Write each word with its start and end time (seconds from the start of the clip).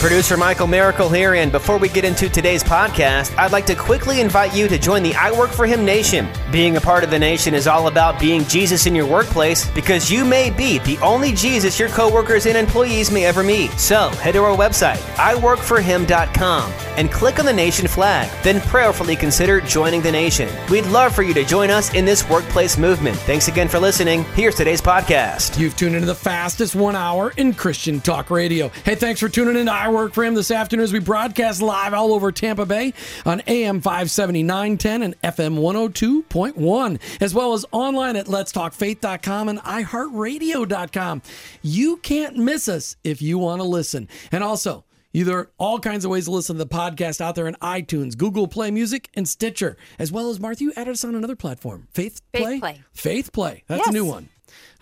Producer 0.00 0.38
Michael 0.38 0.66
Miracle 0.66 1.10
here, 1.10 1.34
and 1.34 1.52
before 1.52 1.76
we 1.76 1.86
get 1.86 2.06
into 2.06 2.30
today's 2.30 2.64
podcast, 2.64 3.36
I'd 3.36 3.52
like 3.52 3.66
to 3.66 3.74
quickly 3.74 4.22
invite 4.22 4.56
you 4.56 4.66
to 4.66 4.78
join 4.78 5.02
the 5.02 5.14
I 5.14 5.30
Work 5.30 5.50
for 5.50 5.66
Him 5.66 5.84
Nation. 5.84 6.26
Being 6.50 6.78
a 6.78 6.80
part 6.80 7.04
of 7.04 7.10
the 7.10 7.18
nation 7.18 7.52
is 7.52 7.66
all 7.66 7.86
about 7.86 8.18
being 8.18 8.46
Jesus 8.46 8.86
in 8.86 8.94
your 8.94 9.04
workplace 9.06 9.70
because 9.72 10.10
you 10.10 10.24
may 10.24 10.48
be 10.48 10.78
the 10.78 10.96
only 11.00 11.32
Jesus 11.32 11.78
your 11.78 11.90
coworkers 11.90 12.46
and 12.46 12.56
employees 12.56 13.10
may 13.10 13.26
ever 13.26 13.42
meet. 13.42 13.72
So 13.72 14.08
head 14.08 14.32
to 14.32 14.42
our 14.42 14.56
website, 14.56 14.96
iworkforhim.com, 15.16 16.72
and 16.96 17.12
click 17.12 17.38
on 17.38 17.44
the 17.44 17.52
nation 17.52 17.86
flag. 17.86 18.30
Then 18.42 18.62
prayerfully 18.62 19.16
consider 19.16 19.60
joining 19.60 20.00
the 20.00 20.12
nation. 20.12 20.48
We'd 20.70 20.86
love 20.86 21.14
for 21.14 21.22
you 21.22 21.34
to 21.34 21.44
join 21.44 21.68
us 21.68 21.92
in 21.92 22.06
this 22.06 22.26
workplace 22.30 22.78
movement. 22.78 23.18
Thanks 23.18 23.48
again 23.48 23.68
for 23.68 23.78
listening. 23.78 24.24
Here's 24.34 24.54
today's 24.54 24.80
podcast. 24.80 25.58
You've 25.58 25.76
tuned 25.76 25.94
into 25.94 26.06
the 26.06 26.14
fastest 26.14 26.74
one 26.74 26.96
hour 26.96 27.34
in 27.36 27.52
Christian 27.52 28.00
Talk 28.00 28.30
Radio. 28.30 28.70
Hey, 28.86 28.94
thanks 28.94 29.20
for 29.20 29.28
tuning 29.28 29.56
in 29.56 29.66
to 29.66 29.72
I 29.72 29.89
Work 29.92 30.14
for 30.14 30.24
Him 30.24 30.34
this 30.34 30.50
afternoon 30.50 30.84
as 30.84 30.92
we 30.92 30.98
broadcast 30.98 31.62
live 31.62 31.94
all 31.94 32.12
over 32.12 32.32
Tampa 32.32 32.66
Bay 32.66 32.94
on 33.26 33.42
AM 33.46 33.80
570 33.80 34.42
910 34.42 35.02
and 35.02 35.20
FM 35.22 35.58
102.1, 35.58 37.00
as 37.20 37.34
well 37.34 37.52
as 37.52 37.64
online 37.72 38.16
at 38.16 38.26
letstalkfaith.com 38.26 39.48
and 39.48 39.58
iHeartRadio.com. 39.60 41.22
You 41.62 41.96
can't 41.98 42.36
miss 42.36 42.68
us 42.68 42.96
if 43.04 43.20
you 43.20 43.38
want 43.38 43.60
to 43.60 43.66
listen. 43.66 44.08
And 44.32 44.44
also, 44.44 44.84
you, 45.12 45.24
there 45.24 45.38
are 45.38 45.50
all 45.58 45.80
kinds 45.80 46.04
of 46.04 46.10
ways 46.10 46.26
to 46.26 46.30
listen 46.30 46.56
to 46.56 46.64
the 46.64 46.70
podcast 46.70 47.20
out 47.20 47.34
there 47.34 47.48
in 47.48 47.54
iTunes, 47.56 48.16
Google 48.16 48.46
Play 48.46 48.70
Music, 48.70 49.08
and 49.14 49.28
Stitcher, 49.28 49.76
as 49.98 50.12
well 50.12 50.30
as 50.30 50.38
Martha. 50.38 50.62
You 50.62 50.72
added 50.76 50.92
us 50.92 51.04
on 51.04 51.14
another 51.14 51.36
platform, 51.36 51.88
Faith, 51.90 52.22
Faith 52.32 52.42
Play. 52.42 52.60
Play. 52.60 52.82
Faith 52.92 53.32
Play. 53.32 53.64
That's 53.66 53.88
a 53.88 53.92
new 53.92 54.04
one. 54.04 54.28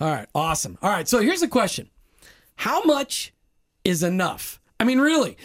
All 0.01 0.09
right, 0.09 0.29
awesome. 0.35 0.77
All 0.83 0.91
right, 0.91 1.09
so 1.09 1.21
here's 1.21 1.41
the 1.41 1.49
question: 1.49 1.89
How 2.57 2.83
much 2.85 3.33
is 3.85 4.03
enough? 4.03 4.61
I 4.81 4.85
mean, 4.85 5.01
really, 5.01 5.37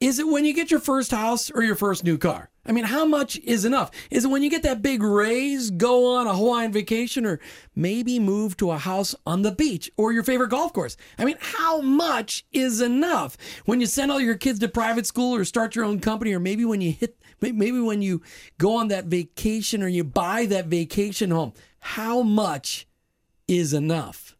is 0.00 0.18
it 0.18 0.26
when 0.26 0.44
you 0.44 0.52
get 0.52 0.70
your 0.70 0.80
first 0.80 1.12
house 1.12 1.50
or 1.50 1.62
your 1.62 1.76
first 1.76 2.04
new 2.04 2.18
car? 2.18 2.50
I 2.66 2.72
mean, 2.72 2.84
how 2.84 3.04
much 3.04 3.38
is 3.38 3.64
enough? 3.64 3.90
Is 4.10 4.24
it 4.24 4.28
when 4.28 4.42
you 4.42 4.50
get 4.50 4.62
that 4.62 4.82
big 4.82 5.02
raise, 5.02 5.70
go 5.70 6.14
on 6.14 6.26
a 6.26 6.34
Hawaiian 6.34 6.72
vacation, 6.72 7.26
or 7.26 7.40
maybe 7.74 8.18
move 8.18 8.56
to 8.58 8.70
a 8.70 8.78
house 8.78 9.14
on 9.26 9.42
the 9.42 9.50
beach 9.50 9.90
or 9.96 10.12
your 10.12 10.22
favorite 10.22 10.50
golf 10.50 10.72
course? 10.72 10.96
I 11.18 11.24
mean, 11.24 11.36
how 11.40 11.80
much 11.80 12.44
is 12.52 12.80
enough? 12.80 13.36
When 13.64 13.80
you 13.80 13.86
send 13.86 14.12
all 14.12 14.20
your 14.20 14.36
kids 14.36 14.58
to 14.60 14.68
private 14.68 15.06
school 15.06 15.34
or 15.34 15.44
start 15.44 15.74
your 15.74 15.84
own 15.84 15.98
company, 15.98 16.32
or 16.32 16.40
maybe 16.40 16.64
when 16.64 16.80
you 16.80 16.92
hit, 16.92 17.16
maybe 17.40 17.80
when 17.80 18.02
you 18.02 18.22
go 18.58 18.76
on 18.76 18.88
that 18.88 19.06
vacation 19.06 19.82
or 19.82 19.88
you 19.88 20.04
buy 20.04 20.46
that 20.46 20.66
vacation 20.66 21.30
home, 21.30 21.52
how 21.80 22.22
much 22.22 22.86
is 23.48 23.72
enough? 23.72 24.36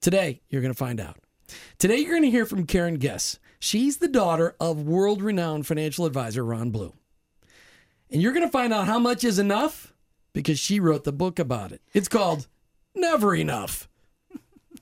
Today, 0.00 0.42
you're 0.48 0.62
going 0.62 0.72
to 0.72 0.78
find 0.78 1.00
out. 1.00 1.16
Today, 1.78 1.98
you're 1.98 2.10
going 2.10 2.22
to 2.22 2.30
hear 2.30 2.46
from 2.46 2.66
Karen 2.66 2.96
Guess. 2.96 3.38
She's 3.58 3.98
the 3.98 4.08
daughter 4.08 4.56
of 4.58 4.82
world 4.82 5.22
renowned 5.22 5.66
financial 5.66 6.06
advisor 6.06 6.44
Ron 6.44 6.70
Blue. 6.70 6.94
And 8.10 8.20
you're 8.20 8.32
going 8.32 8.46
to 8.46 8.52
find 8.52 8.72
out 8.72 8.86
how 8.86 8.98
much 8.98 9.22
is 9.22 9.38
enough 9.38 9.92
because 10.32 10.58
she 10.58 10.80
wrote 10.80 11.04
the 11.04 11.12
book 11.12 11.38
about 11.38 11.72
it. 11.72 11.82
It's 11.92 12.08
called 12.08 12.48
Never 12.94 13.34
Enough 13.34 13.88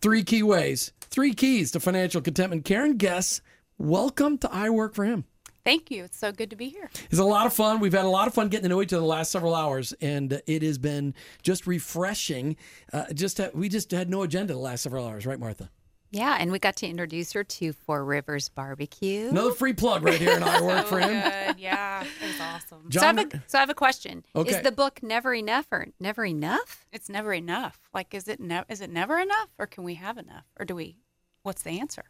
Three 0.01 0.23
Key 0.23 0.43
Ways, 0.43 0.93
Three 1.01 1.35
Keys 1.35 1.73
to 1.73 1.81
Financial 1.81 2.21
Contentment. 2.21 2.65
Karen 2.65 2.97
Guess, 2.97 3.41
welcome 3.79 4.39
to 4.39 4.53
I 4.53 4.71
Work 4.71 4.95
for 4.95 5.05
Him. 5.05 5.25
Thank 5.65 5.91
you. 5.91 6.05
It's 6.05 6.17
so 6.17 6.33
good 6.33 6.49
to 6.51 6.57
be 6.57 6.71
here. 6.71 6.89
It's 7.11 7.19
a 7.19 7.25
lot 7.25 7.45
of 7.45 7.53
fun. 7.53 7.81
We've 7.81 7.93
had 7.93 8.07
a 8.07 8.09
lot 8.09 8.27
of 8.27 8.33
fun 8.33 8.49
getting 8.49 8.63
to 8.63 8.69
know 8.71 8.81
each 8.81 8.93
other 8.93 9.01
the 9.01 9.07
last 9.07 9.31
several 9.31 9.55
hours, 9.55 9.93
and 10.01 10.41
it 10.47 10.63
has 10.63 10.79
been 10.79 11.15
just 11.43 11.67
refreshing. 11.67 12.57
Uh, 12.91 13.13
just 13.13 13.37
ha- 13.37 13.51
we 13.53 13.69
just 13.69 13.91
had 13.91 14.09
no 14.09 14.23
agenda 14.23 14.55
the 14.55 14.59
last 14.59 14.83
several 14.83 15.07
hours, 15.07 15.27
right, 15.27 15.39
Martha? 15.39 15.69
Yeah, 16.11 16.37
and 16.41 16.51
we 16.51 16.59
got 16.59 16.77
to 16.77 16.87
introduce 16.87 17.33
her 17.35 17.45
to 17.45 17.73
Four 17.75 18.05
Rivers 18.05 18.49
Barbecue. 18.49 19.29
Another 19.29 19.53
free 19.53 19.75
plug 19.75 20.03
right 20.05 20.19
here, 20.19 20.37
in 20.37 20.43
I 20.43 20.61
work 20.63 20.87
for 20.87 20.99
him. 21.01 21.11
Good. 21.23 21.59
Yeah, 21.59 22.03
it 22.03 22.27
was 22.27 22.41
awesome. 22.41 22.91
So 22.91 23.01
I, 23.01 23.05
have 23.07 23.19
a, 23.19 23.43
so 23.47 23.59
I 23.59 23.61
have 23.61 23.69
a 23.71 23.75
question. 23.75 24.25
Okay. 24.35 24.51
Is 24.57 24.63
the 24.63 24.73
book 24.73 25.01
never 25.03 25.35
enough 25.35 25.67
or 25.71 25.89
never 26.01 26.25
enough? 26.25 26.87
It's 26.93 27.11
never 27.11 27.35
enough. 27.35 27.79
Like, 27.93 28.15
is 28.15 28.27
it 28.27 28.41
ne- 28.41 28.65
is 28.71 28.81
it 28.81 28.89
never 28.91 29.19
enough, 29.19 29.51
or 29.59 29.67
can 29.67 29.85
we 29.85 29.95
have 29.95 30.17
enough, 30.17 30.45
or 30.59 30.65
do 30.65 30.75
we? 30.75 30.97
What's 31.43 31.63
the 31.63 31.79
answer? 31.79 32.05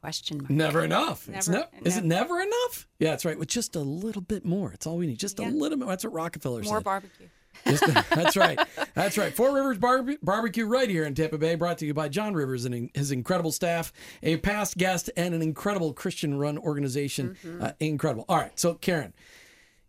Question 0.00 0.38
mark. 0.38 0.50
never 0.50 0.84
enough. 0.84 1.28
It's 1.28 1.48
Never- 1.48 1.66
is 1.84 1.96
it 1.96 2.04
never 2.04 2.40
enough? 2.40 2.86
Yeah, 3.00 3.10
that's 3.10 3.24
right. 3.24 3.36
With 3.38 3.48
just 3.48 3.74
a 3.74 3.80
little 3.80 4.22
bit 4.22 4.44
more. 4.44 4.72
It's 4.72 4.86
all 4.86 4.96
we 4.96 5.06
need. 5.08 5.18
Just 5.18 5.38
a 5.40 5.42
little 5.42 5.70
bit. 5.76 5.78
More. 5.80 5.88
That's 5.88 6.04
what 6.04 6.12
Rockefeller 6.12 6.62
More 6.62 6.76
said. 6.76 6.84
barbecue. 6.84 7.26
That's 7.64 8.36
right. 8.36 8.58
That's 8.94 9.18
right. 9.18 9.34
Four 9.34 9.54
Rivers 9.54 9.78
Barbe- 9.78 10.18
Barbecue 10.22 10.66
right 10.66 10.88
here 10.88 11.04
in 11.04 11.14
Tampa 11.14 11.38
Bay, 11.38 11.54
brought 11.54 11.78
to 11.78 11.86
you 11.86 11.94
by 11.94 12.08
John 12.08 12.34
Rivers 12.34 12.64
and 12.64 12.90
his 12.94 13.10
incredible 13.12 13.52
staff, 13.52 13.92
a 14.22 14.36
past 14.38 14.76
guest, 14.78 15.10
and 15.16 15.34
an 15.34 15.42
incredible 15.42 15.92
Christian 15.92 16.38
run 16.38 16.58
organization. 16.58 17.36
Uh, 17.60 17.72
incredible. 17.80 18.24
All 18.28 18.36
right. 18.38 18.58
So, 18.58 18.74
Karen, 18.74 19.12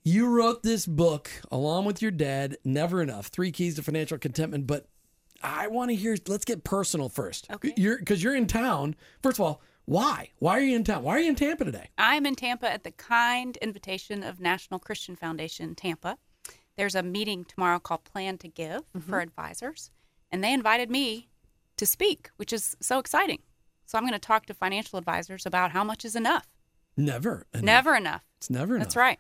you 0.04 0.28
wrote 0.28 0.64
this 0.64 0.86
book 0.86 1.30
along 1.52 1.86
with 1.86 2.02
your 2.02 2.12
dad, 2.12 2.58
Never 2.64 3.02
Enough 3.02 3.28
Three 3.28 3.52
Keys 3.52 3.76
to 3.76 3.84
Financial 3.84 4.18
Contentment. 4.18 4.68
But 4.68 4.88
I 5.42 5.68
want 5.68 5.90
to 5.90 5.96
hear, 5.96 6.18
let's 6.28 6.46
get 6.46 6.64
personal 6.64 7.10
first. 7.10 7.48
Okay. 7.52 7.74
You're, 7.78 7.98
Because 7.98 8.22
you're 8.24 8.36
in 8.36 8.48
town. 8.48 8.96
First 9.22 9.40
of 9.40 9.46
all, 9.46 9.62
why? 9.86 10.30
Why 10.38 10.58
are 10.58 10.62
you 10.62 10.76
in 10.76 10.84
town? 10.84 11.02
Why 11.02 11.16
are 11.16 11.20
you 11.20 11.30
in 11.30 11.36
Tampa 11.36 11.66
today? 11.66 11.90
I'm 11.98 12.26
in 12.26 12.36
Tampa 12.36 12.72
at 12.72 12.84
the 12.84 12.92
kind 12.92 13.58
invitation 13.58 14.22
of 14.24 14.40
National 14.40 14.80
Christian 14.80 15.16
Foundation 15.16 15.74
Tampa. 15.74 16.18
There's 16.80 16.96
a 16.96 17.04
meeting 17.04 17.44
tomorrow 17.44 17.78
called 17.78 18.06
Plan 18.06 18.38
to 18.38 18.48
Give 18.48 18.84
for 19.06 19.20
advisors, 19.20 19.92
and 20.32 20.42
they 20.42 20.54
invited 20.54 20.90
me 20.90 21.28
to 21.76 21.86
speak, 21.86 22.30
which 22.38 22.54
is 22.54 22.78
so 22.80 23.00
exciting. 23.00 23.42
So 23.86 23.98
I'm 23.98 24.06
going 24.06 24.14
to 24.14 24.18
talk 24.18 24.46
to 24.46 24.54
financial 24.54 24.98
advisors 24.98 25.46
about 25.46 25.72
how 25.72 25.84
much 25.84 26.06
is 26.06 26.16
enough. 26.16 26.48
Never. 26.96 27.46
Enough. 27.54 27.66
Never 27.66 27.96
enough. 27.98 28.24
It's 28.38 28.50
never 28.50 28.76
enough. 28.78 28.86
That's 28.86 28.96
right. 28.96 29.20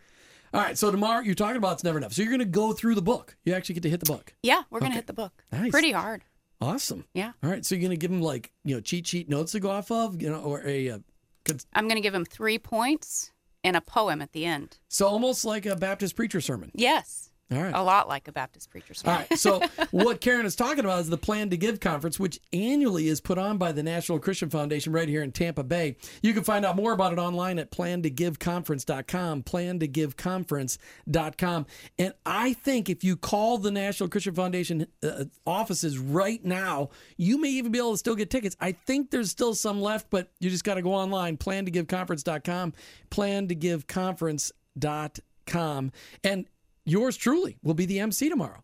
All 0.53 0.61
right. 0.61 0.77
So, 0.77 0.89
tomorrow 0.89 1.19
you're 1.19 1.35
talking 1.35 1.57
about 1.57 1.73
it's 1.73 1.83
never 1.83 1.97
enough. 1.97 2.13
So, 2.13 2.21
you're 2.21 2.31
going 2.31 2.39
to 2.39 2.45
go 2.45 2.71
through 2.71 2.95
the 2.95 3.01
book. 3.01 3.35
You 3.43 3.53
actually 3.53 3.75
get 3.75 3.83
to 3.83 3.89
hit 3.89 3.99
the 3.99 4.05
book. 4.05 4.33
Yeah, 4.41 4.63
we're 4.69 4.79
going 4.79 4.93
to 4.93 4.95
hit 4.95 5.07
the 5.07 5.13
book. 5.13 5.43
Nice. 5.51 5.71
Pretty 5.71 5.91
hard. 5.91 6.23
Awesome. 6.61 7.03
Yeah. 7.13 7.33
All 7.43 7.49
right. 7.49 7.65
So 7.65 7.75
you're 7.75 7.81
gonna 7.81 7.97
give 7.97 8.11
them 8.11 8.21
like 8.21 8.53
you 8.63 8.75
know 8.75 8.79
cheat 8.81 9.05
sheet 9.07 9.27
notes 9.27 9.51
to 9.51 9.59
go 9.59 9.69
off 9.69 9.91
of, 9.91 10.21
you 10.21 10.29
know, 10.29 10.39
or 10.39 10.65
a 10.65 10.89
uh, 10.91 10.99
cons- 11.43 11.65
I'm 11.73 11.87
going 11.89 11.95
to 11.97 12.01
give 12.01 12.13
them 12.13 12.25
three 12.25 12.57
points 12.57 13.31
and 13.65 13.75
a 13.75 13.81
poem 13.81 14.21
at 14.21 14.31
the 14.31 14.45
end. 14.45 14.77
so 14.87 15.07
almost 15.07 15.43
like 15.43 15.65
a 15.65 15.75
Baptist 15.75 16.15
preacher 16.15 16.39
sermon. 16.39 16.71
Yes. 16.73 17.28
All 17.51 17.63
right. 17.63 17.73
A 17.73 17.81
lot 17.81 18.07
like 18.07 18.27
a 18.27 18.31
Baptist 18.31 18.69
preacher. 18.69 18.93
All 19.05 19.15
sermon. 19.15 19.37
So 19.37 19.59
what 19.91 20.21
Karen 20.21 20.45
is 20.45 20.55
talking 20.55 20.85
about 20.85 20.99
is 20.99 21.09
the 21.09 21.17
Plan 21.17 21.49
to 21.49 21.57
Give 21.57 21.79
conference, 21.79 22.19
which 22.19 22.39
annually 22.53 23.07
is 23.07 23.19
put 23.19 23.39
on 23.39 23.57
by 23.57 23.71
the 23.71 23.81
National 23.81 24.19
Christian 24.19 24.51
Foundation 24.51 24.93
right 24.93 25.09
here 25.09 25.23
in 25.23 25.31
Tampa 25.31 25.63
Bay. 25.63 25.97
You 26.21 26.35
can 26.35 26.43
find 26.43 26.63
out 26.63 26.75
more 26.75 26.91
about 26.91 27.11
it 27.11 27.17
online 27.17 27.57
at 27.57 27.71
plantogiveconference.com, 27.71 29.41
plantogiveconference.com. 29.43 31.65
And 31.97 32.13
I 32.23 32.53
think 32.53 32.87
if 32.87 33.03
you 33.03 33.15
call 33.15 33.57
the 33.57 33.71
National 33.71 34.09
Christian 34.09 34.35
Foundation 34.35 34.85
uh, 35.01 35.23
offices 35.47 35.97
right 35.97 36.45
now, 36.45 36.91
you 37.17 37.41
may 37.41 37.49
even 37.49 37.71
be 37.71 37.79
able 37.79 37.93
to 37.93 37.97
still 37.97 38.15
get 38.15 38.29
tickets. 38.29 38.55
I 38.59 38.73
think 38.73 39.09
there's 39.09 39.31
still 39.31 39.55
some 39.55 39.81
left, 39.81 40.11
but 40.11 40.29
you 40.39 40.51
just 40.51 40.63
got 40.63 40.75
to 40.75 40.83
go 40.83 40.93
online, 40.93 41.35
plantogiveconference.com, 41.37 42.73
plantogiveconference.com. 43.09 45.91
And 46.23 46.45
yours 46.89 47.17
truly 47.17 47.57
will 47.63 47.73
be 47.73 47.85
the 47.85 47.99
MC 47.99 48.29
tomorrow. 48.29 48.63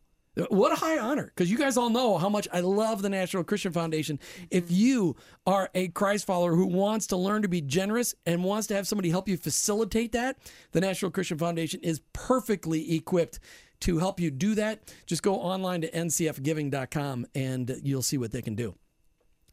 What 0.50 0.74
a 0.74 0.76
high 0.76 1.00
honor, 1.00 1.32
because 1.34 1.50
you 1.50 1.58
guys 1.58 1.78
all 1.78 1.90
know 1.90 2.18
how 2.18 2.28
much 2.28 2.46
I 2.52 2.60
love 2.60 3.02
the 3.02 3.10
National 3.10 3.46
Christian 3.46 3.72
Foundation. 3.72 4.20
If 4.52 4.70
you 4.70 5.16
are 5.48 5.70
a 5.74 5.88
Christ 5.90 6.26
follower 6.26 6.56
who 6.56 6.66
wants 6.66 7.08
to 7.08 7.16
learn 7.16 7.42
to 7.44 7.48
be 7.48 7.62
generous 7.62 8.14
and 8.26 8.44
wants 8.44 8.68
to 8.68 8.76
have 8.76 8.86
somebody 8.86 9.10
help 9.10 9.30
you 9.30 9.38
facilitate 9.38 10.12
that, 10.12 10.38
the 10.74 10.82
National 10.82 11.10
Christian 11.10 11.38
Foundation 11.38 11.80
is 11.82 12.02
perfectly 12.12 12.96
equipped 12.96 13.40
to 13.82 13.98
help 13.98 14.20
you 14.20 14.30
do 14.30 14.56
that. 14.56 14.94
Just 15.06 15.24
go 15.24 15.36
online 15.36 15.82
to 15.82 15.92
ncfgiving.com 15.92 17.28
and 17.34 17.80
you'll 17.82 18.02
see 18.02 18.18
what 18.18 18.32
they 18.32 18.42
can 18.42 18.56
do. 18.56 18.76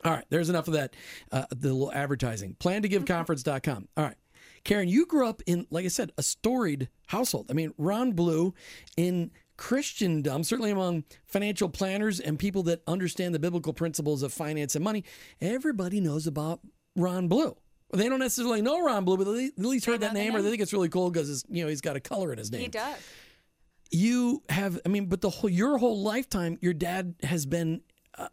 All 0.05 0.11
right, 0.11 0.25
there's 0.31 0.49
enough 0.49 0.67
of 0.67 0.75
that, 0.75 0.97
uh, 1.31 1.45
the 1.51 1.73
little 1.73 1.93
advertising. 1.93 2.57
Plan 2.59 2.83
to 2.83 2.89
give 2.89 3.05
conference.com. 3.05 3.89
All 3.97 4.05
right. 4.05 4.17
Karen, 4.65 4.89
you 4.89 5.07
grew 5.07 5.27
up 5.29 5.43
in, 5.47 5.67
like 5.71 5.85
I 5.85 5.89
said, 5.89 6.13
a 6.17 6.23
storied 6.23 6.89
household. 7.09 7.47
I 7.51 7.53
mean, 7.55 7.75
Ron 7.79 8.13
Blue 8.13 8.55
in 8.97 9.31
Christendom, 9.57 10.45
certainly 10.45 10.71
among 10.71 11.05
financial 11.27 11.69
planners 11.69 12.21
and 12.21 12.39
people 12.39 12.63
that 12.65 12.83
understand 12.87 13.35
the 13.35 13.39
biblical 13.39 13.73
principles 13.73 14.23
of 14.23 14.33
finance 14.33 14.75
and 14.75 14.85
money, 14.85 15.05
everybody 15.41 16.01
knows 16.01 16.27
about 16.27 16.61
Ron 16.97 17.29
Blue. 17.29 17.57
They 17.93 18.09
don't 18.09 18.21
necessarily 18.21 18.63
know 18.63 18.81
Ron 18.85 19.05
Blue, 19.05 19.17
but 19.17 19.25
they 19.25 19.47
at 19.47 19.59
least 19.59 19.85
heard 19.87 20.01
that 20.01 20.15
name, 20.15 20.35
or 20.35 20.43
they 20.43 20.51
think 20.51 20.63
it's 20.63 20.73
really 20.73 20.89
cool 20.89 21.11
because 21.11 21.45
you 21.49 21.63
know 21.63 21.69
he's 21.69 21.81
got 21.83 21.95
a 21.97 22.01
color 22.01 22.33
in 22.33 22.39
his 22.39 22.51
name 22.51 22.63
He 22.63 22.69
does. 22.69 22.97
you 23.91 24.43
have 24.49 24.81
i 24.87 24.89
mean 24.89 25.07
but 25.07 25.21
the 25.21 25.29
whole 25.29 25.51
your 25.51 25.77
whole 25.77 26.01
lifetime 26.03 26.57
your 26.63 26.73
dad 26.73 27.15
has 27.23 27.45
been 27.45 27.83
uh, 28.17 28.29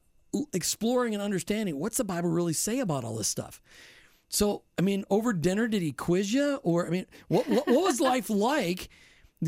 exploring 0.53 1.13
and 1.13 1.21
understanding 1.21 1.77
what's 1.77 1.97
the 1.97 2.05
bible 2.05 2.29
really 2.29 2.53
say 2.53 2.79
about 2.79 3.03
all 3.03 3.15
this 3.17 3.27
stuff 3.27 3.61
so 4.29 4.61
i 4.77 4.81
mean 4.81 5.03
over 5.09 5.33
dinner 5.33 5.67
did 5.67 5.81
he 5.81 5.91
quiz 5.91 6.31
you 6.33 6.59
or 6.63 6.85
i 6.87 6.89
mean 6.89 7.05
what 7.27 7.47
what, 7.49 7.67
what 7.67 7.83
was 7.83 7.99
life 7.99 8.29
like 8.29 8.89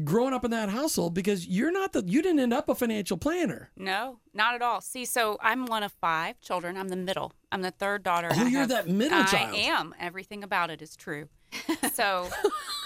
growing 0.03 0.33
up 0.33 0.43
in 0.45 0.51
that 0.51 0.69
household 0.69 1.13
because 1.13 1.45
you're 1.47 1.71
not 1.71 1.91
the 1.93 2.03
you 2.07 2.21
didn't 2.21 2.39
end 2.39 2.53
up 2.53 2.67
a 2.69 2.73
financial 2.75 3.17
planner 3.17 3.69
No, 3.75 4.19
not 4.33 4.55
at 4.55 4.61
all. 4.61 4.79
See, 4.79 5.03
so 5.03 5.37
I'm 5.41 5.65
one 5.65 5.83
of 5.83 5.91
five 5.91 6.39
children. 6.39 6.77
I'm 6.77 6.87
the 6.87 6.95
middle. 6.95 7.33
I'm 7.51 7.61
the 7.61 7.71
third 7.71 8.01
daughter. 8.01 8.29
Oh, 8.31 8.39
I 8.45 8.47
you're 8.47 8.61
have- 8.61 8.69
that 8.69 8.87
middle 8.87 9.17
I 9.19 9.25
child. 9.25 9.53
I 9.53 9.57
am. 9.57 9.93
Everything 9.99 10.45
about 10.45 10.69
it 10.69 10.81
is 10.81 10.95
true. 10.95 11.27
So, 11.93 12.29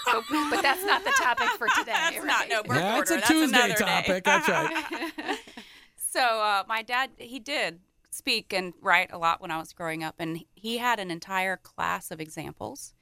but, 0.04 0.24
but 0.50 0.62
that's 0.62 0.84
not 0.84 1.04
the 1.04 1.12
topic 1.12 1.46
for 1.50 1.68
today. 1.78 1.92
That's 1.94 2.24
not- 2.24 2.48
no, 2.48 2.64
birth 2.64 2.78
That's 2.78 3.10
order. 3.10 3.14
a 3.14 3.16
That's 3.18 3.28
Tuesday 3.30 3.56
another 3.56 3.74
day. 3.74 3.84
topic. 3.84 4.24
That's 4.24 4.48
right. 4.48 5.38
so 5.96 6.20
uh, 6.20 6.64
my 6.68 6.82
dad, 6.82 7.10
he 7.18 7.38
did 7.38 7.78
speak 8.16 8.52
and 8.52 8.72
write 8.80 9.12
a 9.12 9.18
lot 9.18 9.40
when 9.40 9.50
I 9.50 9.58
was 9.58 9.72
growing 9.72 10.02
up, 10.02 10.16
and 10.18 10.44
he 10.54 10.78
had 10.78 10.98
an 10.98 11.10
entire 11.10 11.56
class 11.56 12.10
of 12.10 12.20
examples 12.20 12.94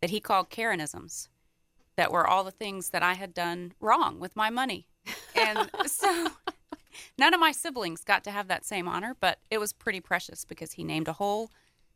that 0.00 0.10
he 0.10 0.20
called 0.20 0.50
Karenisms, 0.50 1.28
that 1.96 2.12
were 2.12 2.26
all 2.26 2.44
the 2.44 2.50
things 2.50 2.90
that 2.90 3.02
I 3.02 3.14
had 3.14 3.34
done 3.34 3.72
wrong 3.80 4.20
with 4.20 4.36
my 4.36 4.50
money, 4.50 4.86
and 5.34 5.70
so 5.86 6.28
none 7.18 7.34
of 7.34 7.40
my 7.40 7.52
siblings 7.52 8.04
got 8.04 8.24
to 8.24 8.30
have 8.30 8.48
that 8.48 8.64
same 8.64 8.86
honor, 8.86 9.16
but 9.18 9.38
it 9.50 9.58
was 9.58 9.72
pretty 9.72 10.00
precious 10.00 10.44
because 10.44 10.72
he 10.72 10.84
named 10.84 11.08
a 11.08 11.14
whole 11.14 11.50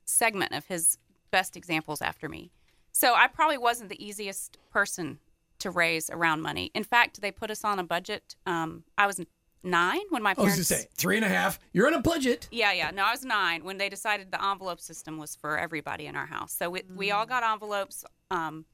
segment 0.05 0.53
of 0.53 0.67
his 0.67 0.99
best 1.31 1.57
examples 1.57 2.03
after 2.03 2.29
me. 2.29 2.51
So 2.93 3.15
I 3.15 3.27
probably 3.27 3.59
wasn't 3.59 3.89
the 3.89 4.05
easiest 4.05 4.59
person 4.71 5.19
to 5.61 5.71
raise 5.71 6.11
around 6.11 6.43
money. 6.43 6.71
In 6.75 6.85
fact, 6.85 7.21
they 7.21 7.31
put 7.31 7.51
us 7.51 7.65
on 7.65 7.79
a 7.79 7.85
budget. 7.85 8.35
Um, 8.45 8.83
I 8.99 9.07
was 9.07 9.21
nine 9.63 10.01
when 10.11 10.23
my 10.23 10.35
I 10.37 10.43
was 10.43 10.57
to 10.57 10.65
say 10.65 10.87
three 10.95 11.17
and 11.17 11.25
a 11.25 11.29
half. 11.29 11.59
You're 11.73 11.87
on 11.87 11.95
a 11.95 12.01
budget. 12.01 12.49
Yeah, 12.51 12.73
yeah. 12.73 12.91
No, 12.91 13.05
I 13.05 13.13
was 13.13 13.25
nine 13.25 13.65
when 13.65 13.79
they 13.79 13.89
decided 13.89 14.31
the 14.31 14.45
envelope 14.45 14.81
system 14.81 15.19
was 15.19 15.37
for 15.37 15.59
everybody 15.59 16.07
in 16.07 16.17
our 16.17 16.27
house. 16.27 16.53
So 16.53 16.71
we, 16.71 16.83
we 16.95 17.11
all 17.11 17.27
got 17.27 17.43
envelopes. 17.43 18.05
Um, 18.31 18.65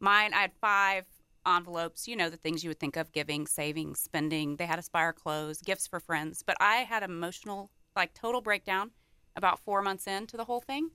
mine, 0.00 0.32
I 0.34 0.42
had 0.42 0.52
five 0.60 1.04
envelopes. 1.46 2.06
You 2.06 2.16
know 2.16 2.30
the 2.30 2.36
things 2.36 2.62
you 2.62 2.70
would 2.70 2.80
think 2.80 2.96
of: 2.96 3.12
giving, 3.12 3.46
saving, 3.46 3.94
spending. 3.94 4.56
They 4.56 4.66
had 4.66 4.78
Aspire 4.78 5.12
clothes, 5.12 5.60
gifts 5.60 5.86
for 5.86 6.00
friends. 6.00 6.42
But 6.44 6.56
I 6.60 6.76
had 6.76 7.02
emotional, 7.02 7.70
like 7.96 8.14
total 8.14 8.40
breakdown, 8.40 8.90
about 9.36 9.58
four 9.58 9.82
months 9.82 10.06
into 10.06 10.36
the 10.36 10.44
whole 10.44 10.60
thing, 10.60 10.90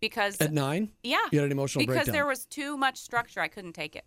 because 0.00 0.40
At 0.40 0.52
nine, 0.52 0.92
yeah, 1.02 1.18
you 1.30 1.38
had 1.40 1.46
an 1.46 1.52
emotional 1.52 1.82
because 1.82 1.96
breakdown. 1.96 2.12
there 2.12 2.26
was 2.26 2.46
too 2.46 2.76
much 2.76 2.98
structure. 2.98 3.40
I 3.40 3.48
couldn't 3.48 3.74
take 3.74 3.96
it. 3.96 4.04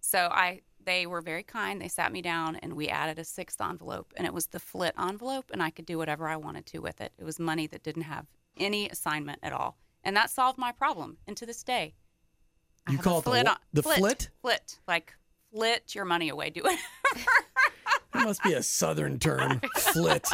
So 0.00 0.28
I 0.30 0.60
they 0.84 1.06
were 1.06 1.20
very 1.20 1.42
kind. 1.42 1.80
They 1.80 1.88
sat 1.88 2.12
me 2.12 2.22
down 2.22 2.56
and 2.56 2.74
we 2.74 2.88
added 2.88 3.18
a 3.18 3.24
sixth 3.24 3.60
envelope 3.60 4.12
and 4.16 4.26
it 4.26 4.34
was 4.34 4.46
the 4.48 4.60
flit 4.60 4.94
envelope 4.98 5.50
and 5.52 5.62
I 5.62 5.70
could 5.70 5.86
do 5.86 5.98
whatever 5.98 6.28
I 6.28 6.36
wanted 6.36 6.66
to 6.66 6.78
with 6.80 7.00
it. 7.00 7.12
It 7.18 7.24
was 7.24 7.38
money 7.38 7.66
that 7.68 7.82
didn't 7.82 8.02
have 8.02 8.26
any 8.56 8.88
assignment 8.88 9.40
at 9.42 9.52
all. 9.52 9.76
And 10.02 10.16
that 10.16 10.30
solved 10.30 10.58
my 10.58 10.72
problem. 10.72 11.16
And 11.26 11.36
to 11.38 11.46
this 11.46 11.62
day, 11.62 11.94
I 12.86 12.92
You 12.92 12.96
have 12.98 13.06
a 13.06 13.08
call 13.08 13.18
it 13.20 13.24
the 13.24 13.30
flit 13.30 13.44
wha- 13.46 13.50
on- 13.52 13.58
the 13.72 13.82
flit? 13.82 14.28
Flit. 14.42 14.78
Like 14.86 15.14
flit 15.52 15.94
your 15.94 16.04
money 16.04 16.28
away. 16.28 16.50
Do 16.50 16.62
it. 16.64 16.78
that 18.12 18.24
must 18.24 18.42
be 18.42 18.52
a 18.52 18.62
southern 18.62 19.18
term. 19.18 19.60
Flit. 19.76 20.28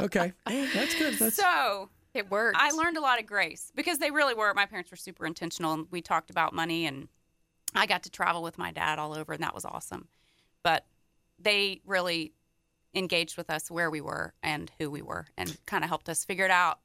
Okay, 0.00 0.32
Hey, 0.48 0.68
that's 0.74 0.94
good. 0.98 1.14
That's 1.18 1.36
so 1.36 1.88
It 2.14 2.30
worked. 2.30 2.56
I 2.58 2.70
learned 2.72 2.96
a 2.96 3.00
lot 3.00 3.20
of 3.20 3.26
grace 3.26 3.70
because 3.74 3.98
they 3.98 4.10
really 4.10 4.34
were. 4.34 4.52
My 4.54 4.66
parents 4.66 4.90
were 4.90 4.96
super 4.96 5.26
intentional, 5.26 5.72
and 5.74 5.86
we 5.90 6.00
talked 6.02 6.30
about 6.30 6.52
money, 6.52 6.86
and 6.86 7.08
I 7.74 7.86
got 7.86 8.02
to 8.04 8.10
travel 8.10 8.42
with 8.42 8.58
my 8.58 8.70
dad 8.72 8.98
all 8.98 9.14
over, 9.14 9.32
and 9.32 9.42
that 9.42 9.54
was 9.54 9.64
awesome. 9.64 10.08
But 10.62 10.84
they 11.38 11.80
really 11.86 12.32
engaged 12.94 13.36
with 13.36 13.48
us 13.50 13.70
where 13.70 13.90
we 13.90 14.00
were 14.00 14.34
and 14.42 14.70
who 14.78 14.90
we 14.90 15.02
were, 15.02 15.26
and 15.36 15.56
kind 15.66 15.82
of 15.84 15.88
helped 15.88 16.08
us 16.08 16.24
figure 16.24 16.44
it 16.44 16.50
out 16.50 16.80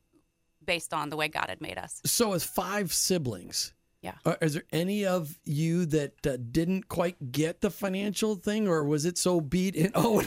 based 0.66 0.94
on 0.94 1.10
the 1.10 1.16
way 1.18 1.28
God 1.28 1.46
had 1.50 1.62
made 1.62 1.78
us. 1.78 2.02
so. 2.06 2.34
As 2.34 2.44
five 2.44 2.92
siblings, 2.94 3.74
Yeah. 4.02 4.16
are, 4.26 4.38
is 4.42 4.54
there 4.54 4.64
any 4.72 5.06
of 5.06 5.38
you 5.46 5.86
that 5.88 6.26
uh, 6.26 6.38
didn't 6.52 6.88
quite 6.90 7.32
get 7.32 7.62
the 7.62 7.70
financial 7.70 8.36
thing, 8.36 8.68
or 8.68 8.84
was 8.84 9.06
it 9.06 9.18
so 9.18 9.40
beat 9.42 9.76
in? 9.76 9.92
Oh, 9.96 10.22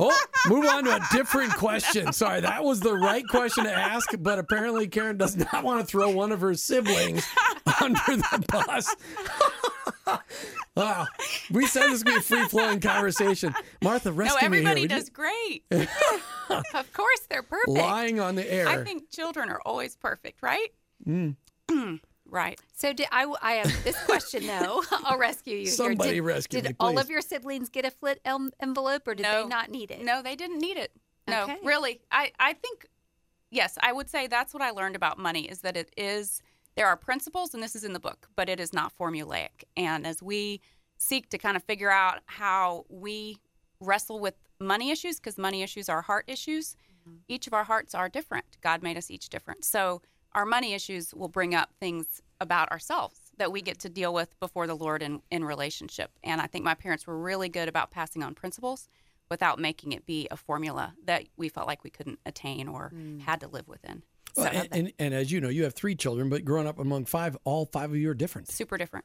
oh, 0.00 0.24
move 0.48 0.66
on 0.66 0.84
to 0.84 0.96
a 0.96 1.00
different 1.12 1.54
question. 1.54 2.12
Sorry, 2.12 2.40
that 2.40 2.64
was 2.64 2.80
the 2.80 2.94
right 2.94 3.24
question 3.28 3.64
to 3.64 3.72
ask, 3.72 4.08
but 4.18 4.38
apparently 4.38 4.88
Karen 4.88 5.16
does 5.16 5.36
not 5.36 5.62
want 5.62 5.80
to 5.80 5.86
throw 5.86 6.10
one 6.10 6.32
of 6.32 6.40
her 6.40 6.54
siblings 6.54 7.24
under 7.80 8.00
the 8.16 8.44
bus. 8.48 8.94
wow, 10.76 11.06
we 11.50 11.66
said 11.66 11.88
this 11.90 12.00
would 12.04 12.06
be 12.12 12.16
a 12.16 12.20
free 12.20 12.44
flowing 12.48 12.80
conversation. 12.80 13.54
Martha, 13.82 14.10
No, 14.10 14.14
rescue 14.16 14.48
me 14.50 14.56
here. 14.58 14.68
everybody 14.68 14.80
would 14.82 14.90
you? 14.90 14.96
does 14.96 15.08
great. 15.10 15.64
of 15.70 16.92
course, 16.92 17.20
they're 17.28 17.42
perfect. 17.42 17.68
Lying 17.68 18.18
on 18.20 18.34
the 18.34 18.52
air. 18.52 18.68
I 18.68 18.82
think 18.84 19.10
children 19.10 19.48
are 19.50 19.60
always 19.64 19.96
perfect, 19.96 20.42
right? 20.42 20.68
Mm. 21.06 21.36
right. 22.30 22.58
So 22.74 22.92
did 22.92 23.06
I? 23.12 23.32
I 23.42 23.52
have 23.54 23.84
this 23.84 23.98
question 24.04 24.46
though. 24.46 24.82
I'll 25.04 25.18
rescue 25.18 25.58
you. 25.58 25.66
Somebody 25.66 26.10
here. 26.10 26.22
Did, 26.22 26.26
rescue 26.26 26.60
Did 26.62 26.70
me, 26.70 26.76
all 26.80 26.98
of 26.98 27.10
your 27.10 27.20
siblings 27.20 27.68
get 27.68 27.84
a 27.84 27.90
flit 27.90 28.20
em- 28.24 28.52
envelope, 28.60 29.06
or 29.06 29.14
did 29.14 29.24
No. 29.24 29.42
they 29.42 29.48
not 29.48 29.70
need 29.70 29.90
it? 29.90 30.04
No, 30.04 30.22
they 30.22 30.36
didn't 30.36 30.60
need 30.60 30.76
it. 30.76 30.92
No, 31.28 31.44
Okay. 31.44 31.58
really. 31.62 32.00
I, 32.10 32.32
I 32.40 32.54
think, 32.54 32.86
yes, 33.50 33.78
I 33.82 33.92
would 33.92 34.08
say 34.08 34.26
that's 34.26 34.52
what 34.52 34.62
I 34.62 34.70
learned 34.70 34.96
about 34.96 35.18
money 35.18 35.48
is 35.48 35.60
that 35.60 35.76
it 35.76 35.92
is, 35.96 36.42
there 36.76 36.86
are 36.86 36.96
principles, 36.96 37.54
and 37.54 37.62
this 37.62 37.76
is 37.76 37.84
in 37.84 37.92
the 37.92 38.00
book, 38.00 38.28
but 38.36 38.48
it 38.48 38.58
is 38.58 38.72
not 38.72 38.92
formulaic. 38.98 39.64
And 39.76 40.06
as 40.06 40.22
we 40.22 40.60
seek 40.96 41.28
to 41.30 41.38
kind 41.38 41.56
of 41.56 41.62
figure 41.64 41.90
out 41.90 42.20
how 42.26 42.84
we 42.88 43.38
wrestle 43.80 44.18
with 44.18 44.34
money 44.58 44.90
issues, 44.90 45.16
because 45.16 45.38
money 45.38 45.62
issues 45.62 45.88
are 45.88 46.02
heart 46.02 46.24
issues, 46.26 46.76
mm-hmm. 47.08 47.16
each 47.28 47.46
of 47.46 47.54
our 47.54 47.64
hearts 47.64 47.94
are 47.94 48.08
different. 48.08 48.58
God 48.60 48.82
made 48.82 48.96
us 48.96 49.10
each 49.10 49.28
different. 49.28 49.64
So 49.64 50.02
our 50.34 50.46
money 50.46 50.74
issues 50.74 51.14
will 51.14 51.28
bring 51.28 51.54
up 51.54 51.70
things 51.80 52.22
about 52.40 52.70
ourselves 52.70 53.20
that 53.36 53.52
we 53.52 53.62
get 53.62 53.78
to 53.80 53.88
deal 53.88 54.12
with 54.12 54.38
before 54.40 54.66
the 54.66 54.74
Lord 54.74 55.02
in, 55.02 55.22
in 55.30 55.44
relationship. 55.44 56.10
And 56.22 56.40
I 56.40 56.46
think 56.46 56.64
my 56.64 56.74
parents 56.74 57.06
were 57.06 57.18
really 57.18 57.48
good 57.48 57.68
about 57.68 57.90
passing 57.90 58.22
on 58.22 58.34
principles 58.34 58.88
without 59.30 59.58
making 59.58 59.92
it 59.92 60.06
be 60.06 60.28
a 60.30 60.36
formula 60.36 60.94
that 61.04 61.24
we 61.36 61.48
felt 61.48 61.66
like 61.66 61.84
we 61.84 61.90
couldn't 61.90 62.18
attain 62.26 62.68
or 62.68 62.92
mm. 62.94 63.20
had 63.20 63.40
to 63.40 63.48
live 63.48 63.68
within. 63.68 64.02
So 64.34 64.42
Well, 64.42 64.52
and, 64.52 64.68
and, 64.72 64.92
and 64.98 65.14
as 65.14 65.32
you 65.32 65.40
know, 65.40 65.48
you 65.48 65.64
have 65.64 65.74
three 65.74 65.94
children, 65.94 66.28
but 66.28 66.44
growing 66.44 66.66
up 66.66 66.78
among 66.78 67.06
five, 67.06 67.36
all 67.44 67.66
five 67.66 67.90
of 67.90 67.96
you 67.96 68.10
are 68.10 68.14
different. 68.14 68.48
super 68.48 68.76
different. 68.76 69.04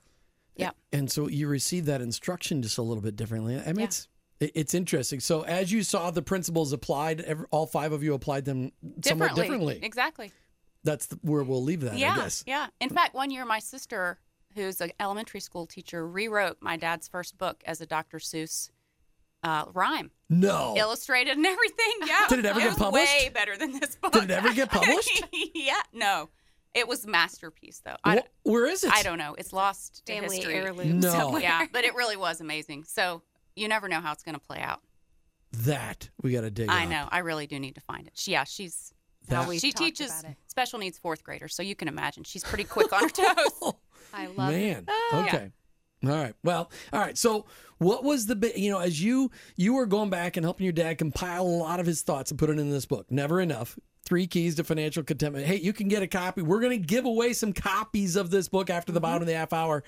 Yeah. 0.56 0.72
And 0.94 1.12
so 1.12 1.28
you 1.28 1.48
receive 1.48 1.86
that 1.86 2.02
instruction 2.02 2.62
just 2.62 2.78
a 2.78 2.82
little 2.82 3.04
bit 3.04 3.16
differently. 3.16 3.56
I 3.58 3.68
mean, 3.68 3.80
Yeah. 3.80 3.86
it's 3.86 4.08
it's 4.40 4.74
interesting. 4.74 5.22
So 5.22 5.42
as 5.42 5.72
you 5.72 5.82
saw 5.84 6.12
the 6.12 6.22
principles 6.22 6.74
applied, 6.74 7.22
ev 7.22 7.46
all 7.52 7.66
five 7.66 7.94
of 7.94 8.04
you 8.04 8.14
applied 8.14 8.46
them 8.46 8.72
somewhat 9.04 9.36
differently. 9.36 9.80
Exactly. 9.82 10.32
That's 10.86 11.08
the, 11.08 11.20
where 11.22 11.44
we'll 11.44 11.62
leave 11.64 11.82
that, 11.82 11.94
I 11.94 11.98
yeah. 11.98 12.16
guess. 12.16 12.44
Yeah. 12.48 12.68
In 12.80 12.90
fact, 12.90 13.14
one 13.14 13.30
year 13.32 13.44
my 13.44 13.60
sister, 13.60 14.20
who's 14.54 14.80
an 14.80 14.92
elementary 15.02 15.42
school 15.42 15.66
teacher, 15.66 16.08
rewrote 16.08 16.58
my 16.62 16.78
dad's 16.78 17.08
first 17.10 17.38
book 17.38 17.62
as 17.66 17.82
a 17.82 17.86
Dr. 17.86 18.20
Seuss 18.20 18.70
uh, 19.44 19.66
rhyme, 19.74 20.12
No. 20.30 20.74
illustrated 20.78 21.36
and 21.38 21.46
everything. 21.46 21.86
Yeah. 22.08 22.26
Did 22.30 22.40
it 22.40 22.46
ever 22.46 22.60
get 22.60 22.78
published? 22.78 23.12
Way 23.12 23.30
better 23.34 23.58
than 23.58 23.80
this 23.80 23.96
book. 23.96 24.14
Did 24.14 24.24
it 24.26 24.32
ever 24.32 24.54
get 24.54 24.70
published? 24.72 25.24
yeah. 25.54 25.82
No. 25.92 26.30
It 26.74 26.88
was 26.88 27.06
masterpiece 27.08 27.82
though. 27.86 27.96
I, 28.04 28.18
Wh- 28.18 28.48
where 28.48 28.66
is 28.68 28.84
it? 28.84 28.92
I 28.94 29.02
don't 29.02 29.18
know. 29.18 29.34
It's 29.38 29.54
lost 29.54 30.06
to 30.06 30.14
Family 30.14 30.36
history. 30.38 30.56
heirloom 30.56 31.00
No. 31.00 31.10
somewhere. 31.10 31.42
Yeah, 31.42 31.66
but 31.74 31.84
it 31.86 31.96
really 31.96 32.18
was 32.18 32.42
amazing. 32.42 32.84
So 32.84 33.22
you 33.56 33.68
never 33.68 33.88
know 33.88 34.02
how 34.02 34.12
it's 34.12 34.24
going 34.24 34.36
to 34.36 34.42
play 34.42 34.60
out. 34.60 34.82
That 35.52 36.10
we 36.22 36.32
got 36.34 36.42
to 36.42 36.52
dig 36.52 36.70
I 36.70 36.84
up. 36.84 36.90
know. 36.90 37.08
I 37.12 37.20
really 37.20 37.48
do 37.48 37.60
need 37.60 37.76
to 37.76 37.82
find 37.82 38.08
it. 38.08 38.14
She, 38.16 38.32
yeah, 38.34 38.44
she's 38.44 38.94
That- 39.28 39.48
We've 39.48 39.60
she 39.60 39.72
teaches 39.72 40.20
about 40.20 40.32
it. 40.32 40.38
special 40.48 40.80
needs 40.80 40.98
fourth 40.98 41.24
graders, 41.24 41.56
so 41.56 41.64
you 41.64 41.76
can 41.76 41.88
imagine 41.88 42.24
she's 42.24 42.44
pretty 42.44 42.64
quick 42.64 42.92
on 42.94 43.04
her 43.04 43.10
toes. 43.10 43.52
Oh, 43.62 43.76
I 44.14 44.28
love 44.28 44.54
it. 44.54 44.58
Man. 44.58 44.86
Oh, 44.88 45.26
okay. 45.28 45.52
All 46.04 46.12
right. 46.12 46.36
Well, 46.44 46.72
all 46.94 47.00
right. 47.00 47.18
So, 47.18 47.46
what 47.78 48.04
was 48.04 48.28
the 48.28 48.36
bit, 48.36 48.58
you 48.58 48.72
know, 48.72 48.80
as 48.80 49.02
you 49.02 49.32
you 49.56 49.74
were 49.74 49.86
going 49.86 50.10
back 50.10 50.38
and 50.38 50.46
helping 50.46 50.66
your 50.66 50.74
dad 50.74 50.98
compile 50.98 51.44
a 51.44 51.48
lot 51.48 51.80
of 51.80 51.86
his 51.86 52.02
thoughts 52.02 52.32
and 52.32 52.40
put 52.40 52.50
it 52.50 52.60
in 52.60 52.70
this 52.70 52.86
book. 52.86 53.08
Never 53.10 53.42
enough. 53.42 53.78
Three 54.06 54.28
keys 54.28 54.56
to 54.56 54.64
financial 54.64 55.04
contentment. 55.04 55.48
Hey, 55.48 55.56
you 55.56 55.74
can 55.74 55.88
get 55.88 56.04
a 56.04 56.08
copy. 56.08 56.42
We're 56.44 56.60
going 56.60 56.80
to 56.80 56.86
give 56.86 57.06
away 57.06 57.34
some 57.34 57.54
copies 57.54 58.16
of 58.16 58.30
this 58.30 58.48
book 58.48 58.70
after 58.70 58.92
the 58.92 59.00
mm-hmm. 59.00 59.04
bottom 59.04 59.22
of 59.24 59.28
the 59.28 59.36
half 59.36 59.52
hour. 59.52 59.84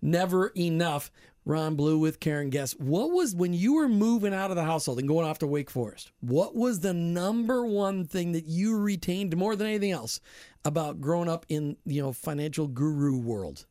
Never 0.00 0.48
enough. 0.56 1.10
Ron 1.48 1.74
Blue 1.74 1.98
with 1.98 2.20
Karen 2.20 2.50
Guess. 2.50 2.72
What 2.72 3.10
was 3.10 3.34
when 3.34 3.54
you 3.54 3.74
were 3.74 3.88
moving 3.88 4.34
out 4.34 4.50
of 4.50 4.56
the 4.56 4.64
household 4.64 4.98
and 4.98 5.08
going 5.08 5.26
off 5.26 5.38
to 5.38 5.46
Wake 5.46 5.70
Forest? 5.70 6.12
What 6.20 6.54
was 6.54 6.80
the 6.80 6.92
number 6.92 7.64
one 7.64 8.04
thing 8.04 8.32
that 8.32 8.46
you 8.46 8.76
retained 8.76 9.36
more 9.36 9.56
than 9.56 9.66
anything 9.66 9.90
else 9.90 10.20
about 10.64 11.00
growing 11.00 11.28
up 11.28 11.46
in 11.48 11.76
you 11.84 12.02
know 12.02 12.12
financial 12.12 12.68
guru 12.68 13.18
world? 13.18 13.66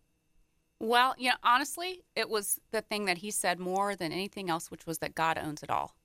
well, 0.79 1.15
you 1.17 1.29
know, 1.29 1.35
honestly, 1.43 2.03
it 2.15 2.29
was 2.29 2.59
the 2.71 2.81
thing 2.81 3.05
that 3.05 3.17
he 3.17 3.31
said 3.31 3.59
more 3.59 3.95
than 3.95 4.11
anything 4.11 4.49
else, 4.49 4.69
which 4.69 4.85
was 4.85 4.99
that 4.99 5.15
God 5.15 5.37
owns 5.37 5.63
it 5.63 5.69
all. 5.69 5.95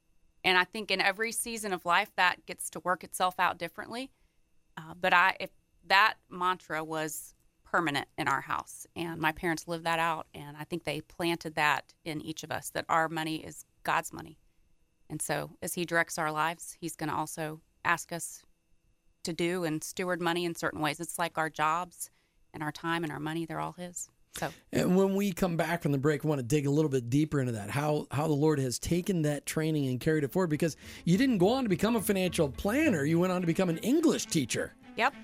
And 0.45 0.57
I 0.57 0.65
think 0.65 0.91
in 0.91 1.01
every 1.01 1.31
season 1.31 1.73
of 1.73 1.85
life 1.85 2.11
that 2.17 2.47
gets 2.47 2.71
to 2.71 2.81
work 2.81 3.05
itself 3.05 3.35
out 3.39 3.59
differently. 3.59 4.11
Uh, 4.77 4.95
but 4.99 5.13
I, 5.13 5.37
if 5.39 5.51
that 5.87 6.15
mantra 6.31 6.83
was 6.83 7.35
permanent 7.73 8.07
in 8.19 8.29
our 8.29 8.43
house, 8.43 8.87
and 8.95 9.19
my 9.19 9.33
parents 9.33 9.67
lived 9.67 9.85
that 9.85 9.99
out, 9.99 10.27
and 10.35 10.57
I 10.59 10.65
think 10.65 10.85
they 10.85 11.01
planted 11.01 11.55
that 11.55 11.95
in 12.05 12.21
each 12.21 12.45
of 12.45 12.53
us 12.53 12.71
that 12.71 12.85
our 12.89 13.09
money 13.09 13.37
is 13.37 13.65
God's 13.83 14.13
money. 14.13 14.39
And 15.09 15.21
so, 15.23 15.51
as 15.63 15.75
He 15.75 15.87
directs 15.87 16.19
our 16.19 16.31
lives, 16.31 16.77
He's 16.79 16.95
going 16.95 17.09
to 17.09 17.17
also 17.17 17.61
ask 17.85 18.13
us 18.13 18.43
to 19.25 19.33
do 19.33 19.65
and 19.65 19.83
steward 19.83 20.21
money 20.21 20.45
in 20.45 20.55
certain 20.55 20.81
ways. 20.81 21.01
It's 21.01 21.19
like 21.19 21.39
our 21.39 21.49
jobs 21.49 22.11
and 22.53 22.63
our 22.63 22.73
time 22.73 23.05
and 23.05 23.13
our 23.13 23.21
money, 23.21 23.47
they're 23.47 23.61
all 23.61 23.73
His. 23.73 24.11
So, 24.35 24.51
And 24.73 24.97
when 24.97 25.15
we 25.15 25.33
come 25.33 25.57
back 25.57 25.83
from 25.83 25.93
the 25.93 25.99
break, 25.99 26.25
we 26.25 26.29
want 26.29 26.41
to 26.41 26.47
dig 26.47 26.67
a 26.67 26.71
little 26.71 26.91
bit 26.91 27.11
deeper 27.11 27.41
into 27.41 27.53
that. 27.53 27.71
How 27.71 28.07
how 28.11 28.27
the 28.27 28.35
Lord 28.35 28.59
has 28.59 28.79
taken 28.79 29.23
that 29.23 29.47
training 29.47 29.89
and 29.89 29.99
carried 29.99 30.25
it 30.25 30.33
forward 30.33 30.49
because 30.49 30.77
you 31.05 31.17
didn't 31.19 31.39
go 31.39 31.49
on 31.49 31.65
to 31.65 31.69
become 31.71 31.97
a 31.97 32.01
financial 32.01 32.51
planner, 32.51 33.05
you 33.05 33.19
went 33.19 33.33
on 33.33 33.41
to 33.41 33.47
become 33.47 33.71
an 33.71 33.79
English 33.79 34.27
teacher. 34.27 34.75
yep. 34.97 35.15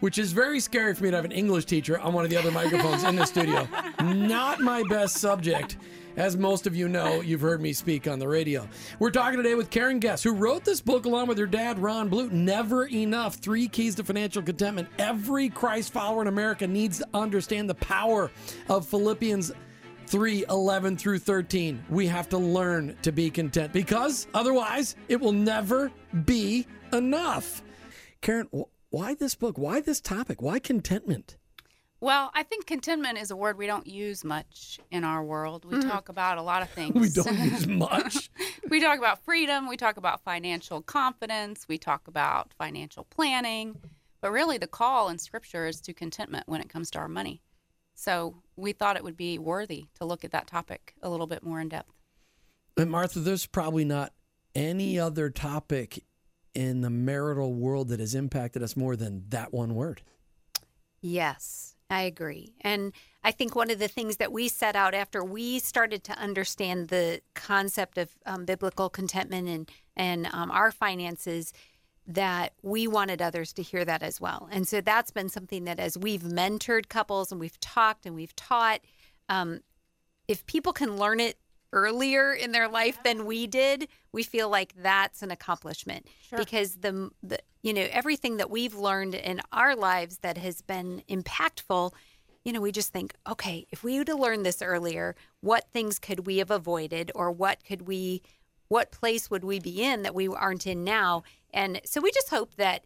Which 0.00 0.18
is 0.18 0.32
very 0.32 0.60
scary 0.60 0.94
for 0.94 1.04
me 1.04 1.10
to 1.10 1.16
have 1.16 1.24
an 1.24 1.32
English 1.32 1.64
teacher 1.64 1.98
on 1.98 2.12
one 2.12 2.24
of 2.24 2.30
the 2.30 2.36
other 2.36 2.50
microphones 2.50 3.04
in 3.04 3.16
the 3.16 3.24
studio. 3.24 3.68
Not 4.02 4.60
my 4.60 4.82
best 4.88 5.18
subject. 5.18 5.76
As 6.16 6.36
most 6.36 6.66
of 6.66 6.74
you 6.74 6.88
know, 6.88 7.20
you've 7.20 7.40
heard 7.40 7.60
me 7.60 7.72
speak 7.72 8.08
on 8.08 8.18
the 8.18 8.26
radio. 8.26 8.68
We're 8.98 9.12
talking 9.12 9.36
today 9.36 9.54
with 9.54 9.70
Karen 9.70 10.00
Guess, 10.00 10.24
who 10.24 10.32
wrote 10.32 10.64
this 10.64 10.80
book 10.80 11.06
along 11.06 11.28
with 11.28 11.38
her 11.38 11.46
dad, 11.46 11.78
Ron 11.78 12.08
Blue. 12.08 12.28
Never 12.30 12.86
Enough 12.86 13.36
Three 13.36 13.68
Keys 13.68 13.94
to 13.96 14.04
Financial 14.04 14.42
Contentment. 14.42 14.88
Every 14.98 15.48
Christ 15.48 15.92
follower 15.92 16.22
in 16.22 16.28
America 16.28 16.66
needs 16.66 16.98
to 16.98 17.06
understand 17.14 17.70
the 17.70 17.76
power 17.76 18.32
of 18.68 18.84
Philippians 18.84 19.52
3 20.08 20.44
11 20.48 20.96
through 20.96 21.18
13. 21.20 21.84
We 21.88 22.08
have 22.08 22.28
to 22.30 22.38
learn 22.38 22.96
to 23.02 23.12
be 23.12 23.30
content 23.30 23.72
because 23.72 24.26
otherwise 24.34 24.96
it 25.08 25.20
will 25.20 25.32
never 25.32 25.92
be 26.24 26.66
enough. 26.92 27.62
Karen, 28.22 28.48
why 28.90 29.14
this 29.14 29.34
book? 29.34 29.58
Why 29.58 29.80
this 29.80 30.00
topic? 30.00 30.40
Why 30.40 30.58
contentment? 30.58 31.36
Well, 32.00 32.30
I 32.32 32.44
think 32.44 32.66
contentment 32.66 33.18
is 33.18 33.30
a 33.32 33.36
word 33.36 33.58
we 33.58 33.66
don't 33.66 33.86
use 33.86 34.24
much 34.24 34.78
in 34.90 35.02
our 35.02 35.22
world. 35.22 35.64
We 35.64 35.78
mm-hmm. 35.78 35.88
talk 35.88 36.08
about 36.08 36.38
a 36.38 36.42
lot 36.42 36.62
of 36.62 36.70
things. 36.70 36.94
We 37.00 37.08
don't 37.08 37.38
use 37.38 37.66
much. 37.66 38.30
we 38.70 38.80
talk 38.80 38.98
about 38.98 39.24
freedom, 39.24 39.68
we 39.68 39.76
talk 39.76 39.96
about 39.96 40.22
financial 40.22 40.80
confidence, 40.80 41.66
we 41.68 41.76
talk 41.76 42.06
about 42.06 42.54
financial 42.56 43.04
planning, 43.04 43.76
but 44.20 44.30
really 44.30 44.58
the 44.58 44.68
call 44.68 45.08
in 45.08 45.18
scripture 45.18 45.66
is 45.66 45.80
to 45.82 45.92
contentment 45.92 46.46
when 46.46 46.60
it 46.60 46.68
comes 46.68 46.90
to 46.92 46.98
our 46.98 47.08
money. 47.08 47.42
So 47.96 48.36
we 48.54 48.72
thought 48.72 48.96
it 48.96 49.02
would 49.02 49.16
be 49.16 49.38
worthy 49.38 49.86
to 49.96 50.04
look 50.04 50.24
at 50.24 50.30
that 50.30 50.46
topic 50.46 50.94
a 51.02 51.10
little 51.10 51.26
bit 51.26 51.42
more 51.42 51.60
in 51.60 51.68
depth. 51.68 51.92
And 52.76 52.92
Martha, 52.92 53.18
there's 53.18 53.46
probably 53.46 53.84
not 53.84 54.12
any 54.54 55.00
other 55.00 55.30
topic 55.30 56.04
in 56.58 56.80
the 56.80 56.90
marital 56.90 57.54
world 57.54 57.86
that 57.86 58.00
has 58.00 58.16
impacted 58.16 58.64
us 58.64 58.76
more 58.76 58.96
than 58.96 59.22
that 59.28 59.54
one 59.54 59.76
word. 59.76 60.02
Yes, 61.00 61.76
I 61.88 62.02
agree. 62.02 62.52
And 62.62 62.92
I 63.22 63.30
think 63.30 63.54
one 63.54 63.70
of 63.70 63.78
the 63.78 63.86
things 63.86 64.16
that 64.16 64.32
we 64.32 64.48
set 64.48 64.74
out 64.74 64.92
after 64.92 65.22
we 65.22 65.60
started 65.60 66.02
to 66.02 66.18
understand 66.18 66.88
the 66.88 67.20
concept 67.34 67.96
of 67.96 68.10
um, 68.26 68.44
biblical 68.44 68.90
contentment 68.90 69.48
and 69.48 69.70
and 69.94 70.26
um, 70.32 70.50
our 70.50 70.72
finances, 70.72 71.52
that 72.08 72.54
we 72.62 72.88
wanted 72.88 73.22
others 73.22 73.52
to 73.52 73.62
hear 73.62 73.84
that 73.84 74.02
as 74.02 74.20
well. 74.20 74.48
And 74.50 74.66
so 74.66 74.80
that's 74.80 75.12
been 75.12 75.28
something 75.28 75.64
that 75.64 75.78
as 75.78 75.96
we've 75.96 76.22
mentored 76.22 76.88
couples 76.88 77.30
and 77.30 77.40
we've 77.40 77.60
talked 77.60 78.04
and 78.04 78.16
we've 78.16 78.34
taught, 78.34 78.80
um, 79.28 79.60
if 80.26 80.44
people 80.46 80.72
can 80.72 80.96
learn 80.96 81.20
it 81.20 81.38
earlier 81.72 82.32
in 82.32 82.52
their 82.52 82.68
life 82.68 82.98
than 83.04 83.26
we 83.26 83.46
did, 83.46 83.88
we 84.12 84.22
feel 84.22 84.48
like 84.48 84.74
that's 84.76 85.22
an 85.22 85.30
accomplishment 85.30 86.06
because 86.36 86.76
the, 86.76 87.10
the 87.22 87.38
you 87.62 87.72
know 87.72 87.86
everything 87.90 88.36
that 88.38 88.50
we've 88.50 88.74
learned 88.74 89.14
in 89.14 89.40
our 89.52 89.74
lives 89.76 90.18
that 90.18 90.38
has 90.38 90.62
been 90.62 91.02
impactful, 91.08 91.92
you 92.44 92.52
know, 92.52 92.60
we 92.60 92.72
just 92.72 92.92
think, 92.92 93.14
okay, 93.28 93.66
if 93.70 93.84
we 93.84 93.98
would 93.98 94.08
have 94.08 94.18
learned 94.18 94.46
this 94.46 94.62
earlier, 94.62 95.14
what 95.40 95.68
things 95.72 95.98
could 95.98 96.26
we 96.26 96.38
have 96.38 96.50
avoided 96.50 97.12
or 97.14 97.30
what 97.30 97.64
could 97.64 97.82
we 97.82 98.22
what 98.68 98.90
place 98.90 99.30
would 99.30 99.44
we 99.44 99.58
be 99.58 99.82
in 99.82 100.02
that 100.02 100.14
we 100.14 100.28
aren't 100.28 100.66
in 100.66 100.84
now? 100.84 101.22
And 101.52 101.80
so 101.84 102.00
we 102.00 102.10
just 102.12 102.28
hope 102.28 102.54
that 102.56 102.84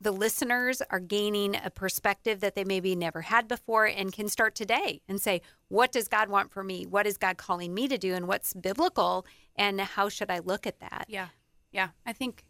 the 0.00 0.12
listeners 0.12 0.80
are 0.90 1.00
gaining 1.00 1.56
a 1.56 1.70
perspective 1.70 2.40
that 2.40 2.54
they 2.54 2.64
maybe 2.64 2.94
never 2.94 3.22
had 3.22 3.48
before 3.48 3.86
and 3.86 4.12
can 4.12 4.28
start 4.28 4.54
today 4.54 5.00
and 5.08 5.20
say, 5.20 5.42
what 5.68 5.90
does 5.90 6.08
God 6.08 6.28
want 6.28 6.52
for 6.52 6.62
me? 6.62 6.84
What 6.84 7.06
is 7.06 7.16
God 7.16 7.36
calling 7.36 7.74
me 7.74 7.88
to 7.88 7.98
do? 7.98 8.14
And 8.14 8.28
what's 8.28 8.54
biblical? 8.54 9.26
And 9.56 9.80
how 9.80 10.08
should 10.08 10.30
I 10.30 10.38
look 10.38 10.66
at 10.66 10.80
that? 10.80 11.06
Yeah. 11.08 11.28
Yeah. 11.72 11.88
I 12.06 12.12
think 12.12 12.44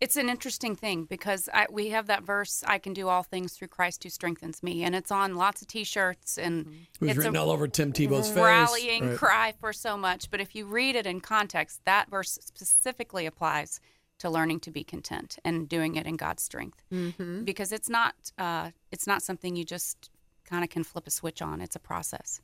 it's 0.00 0.16
an 0.16 0.28
interesting 0.28 0.76
thing 0.76 1.04
because 1.04 1.48
I, 1.52 1.66
we 1.70 1.88
have 1.90 2.06
that 2.06 2.22
verse, 2.22 2.62
I 2.66 2.78
can 2.78 2.92
do 2.92 3.08
all 3.08 3.22
things 3.22 3.54
through 3.54 3.68
Christ 3.68 4.04
who 4.04 4.10
strengthens 4.10 4.62
me. 4.62 4.84
And 4.84 4.94
it's 4.94 5.10
on 5.10 5.34
lots 5.34 5.60
of 5.60 5.68
t 5.68 5.84
shirts 5.84 6.38
and 6.38 6.64
mm-hmm. 6.64 6.74
It 6.74 7.00
was 7.00 7.10
it's 7.10 7.18
written 7.18 7.36
a 7.36 7.42
all 7.42 7.50
over 7.50 7.68
Tim 7.68 7.92
Tebow's 7.92 8.28
face. 8.28 8.38
rallying 8.38 9.08
Right. 9.08 9.18
cry 9.18 9.54
for 9.60 9.72
so 9.72 9.96
much. 9.96 10.30
But 10.30 10.40
if 10.40 10.54
you 10.54 10.64
read 10.64 10.96
it 10.96 11.06
in 11.06 11.20
context, 11.20 11.80
that 11.84 12.08
verse 12.08 12.38
specifically 12.40 13.26
applies 13.26 13.80
to 14.18 14.30
learning 14.30 14.60
to 14.60 14.70
be 14.70 14.84
content 14.84 15.38
and 15.44 15.68
doing 15.68 15.96
it 15.96 16.06
in 16.06 16.16
God's 16.16 16.42
strength. 16.42 16.82
Mm-hmm. 16.92 17.44
Because 17.44 17.72
it's 17.72 17.88
not 17.88 18.14
uh, 18.38 18.70
it's 18.90 19.06
not 19.06 19.22
something 19.22 19.56
you 19.56 19.64
just 19.64 20.10
kind 20.44 20.64
of 20.64 20.70
can 20.70 20.84
flip 20.84 21.06
a 21.06 21.10
switch 21.10 21.42
on. 21.42 21.60
It's 21.60 21.76
a 21.76 21.80
process. 21.80 22.40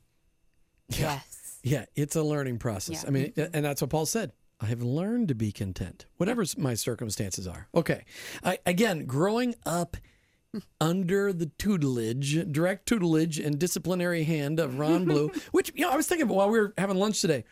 Yes. 0.89 1.59
Yeah, 1.63 1.85
it's 1.95 2.15
a 2.15 2.21
learning 2.21 2.59
process. 2.59 3.03
Yeah. 3.03 3.07
I 3.07 3.11
mean, 3.11 3.33
and 3.35 3.65
that's 3.65 3.81
what 3.81 3.89
Paul 3.89 4.05
said. 4.05 4.31
I 4.61 4.67
have 4.67 4.81
learned 4.81 5.27
to 5.29 5.35
be 5.35 5.51
content, 5.51 6.05
whatever 6.17 6.43
my 6.57 6.75
circumstances 6.75 7.47
are. 7.47 7.67
Okay. 7.75 8.05
I, 8.43 8.59
again, 8.65 9.05
growing 9.05 9.55
up 9.65 9.97
under 10.81 11.33
the 11.33 11.47
tutelage, 11.47 12.51
direct 12.51 12.87
tutelage 12.87 13.37
and 13.39 13.59
disciplinary 13.59 14.23
hand 14.23 14.59
of 14.59 14.79
Ron 14.79 15.05
Blue, 15.05 15.31
which, 15.51 15.71
you 15.75 15.81
know, 15.81 15.91
I 15.91 15.97
was 15.97 16.07
thinking 16.07 16.27
while 16.27 16.49
we 16.49 16.59
were 16.59 16.73
having 16.77 16.97
lunch 16.97 17.19
today, 17.19 17.43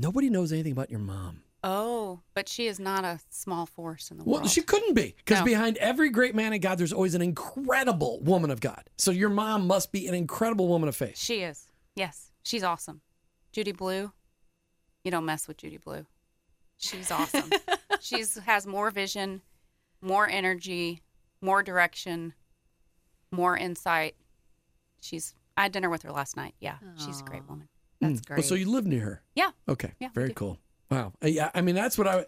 nobody 0.00 0.28
knows 0.28 0.52
anything 0.52 0.72
about 0.72 0.90
your 0.90 1.00
mom. 1.00 1.42
Oh, 1.62 2.20
but 2.34 2.48
she 2.48 2.66
is 2.66 2.80
not 2.80 3.04
a 3.04 3.20
small 3.28 3.66
force 3.66 4.10
in 4.10 4.16
the 4.16 4.24
Well, 4.24 4.40
world. 4.40 4.50
she 4.50 4.62
couldn't 4.62 4.94
be 4.94 5.14
because 5.18 5.40
No. 5.40 5.44
behind 5.44 5.76
every 5.76 6.08
great 6.08 6.34
man 6.34 6.52
of 6.54 6.60
God, 6.62 6.78
there's 6.78 6.92
always 6.92 7.14
an 7.14 7.20
incredible 7.22 8.20
woman 8.20 8.50
of 8.50 8.60
God. 8.60 8.88
So 8.96 9.10
your 9.10 9.28
mom 9.28 9.66
must 9.66 9.92
be 9.92 10.06
an 10.06 10.14
incredible 10.14 10.68
woman 10.68 10.88
of 10.88 10.96
faith. 10.96 11.18
She 11.18 11.40
is. 11.42 11.68
Yes, 11.96 12.32
she's 12.42 12.62
awesome. 12.62 13.02
Judy 13.52 13.72
Blue, 13.72 14.12
you 15.04 15.10
don't 15.10 15.24
mess 15.26 15.46
with 15.48 15.58
Judy 15.58 15.76
Blue. 15.76 16.06
She's 16.78 17.10
awesome. 17.10 17.50
she's 18.00 18.38
has 18.38 18.66
more 18.66 18.90
vision, 18.90 19.42
more 20.00 20.26
energy, 20.28 21.02
more 21.42 21.62
direction, 21.62 22.32
more 23.30 23.56
insight. 23.56 24.14
She's. 25.02 25.34
I 25.58 25.64
had 25.64 25.72
dinner 25.72 25.90
with 25.90 26.02
her 26.02 26.12
last 26.12 26.36
night. 26.38 26.54
Yeah, 26.58 26.76
she's 27.04 27.20
a 27.20 27.24
great 27.24 27.46
woman. 27.46 27.68
That's 28.00 28.20
Oh, 28.20 28.34
great. 28.34 28.44
so 28.46 28.54
you 28.54 28.70
live 28.70 28.86
near 28.86 29.00
her. 29.00 29.22
Yeah. 29.34 29.50
Okay. 29.68 29.92
Yeah, 30.00 30.08
Very 30.14 30.28
do. 30.28 30.34
cool. 30.34 30.58
Wow. 30.90 31.12
Uh, 31.22 31.28
Yeah. 31.28 31.50
I 31.54 31.60
mean, 31.60 31.74
that's 31.74 31.96
what 31.96 32.06
I, 32.08 32.24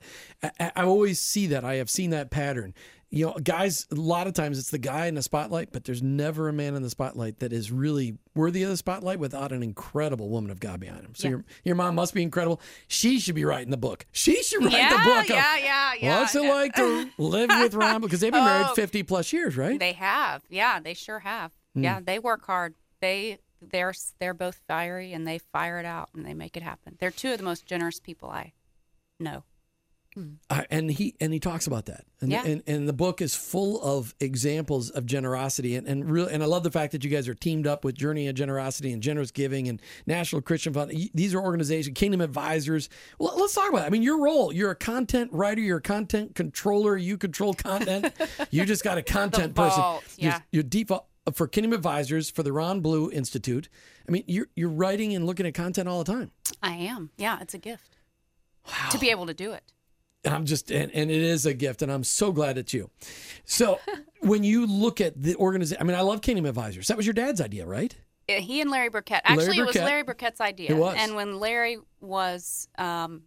I, 0.60 0.72
I 0.76 0.82
always 0.84 1.20
see 1.20 1.48
that. 1.48 1.64
I 1.64 1.74
have 1.76 1.90
seen 1.90 2.10
that 2.10 2.30
pattern. 2.30 2.74
You 3.14 3.26
know, 3.26 3.34
guys, 3.44 3.86
a 3.92 3.94
lot 3.94 4.26
of 4.26 4.32
times 4.32 4.58
it's 4.58 4.70
the 4.70 4.78
guy 4.78 5.04
in 5.04 5.16
the 5.16 5.22
spotlight, 5.22 5.70
but 5.70 5.84
there's 5.84 6.02
never 6.02 6.48
a 6.48 6.52
man 6.52 6.74
in 6.74 6.80
the 6.82 6.88
spotlight 6.88 7.40
that 7.40 7.52
is 7.52 7.70
really 7.70 8.16
worthy 8.34 8.62
of 8.62 8.70
the 8.70 8.76
spotlight 8.78 9.18
without 9.18 9.52
an 9.52 9.62
incredible 9.62 10.30
woman 10.30 10.50
of 10.50 10.60
God 10.60 10.80
behind 10.80 11.04
him. 11.04 11.14
So 11.14 11.26
Yeah. 11.28 11.30
your, 11.32 11.44
your 11.64 11.74
mom 11.74 11.94
must 11.94 12.14
be 12.14 12.22
incredible. 12.22 12.58
She 12.88 13.18
should 13.20 13.34
be 13.34 13.44
writing 13.44 13.70
the 13.70 13.76
book. 13.76 14.06
She 14.12 14.42
should 14.42 14.64
write 14.64 14.72
yeah, 14.72 14.88
the 14.90 14.96
book. 15.04 15.24
of, 15.24 15.28
yeah, 15.28 15.56
yeah, 15.58 15.92
yeah. 16.00 16.20
What's 16.20 16.34
it 16.34 16.42
like 16.42 16.74
to 16.76 17.10
live 17.18 17.50
with 17.50 17.74
Ron? 17.74 18.00
Because 18.00 18.20
they've 18.20 18.32
been 18.32 18.44
married 18.44 18.68
Oh. 18.70 18.74
50 18.74 19.02
plus 19.02 19.30
years, 19.30 19.58
right? 19.58 19.78
They 19.78 19.92
have. 19.92 20.40
Yeah, 20.48 20.80
they 20.80 20.94
sure 20.94 21.18
have. 21.18 21.52
Yeah, 21.74 22.00
they 22.02 22.18
work 22.18 22.46
hard. 22.46 22.74
They 23.02 23.40
they're 23.70 23.94
they're 24.18 24.34
both 24.34 24.60
fiery 24.66 25.12
and 25.12 25.26
they 25.26 25.38
fire 25.38 25.78
it 25.78 25.86
out 25.86 26.10
and 26.14 26.26
they 26.26 26.34
make 26.34 26.56
it 26.56 26.62
happen. 26.62 26.96
They're 26.98 27.10
two 27.10 27.32
of 27.32 27.38
the 27.38 27.44
most 27.44 27.66
generous 27.66 28.00
people 28.00 28.30
I 28.30 28.52
know. 29.20 29.44
Uh, 30.50 30.62
and 30.68 30.90
he 30.90 31.14
and 31.22 31.32
he 31.32 31.40
talks 31.40 31.66
about 31.66 31.86
that 31.86 32.04
and, 32.20 32.30
Yeah. 32.30 32.44
and 32.44 32.62
and 32.66 32.86
the 32.86 32.92
book 32.92 33.22
is 33.22 33.34
full 33.34 33.80
of 33.80 34.14
examples 34.20 34.90
of 34.90 35.06
generosity 35.06 35.74
and 35.74 35.86
and 35.88 36.10
real 36.10 36.26
and 36.26 36.42
I 36.42 36.46
love 36.46 36.64
the 36.64 36.70
fact 36.70 36.92
that 36.92 37.02
you 37.02 37.08
guys 37.08 37.28
are 37.28 37.34
teamed 37.34 37.66
up 37.66 37.82
with 37.82 37.94
Journey 37.94 38.28
of 38.28 38.34
Generosity 38.34 38.92
and 38.92 39.02
Generous 39.02 39.30
Giving 39.30 39.68
and 39.68 39.80
National 40.06 40.42
Christian 40.42 40.74
Fund 40.74 40.92
these 41.14 41.34
are 41.34 41.40
organizations 41.40 41.96
Kingdom 41.96 42.20
Advisors 42.20 42.90
well, 43.18 43.32
let's 43.38 43.54
talk 43.54 43.70
about 43.70 43.84
it 43.84 43.86
I 43.86 43.88
mean 43.88 44.02
your 44.02 44.22
role 44.22 44.52
you're 44.52 44.70
a 44.72 44.76
content 44.76 45.32
writer 45.32 45.62
you're 45.62 45.78
a 45.78 45.82
content 45.82 46.34
controller 46.34 46.94
you 46.94 47.16
control 47.16 47.54
content 47.54 48.12
you 48.50 48.66
just 48.66 48.84
got 48.84 48.98
a 48.98 49.02
content 49.02 49.54
person 49.54 49.80
vault, 49.80 50.04
yeah. 50.18 50.40
you're 50.50 50.62
default 50.62 51.06
for 51.32 51.46
Kingdom 51.46 51.72
Advisors 51.72 52.30
for 52.30 52.42
the 52.42 52.52
Ron 52.52 52.80
Blue 52.80 53.10
Institute 53.10 53.68
I 54.08 54.12
mean 54.12 54.24
you're 54.26 54.48
you're 54.56 54.68
writing 54.68 55.14
and 55.14 55.26
looking 55.26 55.46
at 55.46 55.54
content 55.54 55.88
all 55.88 56.02
the 56.02 56.12
time 56.12 56.30
I 56.62 56.72
am. 56.72 57.10
Yeah, 57.16 57.38
it's 57.40 57.54
a 57.54 57.58
gift 57.58 57.96
to 58.90 58.98
be 58.98 59.10
able 59.10 59.26
to 59.26 59.34
do 59.34 59.52
it. 59.52 59.62
And 60.24 60.32
I'm 60.32 60.46
just, 60.46 60.70
and, 60.70 60.92
and 60.92 61.10
it 61.10 61.20
is 61.20 61.46
a 61.46 61.54
gift, 61.54 61.82
and 61.82 61.90
I'm 61.90 62.04
so 62.04 62.30
glad 62.30 62.56
it's 62.56 62.72
you. 62.72 62.90
So 63.44 63.80
when 64.20 64.44
you 64.44 64.66
look 64.66 65.00
at 65.00 65.20
the 65.20 65.34
organization, 65.36 65.80
I 65.80 65.84
mean, 65.84 65.96
I 65.96 66.02
love 66.02 66.22
Kingdom 66.22 66.46
Advisors. 66.46 66.86
That 66.86 66.96
was 66.96 67.06
your 67.06 67.12
dad's 67.12 67.40
idea, 67.40 67.66
right? 67.66 67.94
Uh, 68.28 68.34
He 68.34 68.60
and 68.60 68.70
Larry 68.70 68.88
Burkett. 68.88 69.22
Larry 69.28 69.42
Actually, 69.42 69.58
it 69.58 69.66
was 69.66 69.74
Larry 69.74 70.04
Burkett's 70.04 70.40
idea. 70.40 70.70
It 70.70 70.78
was. 70.78 70.96
And 70.96 71.16
when 71.16 71.40
Larry 71.40 71.78
was 72.00 72.68
um, 72.78 73.22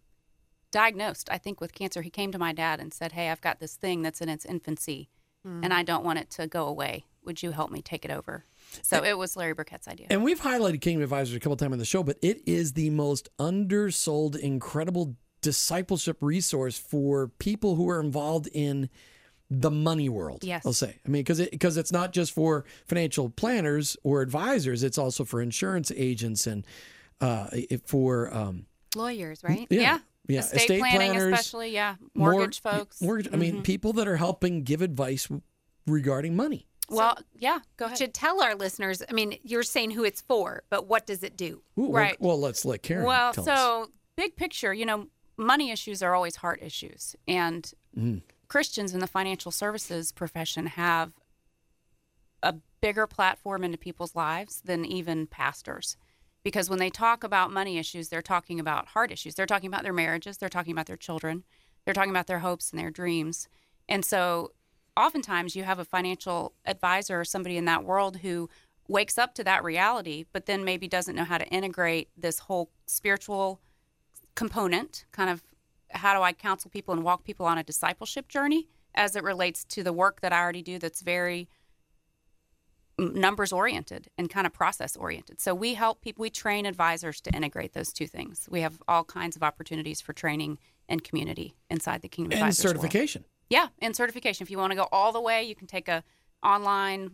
diagnosed, 0.71 1.29
I 1.29 1.37
think 1.37 1.59
with 1.59 1.73
cancer, 1.73 2.01
he 2.01 2.09
came 2.09 2.31
to 2.31 2.39
my 2.39 2.53
dad 2.53 2.79
and 2.79 2.93
said, 2.93 3.11
"Hey, 3.11 3.29
I've 3.29 3.41
got 3.41 3.59
this 3.59 3.75
thing 3.75 4.01
that's 4.01 4.21
in 4.21 4.29
its 4.29 4.45
infancy, 4.45 5.09
and 5.43 5.73
I 5.73 5.83
don't 5.83 6.05
want 6.05 6.19
it 6.19 6.29
to 6.31 6.47
go 6.47 6.65
away. 6.65 7.03
Would 7.25 7.41
you 7.43 7.51
help 7.51 7.71
me 7.71 7.81
take 7.81 8.05
it 8.05 8.11
over?" 8.11 8.45
So 8.81 9.03
it 9.03 9.17
was 9.17 9.35
Larry 9.35 9.53
Burkett's 9.53 9.87
idea. 9.87 10.07
And 10.09 10.23
we've 10.23 10.41
highlighted 10.41 10.81
Kingdom 10.81 11.03
Advisors 11.03 11.35
a 11.35 11.39
couple 11.39 11.55
times 11.57 11.73
on 11.73 11.79
the 11.79 11.85
show, 11.85 12.03
but 12.03 12.17
it 12.21 12.41
is 12.45 12.73
the 12.73 12.89
most 12.89 13.29
undersold, 13.39 14.35
incredible 14.35 15.15
discipleship 15.41 16.17
resource 16.21 16.77
for 16.77 17.27
people 17.27 17.75
who 17.75 17.87
are 17.89 17.99
involved 17.99 18.47
in 18.51 18.89
the 19.49 19.69
money 19.69 20.09
world. 20.09 20.43
Yes. 20.43 20.65
I'll 20.65 20.73
say. 20.73 20.97
I 21.05 21.09
mean, 21.09 21.21
because 21.21 21.39
it, 21.39 21.51
because 21.51 21.77
it's 21.77 21.91
not 21.91 22.11
just 22.13 22.31
for 22.33 22.65
financial 22.87 23.29
planners 23.29 23.95
or 24.03 24.21
advisors; 24.21 24.81
it's 24.83 24.97
also 24.97 25.23
for 25.23 25.41
insurance 25.41 25.91
agents 25.95 26.47
and 26.47 26.65
uh, 27.21 27.47
for 27.85 28.33
um, 28.33 28.65
Lawyers, 28.95 29.43
right? 29.43 29.67
yeah, 29.69 29.79
yeah. 29.79 29.99
yeah, 30.27 30.39
Estate, 30.39 30.79
planning, 30.79 31.15
especially. 31.15 31.69
Yeah. 31.71 31.95
mor- 32.13 32.31
Mortgage 32.31 32.61
folks. 32.61 33.01
Mortgage. 33.01 33.29
I 33.31 33.37
mean, 33.37 33.61
people 33.61 33.93
that 33.93 34.07
are 34.07 34.17
helping 34.17 34.63
give 34.63 34.81
advice 34.81 35.27
regarding 35.85 36.35
money. 36.35 36.65
Well, 36.89 37.17
yeah, 37.37 37.59
go 37.77 37.85
ahead. 37.85 37.97
should 37.97 38.13
tell 38.13 38.41
our 38.43 38.55
listeners. 38.55 39.01
I 39.09 39.13
mean, 39.13 39.37
you're 39.43 39.63
saying 39.63 39.91
who 39.91 40.03
it's 40.03 40.21
for, 40.21 40.63
but 40.69 40.87
what 40.87 41.05
does 41.07 41.23
it 41.23 41.35
do? 41.37 41.61
Ooh, 41.79 41.91
Right. 41.91 42.15
Well, 42.19 42.39
let's 42.39 42.65
let 42.65 42.83
Karen. 42.83 43.05
Well, 43.05 43.33
tell 43.33 43.43
us. 43.47 43.47
so 43.59 43.91
big 44.15 44.35
picture, 44.35 44.73
you 44.73 44.85
know, 44.85 45.07
money 45.37 45.71
issues 45.71 46.01
are 46.03 46.13
always 46.15 46.37
heart 46.37 46.59
issues, 46.61 47.15
and 47.27 47.71
Mm-hmm. 47.97 48.17
Christians 48.47 48.93
in 48.93 48.99
the 48.99 49.07
financial 49.07 49.51
services 49.51 50.11
profession 50.11 50.65
have 50.67 51.13
a 52.43 52.55
bigger 52.81 53.07
platform 53.07 53.63
into 53.63 53.77
people's 53.77 54.15
lives 54.15 54.61
than 54.65 54.85
even 54.85 55.27
pastors. 55.27 55.97
Because 56.43 56.69
when 56.69 56.77
they 56.77 56.89
talk 56.91 57.23
about 57.23 57.51
money 57.51 57.77
issues, 57.79 58.09
they're 58.09 58.21
talking 58.21 58.59
about 58.59 58.89
heart 58.89 59.11
issues. 59.11 59.33
They're 59.33 59.47
talking 59.47 59.67
about 59.67 59.81
their 59.83 59.93
marriages, 59.93 60.37
they're 60.37 60.49
talking 60.49 60.73
about 60.73 60.85
their 60.85 60.97
children, 60.97 61.43
they're 61.85 61.93
talking 61.93 62.11
about 62.11 62.27
their 62.27 62.39
hopes 62.39 62.69
and 62.69 62.79
their 62.79 62.91
dreams. 62.91 63.47
And 63.89 64.05
so 64.05 64.51
oftentimes 64.97 65.55
you 65.55 65.63
have 65.63 65.79
a 65.79 65.85
financial 65.85 66.53
advisor 66.65 67.19
or 67.19 67.25
somebody 67.25 67.57
in 67.57 67.65
that 67.65 67.83
world 67.83 68.17
who 68.17 68.49
wakes 68.87 69.17
up 69.17 69.33
to 69.35 69.43
that 69.43 69.63
reality, 69.63 70.25
but 70.31 70.45
then 70.45 70.63
maybe 70.63 70.87
doesn't 70.87 71.15
know 71.15 71.23
how 71.23 71.37
to 71.37 71.47
integrate 71.47 72.09
this 72.17 72.39
whole 72.39 72.69
spiritual 72.85 73.59
component 74.35 75.05
kind 75.11 75.29
of 75.29 75.41
how 75.91 76.13
do 76.13 76.21
I 76.21 76.33
counsel 76.33 76.69
people 76.69 76.93
and 76.93 77.03
walk 77.03 77.23
people 77.23 77.45
on 77.45 77.57
a 77.57 77.63
discipleship 77.63 78.27
journey 78.27 78.67
as 78.93 79.15
it 79.15 79.23
relates 79.23 79.63
to 79.65 79.83
the 79.83 79.93
work 79.93 80.21
that 80.21 80.33
I 80.33 80.41
already 80.41 80.61
do 80.61 80.77
that's 80.77 81.01
very 81.01 81.47
numbers 82.97 83.51
oriented 83.51 84.09
and 84.17 84.29
kind 84.29 84.47
of 84.47 84.53
process 84.53 84.95
oriented. 84.95 85.41
So 85.41 85.53
we 85.53 85.73
help 85.73 86.01
people, 86.01 86.21
we 86.21 86.29
train 86.29 86.65
advisors 86.65 87.19
to 87.21 87.31
integrate 87.31 87.73
those 87.73 87.91
two 87.91 88.07
things. 88.07 88.47
We 88.49 88.61
have 88.61 88.81
all 88.87 89.03
kinds 89.03 89.35
of 89.35 89.43
opportunities 89.43 89.99
for 89.99 90.13
training 90.13 90.59
and 90.87 91.03
community 91.03 91.55
inside 91.69 92.01
the 92.01 92.07
Kingdom 92.07 92.33
and 92.33 92.41
Advisors 92.41 92.63
world. 92.77 92.83
Yeah, 93.49 93.67
and 93.79 93.95
certification. 93.95 94.43
If 94.43 94.51
you 94.51 94.57
want 94.57 94.71
to 94.71 94.75
go 94.75 94.87
all 94.91 95.11
the 95.11 95.21
way, 95.21 95.43
you 95.43 95.55
can 95.55 95.67
take 95.67 95.87
a 95.87 96.03
online 96.43 97.11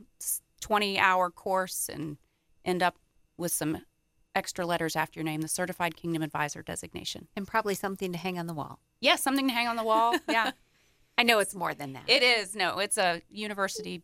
20 0.61 0.99
hour 0.99 1.29
course 1.29 1.89
and 1.91 2.17
end 2.63 2.83
up 2.83 2.95
with 3.37 3.51
some 3.51 3.79
extra 4.35 4.65
letters 4.65 4.95
after 4.95 5.19
your 5.19 5.25
name, 5.25 5.41
the 5.41 5.47
Certified 5.47 5.95
Kingdom 5.95 6.21
Advisor 6.21 6.61
designation. 6.61 7.27
And 7.35 7.47
probably 7.47 7.75
something 7.75 8.11
to 8.13 8.17
hang 8.17 8.39
on 8.39 8.47
the 8.47 8.53
wall. 8.53 8.79
Yeah, 9.01 9.15
something 9.15 9.47
to 9.47 9.53
hang 9.53 9.67
on 9.67 9.75
the 9.75 9.83
wall. 9.83 10.15
Yeah, 10.29 10.51
I 11.17 11.23
know 11.23 11.39
it's 11.39 11.55
more 11.55 11.73
than 11.73 11.93
that. 11.93 12.03
it 12.07 12.23
is. 12.23 12.55
No, 12.55 12.79
it's 12.79 12.97
a 12.97 13.21
university 13.29 14.03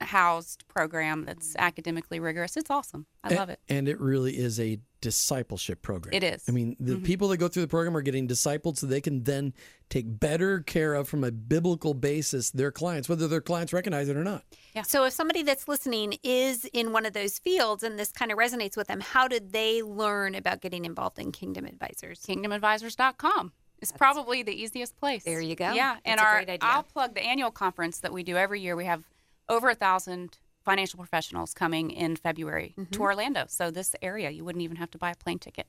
housed 0.00 0.66
program 0.68 1.24
that's 1.24 1.54
academically 1.58 2.20
rigorous. 2.20 2.56
It's 2.56 2.70
awesome. 2.70 3.06
I 3.24 3.34
love 3.34 3.48
it. 3.50 3.60
And 3.68 3.88
it 3.88 4.00
really 4.00 4.38
is 4.38 4.58
a 4.60 4.78
discipleship 5.00 5.80
program. 5.82 6.12
It 6.14 6.24
is. 6.24 6.44
I 6.48 6.52
mean, 6.52 6.76
the 6.80 6.94
Mm-hmm. 6.94 7.04
people 7.04 7.28
that 7.28 7.36
go 7.36 7.46
through 7.48 7.62
the 7.62 7.68
program 7.68 7.96
are 7.96 8.02
getting 8.02 8.26
discipled 8.26 8.76
so 8.78 8.86
they 8.86 9.00
can 9.00 9.22
then 9.24 9.54
take 9.90 10.04
better 10.20 10.60
care 10.60 10.94
of, 10.94 11.08
from 11.08 11.22
a 11.24 11.30
biblical 11.30 11.94
basis, 11.94 12.50
their 12.50 12.70
clients, 12.72 13.08
whether 13.08 13.28
their 13.28 13.40
clients 13.40 13.72
recognize 13.72 14.08
it 14.08 14.16
or 14.16 14.24
not. 14.24 14.44
Yeah. 14.74 14.82
So, 14.82 15.04
if 15.04 15.12
somebody 15.12 15.42
that's 15.42 15.68
listening 15.68 16.18
is 16.22 16.64
in 16.72 16.92
one 16.92 17.06
of 17.06 17.12
those 17.12 17.38
fields 17.38 17.82
and 17.82 17.98
this 17.98 18.10
kind 18.12 18.30
of 18.32 18.38
resonates 18.38 18.76
with 18.76 18.88
them, 18.88 19.00
how 19.00 19.28
did 19.28 19.52
they 19.52 19.82
learn 19.82 20.34
about 20.34 20.60
getting 20.60 20.84
involved 20.84 21.18
in 21.18 21.32
Kingdom 21.32 21.64
Advisors? 21.64 22.20
kingdomadvisors.com 22.22 23.52
is 23.80 23.92
probably 23.92 24.42
the 24.42 24.52
easiest 24.52 24.96
place. 24.96 25.24
There 25.24 25.40
you 25.40 25.54
go. 25.54 25.72
Yeah, 25.72 25.96
and 26.04 26.18
That's 26.18 26.50
a 26.50 26.52
our 26.52 26.72
I'll 26.76 26.82
plug 26.82 27.14
the 27.14 27.22
annual 27.22 27.50
conference 27.50 28.00
that 28.00 28.12
we 28.12 28.22
do 28.24 28.36
every 28.36 28.60
year. 28.60 28.74
We 28.76 28.84
have 28.86 29.04
over 29.48 29.68
a 29.70 29.74
thousand 29.74 30.38
financial 30.64 30.98
professionals 30.98 31.54
coming 31.54 31.90
in 31.90 32.16
February 32.16 32.74
Mm-hmm. 32.78 32.90
to 32.92 33.00
Orlando. 33.02 33.44
So 33.48 33.70
this 33.70 33.94
area, 34.02 34.30
you 34.30 34.44
wouldn't 34.44 34.62
even 34.62 34.76
have 34.76 34.90
to 34.92 34.98
buy 34.98 35.10
a 35.10 35.16
plane 35.16 35.38
ticket. 35.38 35.66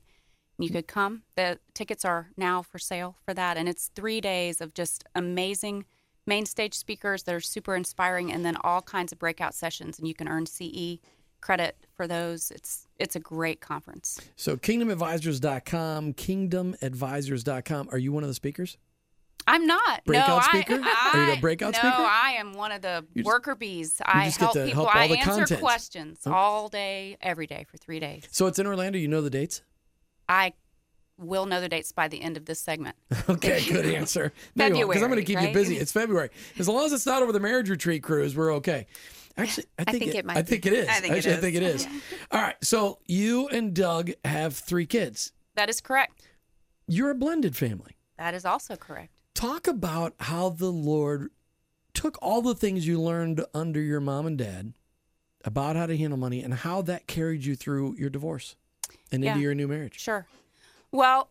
You 0.57 0.69
could 0.69 0.87
come. 0.87 1.23
The 1.37 1.57
tickets 1.73 2.03
are 2.03 2.31
now 2.35 2.61
for 2.61 2.79
sale 2.79 3.15
for 3.23 3.33
that, 3.33 3.55
and 3.55 3.69
it's 3.69 3.91
three 3.95 4.19
days 4.19 4.59
of 4.59 4.73
just 4.73 5.05
amazing 5.15 5.85
main 6.27 6.45
stage 6.45 6.73
speakers 6.73 7.23
that 7.23 7.33
are 7.33 7.39
super 7.39 7.75
inspiring, 7.77 8.29
and 8.31 8.43
then 8.45 8.57
all 8.61 8.81
kinds 8.81 9.13
of 9.13 9.19
breakout 9.19 9.55
sessions, 9.55 9.97
and 9.97 10.05
you 10.07 10.13
can 10.13 10.27
earn 10.27 10.45
CE 10.45 10.97
credit 11.39 11.77
for 11.95 12.07
those. 12.07 12.51
It's 12.51 12.87
it's 12.97 13.15
a 13.15 13.21
great 13.21 13.61
conference. 13.61 14.19
So, 14.35 14.57
kingdomadvisors.com, 14.57 16.13
kingdomadvisors.com. 16.15 17.89
Are 17.91 17.97
you 17.97 18.11
one 18.11 18.23
of 18.23 18.27
the 18.29 18.33
speakers? 18.33 18.77
I'm 19.49 19.65
not. 19.65 20.03
Breakout 20.05 20.43
no, 20.53 20.59
speaker? 20.59 20.81
I, 20.83 21.11
Are 21.13 21.25
you 21.25 21.31
a 21.31 21.35
I- 21.35 21.39
breakout 21.41 21.73
no, 21.73 21.79
speaker? 21.79 21.95
I 21.97 22.35
am 22.37 22.53
one 22.53 22.71
of 22.71 22.81
the 22.81 23.05
just- 23.15 23.25
worker 23.25 23.55
bees. 23.55 24.01
I 24.05 24.25
help 24.25 24.53
people. 24.53 24.67
help 24.69 24.95
all 24.95 25.01
I 25.01 25.07
the 25.07 25.17
answer 25.17 25.31
content. 25.31 25.61
questions 25.61 26.19
oh. 26.25 26.33
all 26.33 26.69
day, 26.69 27.17
every 27.21 27.47
day 27.47 27.65
for 27.69 27.77
three 27.77 27.99
days. 27.99 28.23
So, 28.31 28.47
it's 28.47 28.59
in 28.59 28.67
Orlando. 28.67 28.97
You 28.97 29.07
know 29.07 29.21
the 29.21 29.29
dates? 29.29 29.61
I 30.27 30.53
will 31.17 31.45
know 31.45 31.59
the 31.59 31.69
dates 31.69 31.91
by 31.91 32.07
the 32.07 32.21
end 32.21 32.37
of 32.37 32.45
this 32.45 32.59
segment. 32.59 32.95
Okay, 33.29 33.63
good 33.67 33.85
answer. 33.85 34.31
February 34.57 34.87
Because 34.87 35.03
I'm 35.03 35.09
going 35.09 35.23
to 35.23 35.25
February, 35.25 35.25
keep 35.25 35.41
you 35.41 35.53
busy. 35.53 35.77
It's 35.77 35.91
February. 35.91 36.29
As 36.57 36.67
long 36.67 36.85
as 36.85 36.93
it's 36.93 37.05
not 37.05 37.21
over 37.21 37.31
the 37.31 37.39
marriage 37.39 37.69
retreat 37.69 38.01
cruise, 38.01 38.35
we're 38.35 38.53
okay. 38.55 38.87
Actually, 39.37 39.65
I 39.77 39.83
think, 39.85 40.03
think 40.03 40.15
it 40.15 40.25
might 40.25 40.37
I 40.37 40.41
be. 40.41 40.47
think 40.47 40.65
it 40.65 40.73
is. 40.73 40.87
I 40.87 40.93
think 40.93 41.13
it 41.13 41.17
Actually, 41.17 41.33
I 41.33 41.37
think 41.37 41.55
it 41.55 41.63
is. 41.63 41.87
All 42.31 42.41
right. 42.41 42.55
So 42.63 42.99
you 43.05 43.47
and 43.49 43.73
Doug 43.73 44.11
have 44.25 44.55
three 44.55 44.85
kids. 44.85 45.31
That 45.55 45.69
is 45.69 45.79
correct. 45.79 46.27
You're 46.87 47.11
a 47.11 47.15
blended 47.15 47.55
family. 47.55 47.95
That 48.17 48.33
is 48.33 48.45
also 48.45 48.75
correct. 48.75 49.18
Talk 49.33 49.67
about 49.67 50.15
how 50.19 50.49
the 50.49 50.71
Lord 50.71 51.31
took 51.93 52.17
all 52.21 52.41
the 52.41 52.55
things 52.55 52.85
you 52.87 52.99
learned 53.01 53.43
under 53.53 53.81
your 53.81 53.99
mom 53.99 54.25
and 54.25 54.37
dad 54.37 54.73
about 55.45 55.75
how 55.75 55.85
to 55.85 55.95
handle 55.97 56.17
money 56.19 56.41
and 56.43 56.53
how 56.53 56.81
that 56.83 57.07
carried 57.07 57.45
you 57.45 57.55
through 57.55 57.95
your 57.97 58.09
divorce 58.09 58.55
and 59.11 59.23
into 59.23 59.39
your 59.39 59.55
new 59.55 59.67
marriage. 59.67 59.99
Sure. 59.99 60.27
Well, 60.91 61.29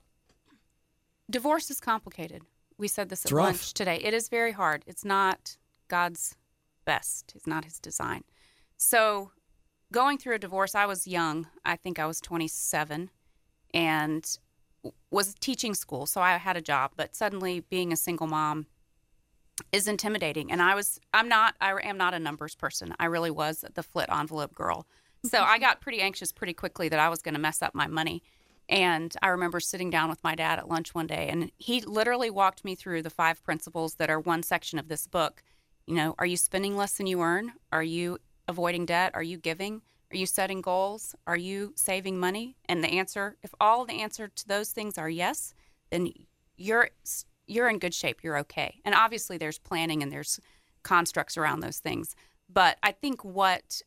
divorce 1.30 1.70
is 1.70 1.80
complicated. 1.80 2.42
We 2.78 2.88
said 2.88 3.08
this 3.08 3.24
It's 3.24 3.32
at 3.32 3.36
rough. 3.36 3.46
lunch 3.46 3.74
today. 3.74 3.96
It 4.02 4.14
is 4.14 4.28
very 4.28 4.52
hard. 4.52 4.84
It's 4.86 5.04
not 5.04 5.56
God's 5.88 6.36
best. 6.84 7.32
It's 7.34 7.46
not 7.46 7.64
his 7.64 7.78
design. 7.78 8.24
So, 8.76 9.32
going 9.92 10.16
through 10.18 10.36
a 10.36 10.38
divorce, 10.38 10.74
I 10.74 10.86
was 10.86 11.06
young. 11.06 11.48
I 11.64 11.76
think 11.76 11.98
I 11.98 12.06
was 12.06 12.20
27 12.20 13.10
and 13.74 14.38
was 15.10 15.34
teaching 15.34 15.74
school. 15.74 16.06
So, 16.06 16.20
I 16.20 16.36
had 16.36 16.56
a 16.56 16.62
job, 16.62 16.92
but 16.96 17.14
suddenly 17.14 17.60
being 17.60 17.92
a 17.92 17.96
single 17.96 18.26
mom 18.26 18.66
is 19.72 19.88
intimidating. 19.88 20.50
And 20.50 20.62
I 20.62 20.74
was, 20.74 21.00
I'm 21.12 21.28
not, 21.28 21.54
I 21.60 21.72
am 21.82 21.96
not 21.96 22.14
a 22.14 22.18
numbers 22.18 22.54
person. 22.54 22.94
I 22.98 23.06
really 23.06 23.30
was 23.30 23.64
the 23.74 23.82
flit 23.82 24.08
envelope 24.10 24.54
girl. 24.54 24.86
So 25.24 25.42
I 25.42 25.58
got 25.66 25.80
pretty 25.80 26.00
anxious 26.00 26.32
pretty 26.32 26.54
quickly 26.54 26.88
that 26.88 27.00
I 27.00 27.08
was 27.08 27.22
going 27.22 27.34
to 27.34 27.40
mess 27.40 27.62
up 27.62 27.74
my 27.74 27.86
money. 27.86 28.22
And 28.68 29.14
I 29.22 29.28
remember 29.28 29.60
sitting 29.60 29.88
down 29.88 30.10
with 30.10 30.22
my 30.22 30.34
dad 30.34 30.58
at 30.58 30.68
lunch 30.68 30.94
one 30.94 31.06
day, 31.06 31.28
and 31.30 31.50
he 31.56 31.80
literally 31.80 32.28
walked 32.28 32.66
me 32.66 32.74
through 32.74 33.02
the 33.02 33.08
five 33.08 33.42
principles 33.42 33.94
that 33.94 34.10
are 34.10 34.20
one 34.20 34.42
section 34.42 34.78
of 34.78 34.88
this 34.88 35.06
book. 35.06 35.42
You 35.86 35.94
know, 35.94 36.14
are 36.18 36.26
you 36.26 36.36
spending 36.36 36.76
less 36.76 36.92
than 36.92 37.06
you 37.06 37.22
earn? 37.22 37.52
Are 37.72 37.82
you 37.82 38.18
avoiding 38.46 38.84
debt? 38.84 39.12
Are 39.14 39.22
you 39.22 39.38
giving? 39.38 39.80
Are 40.10 40.16
you 40.16 40.26
setting 40.26 40.60
goals? 40.62 41.14
Are 41.26 41.36
you 41.36 41.72
saving 41.76 42.18
money? 42.18 42.56
And 42.66 42.82
the 42.82 42.88
answer, 42.88 43.36
if 43.42 43.54
all 43.60 43.84
the 43.84 44.00
answer 44.00 44.28
to 44.28 44.48
those 44.48 44.70
things 44.70 44.96
are 44.96 45.10
yes, 45.10 45.54
then 45.90 46.12
you're 46.56 46.90
you're 47.46 47.68
in 47.68 47.78
good 47.78 47.94
shape. 47.94 48.22
You're 48.22 48.38
okay. 48.38 48.80
And 48.84 48.94
obviously, 48.94 49.38
there's 49.38 49.58
planning 49.58 50.02
and 50.02 50.12
there's 50.12 50.40
constructs 50.82 51.36
around 51.36 51.60
those 51.60 51.78
things. 51.78 52.14
But 52.48 52.78
I 52.82 52.92
think 52.92 53.24
what 53.24 53.82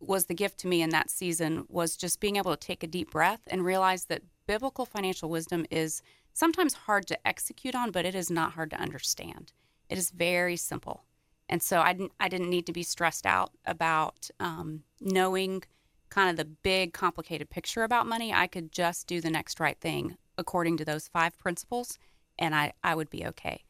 was 0.00 0.26
the 0.26 0.34
gift 0.34 0.58
to 0.58 0.68
me 0.68 0.82
in 0.82 0.90
that 0.90 1.10
season 1.10 1.64
was 1.68 1.96
just 1.96 2.20
being 2.20 2.36
able 2.36 2.50
to 2.50 2.56
take 2.56 2.82
a 2.82 2.88
deep 2.88 3.10
breath 3.10 3.42
and 3.46 3.64
realize 3.64 4.06
that 4.06 4.22
biblical 4.46 4.84
financial 4.84 5.30
wisdom 5.30 5.64
is 5.70 6.02
sometimes 6.32 6.74
hard 6.74 7.06
to 7.06 7.26
execute 7.28 7.74
on, 7.74 7.90
but 7.90 8.04
it 8.04 8.14
is 8.14 8.30
not 8.30 8.52
hard 8.52 8.70
to 8.70 8.80
understand. 8.80 9.52
It 9.88 9.98
is 9.98 10.10
very 10.10 10.56
simple. 10.56 11.04
And 11.52 11.62
so 11.62 11.82
I 11.82 11.92
didn't, 11.92 12.12
I 12.18 12.30
didn't 12.30 12.48
need 12.48 12.64
to 12.64 12.72
be 12.72 12.82
stressed 12.82 13.26
out 13.26 13.50
about 13.66 14.30
um, 14.40 14.84
knowing 15.02 15.62
kind 16.08 16.30
of 16.30 16.38
the 16.38 16.46
big, 16.46 16.94
complicated 16.94 17.50
picture 17.50 17.82
about 17.82 18.06
money. 18.06 18.32
I 18.32 18.46
could 18.46 18.72
just 18.72 19.06
do 19.06 19.20
the 19.20 19.28
next 19.28 19.60
right 19.60 19.78
thing 19.78 20.16
according 20.38 20.78
to 20.78 20.86
those 20.86 21.08
five 21.08 21.36
principles, 21.36 21.98
and 22.38 22.54
I, 22.54 22.72
I 22.82 22.94
would 22.94 23.10
be 23.10 23.26
okay. 23.26 23.64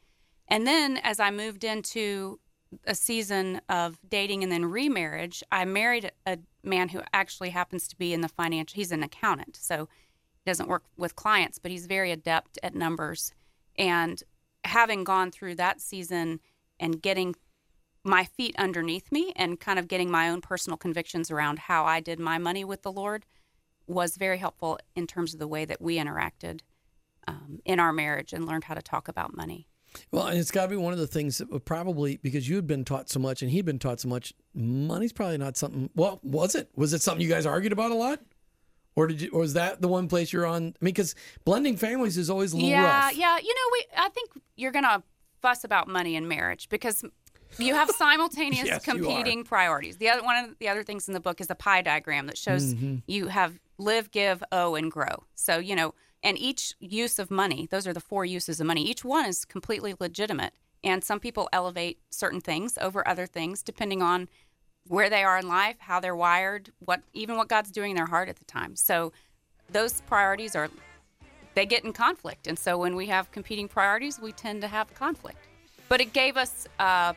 And 0.47 0.65
then 0.65 0.99
as 0.99 1.19
I 1.19 1.33
moved 1.33 1.65
into 1.65 2.39
a 2.87 2.95
season 2.95 3.61
of 3.69 3.99
dating 4.09 4.45
and 4.45 4.53
then 4.53 4.65
remarriage, 4.65 5.43
I 5.51 5.65
married 5.65 6.13
a 6.25 6.39
man 6.63 6.91
who 6.91 7.03
actually 7.13 7.51
happens 7.51 7.89
to 7.89 7.99
be 7.99 8.15
in 8.15 8.21
the 8.21 8.29
financial, 8.29 8.77
he's 8.77 8.93
an 8.93 9.03
accountant. 9.03 9.59
So 9.61 9.89
he 10.45 10.49
doesn't 10.49 10.69
work 10.69 10.85
with 10.97 11.17
clients, 11.17 11.59
but 11.59 11.73
he's 11.73 11.87
very 11.87 12.13
adept 12.13 12.61
at 12.63 12.77
numbers. 12.77 13.35
And 13.77 14.23
having 14.63 15.03
gone 15.03 15.33
through 15.33 15.57
that 15.57 15.81
season 15.81 16.39
and 16.79 17.03
getting 17.03 17.35
my 18.05 18.25
feet 18.25 18.55
underneath 18.59 19.13
me 19.13 19.33
and 19.37 19.61
kind 19.61 19.79
of 19.79 19.89
getting 19.89 20.11
my 20.11 20.29
own 20.29 20.41
personal 20.41 20.77
convictions 20.77 21.31
around 21.31 21.61
how 21.61 21.85
I 21.85 22.01
did 22.01 22.19
my 22.19 22.39
money 22.39 22.65
with 22.65 22.83
the 22.83 22.93
Lord 22.93 23.27
was 23.87 24.17
very 24.17 24.39
helpful 24.39 24.79
in 24.97 25.07
terms 25.07 25.35
of 25.35 25.41
the 25.41 25.49
way 25.49 25.65
that 25.65 25.81
we 25.81 25.99
interacted 25.99 26.61
um, 27.29 27.61
in 27.65 27.79
our 27.79 27.93
marriage 27.93 28.33
and 28.33 28.47
learned 28.47 28.65
how 28.65 28.75
to 28.75 28.83
talk 28.83 29.09
about 29.09 29.37
money. 29.37 29.67
Well, 30.11 30.27
and 30.27 30.39
it's 30.39 30.51
got 30.51 30.65
to 30.65 30.69
be 30.71 30.77
one 30.77 30.93
of 30.93 30.99
the 30.99 31.07
things 31.07 31.39
that 31.39 31.51
would 31.51 31.65
probably 31.65 32.17
because 32.17 32.49
you 32.49 32.57
had 32.57 32.67
been 32.67 32.85
taught 32.85 33.11
so 33.11 33.21
much 33.21 33.43
and 33.43 33.51
he'd 33.51 33.67
been 33.67 33.79
taught 33.79 34.01
so 34.01 34.09
much. 34.09 34.33
Money's 34.55 35.13
probably 35.13 35.39
not 35.39 35.57
something. 35.57 35.91
Well, 35.95 36.19
was 36.23 36.55
it? 36.55 36.71
Was 36.75 36.95
it 36.95 37.03
something 37.03 37.23
you 37.23 37.29
guys 37.29 37.45
argued 37.45 37.73
about 37.73 37.91
a 37.91 37.95
lot, 37.95 38.21
or 38.97 39.07
did 39.07 39.21
you? 39.21 39.31
Or 39.33 39.41
was 39.41 39.53
that 39.53 39.83
the 39.83 39.89
one 39.89 40.09
place 40.09 40.33
you're 40.33 40.47
on? 40.47 40.57
I 40.63 40.85
mean, 40.85 40.95
because 40.95 41.15
blending 41.45 41.77
families 41.77 42.17
is 42.17 42.31
always 42.31 42.53
a 42.53 42.57
little 42.57 42.71
yeah, 42.71 43.07
rough. 43.07 43.17
yeah. 43.17 43.37
You 43.37 43.55
know, 43.55 43.71
we 43.73 43.85
I 43.99 44.09
think 44.09 44.31
you're 44.57 44.73
gonna 44.73 45.03
fuss 45.43 45.65
about 45.65 45.89
money 45.89 46.17
in 46.17 46.27
marriage 46.27 46.71
because 46.71 47.05
you 47.59 47.75
have 47.75 47.91
simultaneous 47.97 48.67
Yes, 48.69 48.85
competing 48.85 49.45
priorities. 49.45 49.97
The 49.99 50.09
other 50.09 50.23
one 50.23 50.37
of 50.45 50.59
the 50.59 50.69
other 50.69 50.83
things 50.83 51.09
in 51.09 51.15
the 51.15 51.21
book 51.21 51.41
is 51.41 51.51
a 51.51 51.55
pie 51.55 51.83
diagram 51.83 52.27
that 52.27 52.39
shows 52.39 52.75
Mm-hmm. 52.75 52.97
you 53.07 53.29
have 53.29 53.59
live, 53.79 54.11
give, 54.11 54.43
owe, 54.53 54.75
and 54.75 54.91
grow. 54.91 55.25
So 55.35 55.59
you 55.59 55.75
know, 55.77 55.95
and 56.23 56.39
each 56.39 56.75
use 56.79 57.19
of 57.19 57.31
money, 57.31 57.67
those 57.71 57.87
are 57.87 57.93
the 57.93 58.01
four 58.01 58.25
uses 58.25 58.61
of 58.61 58.67
money. 58.67 58.83
Each 58.89 59.05
one 59.05 59.27
is 59.27 59.45
completely 59.45 59.95
legitimate, 59.99 60.53
and 60.85 61.03
some 61.03 61.19
people 61.21 61.49
elevate 61.53 61.99
certain 62.11 62.41
things 62.41 62.79
over 62.81 63.07
other 63.07 63.27
things 63.27 63.63
depending 63.63 64.03
on 64.03 64.29
where 64.89 65.09
they 65.11 65.23
are 65.23 65.39
in 65.39 65.47
life, 65.47 65.77
how 65.81 66.01
they're 66.01 66.17
wired, 66.17 66.71
what 66.81 67.03
even 67.13 67.37
what 67.37 67.49
God's 67.49 67.71
doing 67.71 67.91
in 67.93 67.97
their 67.97 68.07
heart 68.07 68.29
at 68.29 68.37
the 68.37 68.45
time. 68.45 68.75
So 68.77 69.13
those 69.71 70.01
priorities 70.03 70.55
are 70.57 70.69
they 71.55 71.67
get 71.67 71.85
in 71.85 71.93
conflict, 71.93 72.47
and 72.47 72.59
so 72.59 72.79
when 72.79 72.95
we 72.97 73.07
have 73.07 73.31
competing 73.31 73.69
priorities, 73.69 74.19
we 74.19 74.33
tend 74.33 74.63
to 74.63 74.69
have 74.69 74.93
conflict. 74.95 75.39
But 75.89 76.01
it 76.01 76.13
gave 76.15 76.37
us 76.39 76.67
uh, 76.79 77.13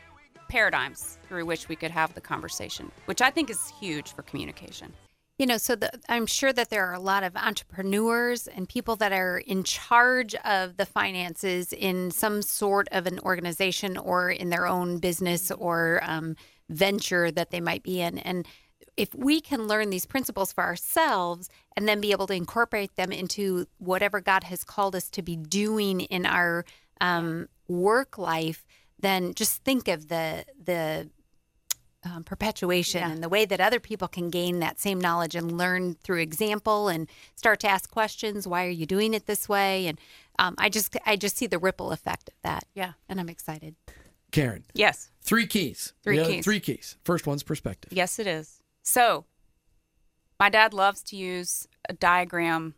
paradigms 0.48 1.18
through 1.28 1.44
which 1.44 1.68
we 1.68 1.76
could 1.76 1.90
have 1.90 2.14
the 2.14 2.20
conversation, 2.20 2.90
which 3.06 3.22
I 3.22 3.30
think 3.30 3.50
is 3.50 3.72
huge 3.80 4.12
for 4.12 4.22
communication. 4.22 4.92
You 5.38 5.44
know, 5.44 5.58
so 5.58 5.76
the, 5.76 5.90
I'm 6.08 6.26
sure 6.26 6.52
that 6.54 6.70
there 6.70 6.86
are 6.86 6.94
a 6.94 7.00
lot 7.00 7.22
of 7.22 7.36
entrepreneurs 7.36 8.46
and 8.46 8.66
people 8.66 8.96
that 8.96 9.12
are 9.12 9.38
in 9.38 9.64
charge 9.64 10.34
of 10.36 10.78
the 10.78 10.86
finances 10.86 11.74
in 11.74 12.10
some 12.10 12.40
sort 12.40 12.88
of 12.90 13.06
an 13.06 13.18
organization 13.20 13.98
or 13.98 14.30
in 14.30 14.48
their 14.48 14.66
own 14.66 14.96
business 14.98 15.50
or 15.50 16.00
um, 16.02 16.36
venture 16.70 17.30
that 17.30 17.50
they 17.50 17.60
might 17.60 17.82
be 17.82 18.00
in. 18.00 18.18
And 18.18 18.46
if 18.96 19.14
we 19.14 19.42
can 19.42 19.66
learn 19.66 19.90
these 19.90 20.06
principles 20.06 20.52
for 20.52 20.64
ourselves 20.64 21.50
and 21.76 21.86
then 21.86 22.00
be 22.00 22.12
able 22.12 22.26
to 22.28 22.34
incorporate 22.34 22.96
them 22.96 23.12
into 23.12 23.66
whatever 23.76 24.22
God 24.22 24.44
has 24.44 24.64
called 24.64 24.96
us 24.96 25.10
to 25.10 25.22
be 25.22 25.36
doing 25.36 26.00
in 26.00 26.24
our 26.24 26.64
um, 27.00 27.48
work 27.68 28.16
life, 28.16 28.64
then 28.98 29.34
just 29.34 29.62
think 29.62 29.88
of 29.88 30.08
the 30.08 30.44
the 30.62 31.10
um, 32.04 32.22
perpetuation 32.22 33.00
Yeah. 33.00 33.10
and 33.10 33.22
the 33.22 33.28
way 33.28 33.44
that 33.44 33.60
other 33.60 33.80
people 33.80 34.06
can 34.06 34.30
gain 34.30 34.60
that 34.60 34.78
same 34.78 35.00
knowledge 35.00 35.34
and 35.34 35.58
learn 35.58 35.94
through 35.94 36.20
example 36.20 36.86
and 36.88 37.08
start 37.34 37.58
to 37.60 37.68
ask 37.68 37.90
questions. 37.90 38.46
Why 38.46 38.64
are 38.64 38.70
you 38.70 38.86
doing 38.86 39.12
it 39.12 39.26
this 39.26 39.48
way? 39.48 39.88
And 39.88 39.98
um, 40.38 40.54
I 40.58 40.68
just 40.68 40.96
I 41.04 41.16
just 41.16 41.36
see 41.36 41.46
the 41.48 41.58
ripple 41.58 41.90
effect 41.90 42.28
of 42.28 42.34
that. 42.42 42.64
Yeah. 42.74 42.92
and 43.08 43.18
I'm 43.18 43.28
excited. 43.28 43.74
Karen, 44.30 44.64
Yes. 44.74 45.10
three 45.22 45.46
keys. 45.46 45.94
Three 46.02 46.22
keys. 46.24 46.44
Three 46.44 46.60
keys. 46.60 46.96
First 47.04 47.26
one's 47.26 47.42
perspective. 47.42 47.92
Yes, 47.92 48.18
it 48.18 48.26
is. 48.26 48.62
So, 48.82 49.24
my 50.38 50.48
dad 50.50 50.74
loves 50.74 51.02
to 51.04 51.16
use 51.16 51.66
a 51.88 51.92
diagram 51.92 52.74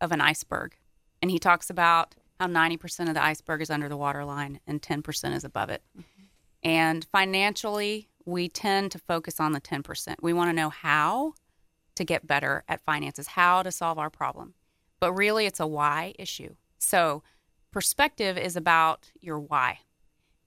of 0.00 0.10
an 0.12 0.20
iceberg, 0.20 0.76
and 1.22 1.30
he 1.30 1.38
talks 1.38 1.70
about 1.70 2.14
how 2.38 2.46
90% 2.46 3.08
of 3.08 3.14
the 3.14 3.24
iceberg 3.24 3.62
is 3.62 3.70
under 3.70 3.88
the 3.88 3.96
waterline 3.96 4.60
and 4.66 4.82
10% 4.82 5.34
is 5.34 5.44
above 5.44 5.70
it. 5.70 5.82
Mm-hmm. 5.96 6.24
And 6.62 7.06
financially, 7.12 8.08
we 8.24 8.48
tend 8.48 8.92
to 8.92 8.98
focus 8.98 9.40
on 9.40 9.52
the 9.52 9.60
10%. 9.60 10.16
We 10.20 10.32
want 10.32 10.50
to 10.50 10.56
know 10.56 10.70
how 10.70 11.34
to 11.94 12.04
get 12.04 12.26
better 12.26 12.64
at 12.68 12.84
finances, 12.84 13.28
how 13.28 13.62
to 13.62 13.72
solve 13.72 13.98
our 13.98 14.10
problem. 14.10 14.54
But 15.00 15.12
really, 15.12 15.46
it's 15.46 15.60
a 15.60 15.66
why 15.66 16.14
issue. 16.18 16.54
So, 16.78 17.22
perspective 17.70 18.38
is 18.38 18.56
about 18.56 19.10
your 19.20 19.38
why, 19.38 19.80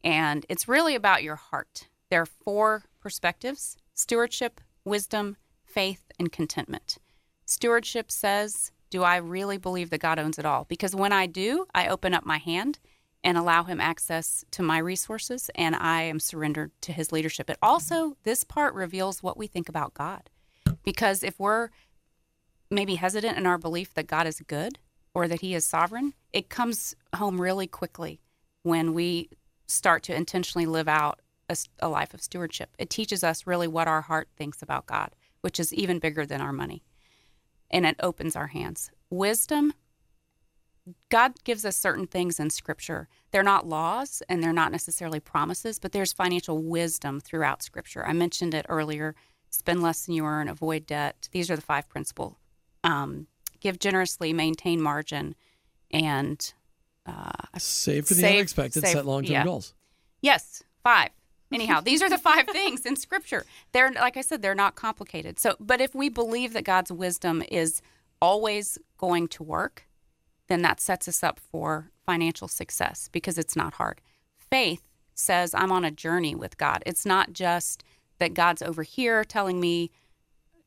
and 0.04 0.45
it's 0.49 0.67
really 0.67 0.95
about 0.95 1.23
your 1.23 1.36
heart. 1.36 1.88
There 2.10 2.21
are 2.21 2.25
four 2.25 2.84
perspectives 2.99 3.78
stewardship, 3.93 4.62
wisdom, 4.86 5.38
faith, 5.65 6.12
and 6.17 6.32
contentment. 6.32 6.97
Stewardship 7.45 8.12
says, 8.12 8.71
Do 8.89 9.04
I 9.04 9.17
really 9.17 9.58
believe 9.58 9.89
that 9.91 10.02
God 10.02 10.19
owns 10.19 10.39
it 10.39 10.45
all? 10.45 10.65
Because 10.65 10.95
when 10.95 11.13
I 11.13 11.25
do, 11.28 11.65
I 11.75 11.88
open 11.88 12.13
up 12.13 12.25
my 12.25 12.38
hand 12.38 12.80
and 13.23 13.38
allow 13.38 13.63
Him 13.63 13.80
access 13.80 14.45
to 14.52 14.63
my 14.63 14.78
resources, 14.78 15.49
and 15.56 15.75
I 15.75 16.04
am 16.04 16.19
surrendered 16.19 16.71
to 16.82 16.93
His 16.93 17.12
leadership. 17.12 17.49
It 17.49 17.58
also, 17.62 18.15
this 18.23 18.43
part 18.43 18.73
reveals 18.73 19.21
what 19.21 19.38
we 19.38 19.47
think 19.47 19.69
about 19.69 19.93
God. 19.93 20.30
Because 20.84 21.23
if 21.23 21.39
we're 21.39 21.69
maybe 22.71 22.95
hesitant 22.95 23.38
in 23.38 23.45
our 23.45 23.58
belief 23.58 23.93
that 23.93 24.08
God 24.08 24.25
is 24.25 24.41
good 24.47 24.80
or 25.13 25.28
that 25.28 25.41
He 25.41 25.54
is 25.54 25.65
sovereign, 25.65 26.13
it 26.32 26.49
comes 26.49 26.95
home 27.15 27.41
really 27.41 27.67
quickly 27.67 28.21
when 28.63 28.93
we 28.93 29.30
start 29.67 30.02
to 30.04 30.15
intentionally 30.15 30.65
live 30.65 30.88
out 30.88 31.19
a 31.80 31.89
life 31.89 32.13
of 32.13 32.21
stewardship. 32.21 32.69
It 32.78 32.89
teaches 32.89 33.23
us 33.23 33.47
really 33.47 33.67
what 33.67 33.88
our 33.88 34.02
heart 34.02 34.30
thinks 34.38 34.62
about 34.62 34.86
God, 34.86 35.15
which 35.41 35.60
is 35.60 35.73
even 35.73 35.99
bigger 35.99 36.25
than 36.25 36.41
our 36.41 36.54
money. 36.54 36.84
And 37.71 37.86
it 37.86 37.95
opens 37.99 38.36
our 38.36 38.47
hands. 38.47 38.91
Wisdom, 39.10 39.73
God 41.10 41.34
gives 41.43 41.65
us 41.65 41.75
certain 41.77 42.08
things 42.08 42.39
in 42.39 42.49
Scripture. 42.49 43.08
They're 43.32 43.43
not 43.43 43.67
laws 43.67 44.23
and 44.27 44.43
they're 44.43 44.53
not 44.53 44.71
necessarily 44.71 45.19
promises, 45.19 45.77
but 45.79 45.91
there's 45.91 46.13
financial 46.13 46.63
wisdom 46.63 47.19
throughout 47.19 47.62
Scripture. 47.62 48.05
I 48.05 48.13
mentioned 48.13 48.53
it 48.53 48.65
earlier 48.69 49.15
spend 49.51 49.82
less 49.82 50.05
than 50.05 50.15
you 50.15 50.25
earn, 50.25 50.47
avoid 50.47 50.86
debt. 50.86 51.27
These 51.32 51.49
are 51.49 51.55
the 51.55 51.62
five 51.62 51.89
principles. 51.89 52.36
Um, 52.84 53.27
give 53.60 53.79
generously, 53.79 54.32
maintain 54.32 54.82
margin, 54.82 55.36
and 55.91 56.53
uh, 57.05 57.32
Save 57.58 58.08
for 58.08 58.13
the 58.13 58.21
Save- 58.21 58.36
unexpected, 58.36 58.84
save- 58.84 58.93
set 58.93 59.05
long 59.05 59.23
term 59.23 59.32
yeah. 59.34 59.43
goals. 59.43 59.73
Yes, 60.21 60.63
five. 60.84 61.10
Anyhow, 61.52 61.82
these 61.82 62.02
are 62.02 62.10
the 62.10 62.18
five 62.18 62.48
things 62.52 62.86
in 62.86 62.96
scripture. 62.96 63.46
They're 63.72 63.92
like 63.92 64.18
I 64.18 64.22
said, 64.22 64.42
they're 64.42 64.56
not 64.56 64.76
complicated. 64.76 65.40
So, 65.40 65.56
but 65.60 65.82
if 65.82 65.96
we 65.96 66.10
believe 66.10 66.54
that 66.54 66.64
God's 66.64 66.92
wisdom 66.92 67.44
is 67.50 67.82
always 68.22 68.78
going 68.98 69.28
to 69.30 69.44
work, 69.44 69.88
then 70.48 70.62
that 70.64 70.80
sets 70.80 71.08
us 71.08 71.24
up 71.24 71.40
for 71.40 71.92
financial 72.06 72.48
success 72.48 73.10
because 73.12 73.38
it's 73.38 73.56
not 73.56 73.76
hard. 73.76 74.02
Faith 74.36 74.84
says 75.14 75.54
I'm 75.54 75.72
on 75.72 75.86
a 75.86 75.92
journey 75.92 76.36
with 76.36 76.58
God. 76.58 76.84
It's 76.86 77.06
not 77.06 77.34
just 77.34 77.84
that 78.20 78.34
God's 78.34 78.62
over 78.62 78.84
here 78.84 79.24
telling 79.24 79.60
me, 79.60 79.92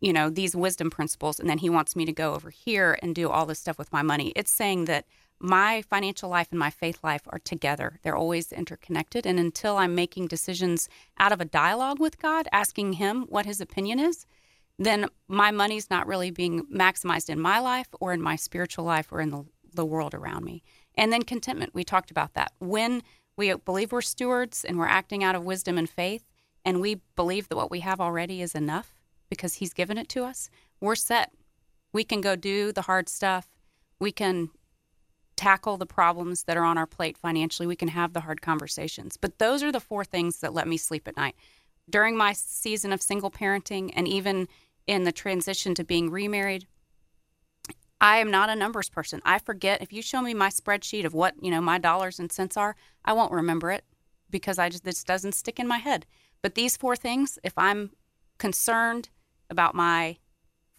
you 0.01 0.13
know, 0.13 0.31
these 0.31 0.57
wisdom 0.57 0.91
principles 0.91 1.39
and 1.39 1.49
then 1.49 1.59
he 1.59 1.71
wants 1.71 1.95
me 1.95 2.05
to 2.05 2.13
go 2.13 2.35
over 2.35 2.51
here 2.51 2.99
and 3.03 3.15
do 3.15 3.29
all 3.29 3.47
this 3.47 3.59
stuff 3.59 3.79
with 3.79 3.93
my 3.93 4.03
money. 4.03 4.33
It's 4.35 4.51
saying 4.51 4.87
that 4.87 5.05
my 5.43 5.83
financial 5.83 6.31
life 6.31 6.49
and 6.51 6.59
my 6.59 6.71
faith 6.71 7.01
life 7.03 7.23
are 7.27 7.41
together. 7.41 7.99
They're 8.03 8.17
always 8.17 8.53
interconnected. 8.53 9.27
And 9.27 9.41
until 9.41 9.77
I'm 9.77 9.95
making 9.95 10.29
decisions 10.29 10.89
out 11.19 11.33
of 11.33 11.41
a 11.41 11.45
dialogue 11.45 11.99
with 11.99 12.21
God, 12.23 12.47
asking 12.53 12.95
Him 12.95 13.27
what 13.29 13.45
His 13.45 13.61
opinion 13.61 13.99
is, 13.99 14.25
then 14.79 15.07
my 15.27 15.51
money's 15.51 15.91
not 15.91 16.07
really 16.07 16.31
being 16.31 16.65
maximized 16.73 17.29
in 17.29 17.41
my 17.41 17.59
life 17.59 17.89
or 18.01 18.13
in 18.13 18.23
my 18.23 18.37
spiritual 18.37 18.85
life 18.85 19.13
or 19.13 19.21
in 19.21 19.31
the, 19.31 19.45
the 19.75 19.85
world 19.85 20.15
around 20.15 20.45
me. 20.45 20.63
And 20.95 21.13
then 21.13 21.23
contentment, 21.23 21.75
we 21.75 21.83
talked 21.83 22.13
about 22.13 22.35
that. 22.35 22.53
When 22.61 23.03
we 23.37 23.53
believe 23.53 23.91
we're 23.91 24.01
stewards 24.01 24.65
and 24.65 24.79
we're 24.79 24.87
acting 24.87 25.25
out 25.25 25.35
of 25.35 25.45
wisdom 25.45 25.77
and 25.77 25.91
faith, 25.91 26.25
and 26.65 26.81
we 26.81 27.01
believe 27.17 27.49
that 27.49 27.57
what 27.57 27.71
we 27.71 27.81
have 27.81 28.01
already 28.01 28.41
is 28.41 28.55
enough 28.55 28.95
because 29.29 29.55
He's 29.55 29.75
given 29.75 29.99
it 29.99 30.09
to 30.11 30.23
us, 30.23 30.51
we're 30.81 30.95
set. 30.95 31.33
We 31.93 32.05
can 32.05 32.21
go 32.21 32.37
do 32.37 32.71
the 32.71 32.83
hard 32.83 33.09
stuff. 33.09 33.49
We 33.99 34.13
can 34.13 34.51
tackle 35.43 35.77
the 35.77 35.87
problems 35.87 36.45
that 36.45 36.57
are 36.57 36.63
on 36.63 36.79
our 36.79 36.87
plate 36.87 37.19
financially. 37.19 37.67
We 37.67 37.75
can 37.75 37.89
have 37.89 38.13
the 38.13 38.21
hard 38.21 38.41
conversations. 38.41 39.17
But 39.17 39.41
those 39.41 39.61
are 39.65 39.73
the 39.73 39.81
four 39.81 40.05
things 40.05 40.39
that 40.39 40.55
let 40.55 40.69
me 40.69 40.77
sleep 40.77 41.09
at 41.09 41.17
night. 41.17 41.35
During 41.91 42.17
my 42.17 42.33
season 42.33 42.93
of 42.93 43.03
single 43.03 43.31
parenting 43.31 43.91
and 43.97 44.07
even 44.07 44.47
in 44.87 45.03
the 45.03 45.11
transition 45.11 45.75
to 45.75 45.83
being 45.83 46.11
remarried, 46.11 46.69
I 48.01 48.19
am 48.19 48.31
not 48.31 48.51
a 48.51 48.55
numbers 48.55 48.89
person. 48.89 49.21
I 49.25 49.41
forget 49.41 49.83
if 49.83 49.93
you 49.93 50.01
show 50.01 50.23
me 50.23 50.33
my 50.33 50.49
spreadsheet 50.49 51.05
of 51.05 51.13
what, 51.13 51.35
you 51.43 51.51
know, 51.51 51.61
my 51.61 51.79
dollars 51.79 52.21
and 52.21 52.31
cents 52.31 52.57
are, 52.57 52.77
I 53.05 53.13
won't 53.13 53.33
remember 53.33 53.73
it 53.73 53.85
because 54.31 54.61
I 54.61 54.69
just 54.69 54.85
this 54.85 55.03
doesn't 55.03 55.35
stick 55.35 55.59
in 55.59 55.67
my 55.67 55.79
head. 55.79 56.07
But 56.41 56.55
these 56.55 56.77
four 56.77 56.95
things, 56.95 57.41
if 57.43 57.55
I'm 57.57 57.91
concerned 58.39 59.09
about 59.51 59.75
my 59.75 60.19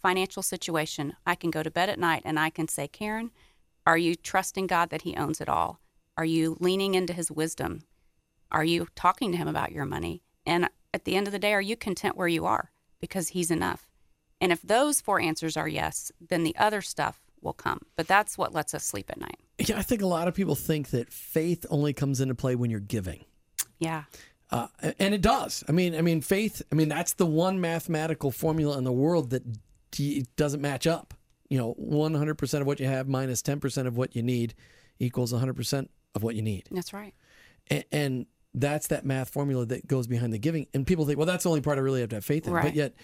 financial 0.02 0.42
situation, 0.42 1.18
I 1.26 1.36
can 1.36 1.52
go 1.52 1.64
to 1.64 1.72
bed 1.72 1.90
at 1.90 2.00
night 2.00 2.22
and 2.24 2.40
I 2.40 2.50
can 2.50 2.70
say, 2.70 2.88
Karen, 2.88 3.32
are 3.86 3.98
you 3.98 4.16
trusting 4.16 4.68
God 4.68 4.90
that 4.90 5.04
He 5.04 5.16
owns 5.16 5.42
it 5.42 5.50
all? 5.50 5.80
Are 6.18 6.26
you 6.26 6.58
leaning 6.60 6.96
into 6.96 7.14
His 7.14 7.32
wisdom? 7.32 7.84
Are 8.52 8.64
you 8.64 8.88
talking 8.96 9.32
to 9.32 9.38
Him 9.38 9.48
about 9.48 9.72
your 9.72 9.86
money? 9.86 10.24
And 10.46 10.70
at 10.94 11.06
the 11.06 11.16
end 11.16 11.28
of 11.28 11.34
the 11.34 11.40
day, 11.40 11.54
are 11.54 11.62
you 11.62 11.76
content 11.76 12.18
where 12.18 12.28
you 12.28 12.46
are? 12.46 12.72
Because 13.00 13.30
He's 13.30 13.52
enough. 13.52 13.90
And 14.40 14.52
if 14.52 14.62
those 14.62 15.02
four 15.02 15.20
answers 15.20 15.58
are 15.58 15.68
yes, 15.68 16.12
then 16.20 16.44
the 16.44 16.56
other 16.58 16.82
stuff 16.82 17.22
will 17.42 17.54
come. 17.54 17.80
But 17.96 18.08
that's 18.08 18.38
what 18.38 18.54
lets 18.54 18.74
us 18.74 18.84
sleep 18.84 19.10
at 19.10 19.20
night. 19.20 19.40
Yeah, 19.60 19.78
I 19.78 19.84
think 19.84 20.02
a 20.02 20.08
lot 20.08 20.28
of 20.28 20.34
people 20.34 20.56
think 20.56 20.90
that 20.90 21.12
faith 21.12 21.66
only 21.70 21.94
comes 21.94 22.20
into 22.20 22.36
play 22.36 22.56
when 22.56 22.70
you're 22.70 22.80
giving. 22.80 23.26
Yeah. 23.80 24.04
Uh, 24.50 24.68
and 25.00 25.14
it 25.14 25.22
does. 25.22 25.64
I 25.68 25.72
mean, 25.72 25.96
I 25.96 26.02
mean, 26.02 26.22
faith. 26.22 26.62
I 26.72 26.76
mean, 26.76 26.90
that's 26.90 27.14
the 27.14 27.26
one 27.26 27.60
mathematical 27.60 28.32
formula 28.32 28.78
in 28.78 28.84
the 28.84 28.92
world 28.92 29.32
that 29.32 29.44
d- 29.92 30.26
doesn't 30.36 30.62
match 30.62 30.88
up. 30.88 31.14
You 31.54 31.60
know, 31.60 31.74
one 31.78 32.16
hundred 32.16 32.40
percent 32.40 32.62
of 32.62 32.68
what 32.68 32.80
you 32.80 32.88
have 32.88 33.08
minus 33.08 33.28
minus 33.28 33.42
ten 33.44 33.60
percent 33.60 33.88
of 33.88 33.96
what 33.96 34.16
you 34.16 34.24
need 34.24 34.56
equals 34.98 35.32
one 35.32 35.40
hundred 35.40 35.56
percent 35.56 35.92
of 36.16 36.24
what 36.24 36.34
you 36.34 36.42
need, 36.42 36.68
That's 36.72 36.94
right. 36.94 37.14
and, 37.68 37.84
and 37.92 38.26
that's 38.56 38.88
that 38.88 39.06
math 39.06 39.30
formula 39.30 39.64
that 39.68 39.86
goes 39.86 40.08
behind 40.08 40.34
the 40.34 40.40
giving. 40.40 40.66
And 40.74 40.88
people 40.88 41.06
think, 41.06 41.20
well, 41.20 41.28
that's 41.28 41.44
the 41.44 41.50
only 41.50 41.62
part 41.62 41.78
I 41.78 41.82
really 41.82 42.02
have 42.02 42.10
to 42.10 42.16
have 42.16 42.26
faith 42.26 42.48
in. 42.48 42.54
Right. 42.54 42.64
But 42.64 42.74
yet, 42.74 42.96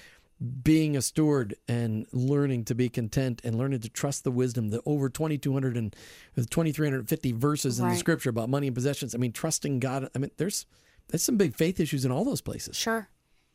being 0.64 0.98
a 0.98 1.02
steward 1.04 1.54
and 1.68 2.08
learning 2.12 2.66
to 2.66 2.76
be 2.76 2.90
content 2.90 3.40
and 3.44 3.56
learning 3.56 3.82
to 3.82 3.90
trust 3.90 4.24
the 4.24 4.32
wisdom, 4.32 4.70
the 4.70 4.82
over 4.86 5.10
2,200 5.10 5.78
and 5.78 5.96
uh, 6.36 6.42
2,350 6.50 7.32
verses 7.34 7.80
in 7.80 7.88
the 7.88 7.96
scripture 7.96 8.32
about 8.32 8.50
money 8.50 8.66
and 8.66 8.76
possessions. 8.76 9.14
I 9.14 9.20
mean, 9.20 9.32
trusting 9.32 9.80
God. 9.80 10.10
I 10.16 10.18
mean, 10.18 10.32
there's 10.38 10.66
That's 11.10 11.24
some 11.24 11.38
big 11.38 11.56
faith 11.56 11.80
issues 11.80 12.04
in 12.04 12.12
all 12.12 12.26
those 12.26 12.42
places. 12.42 12.76
Sure. 12.76 13.10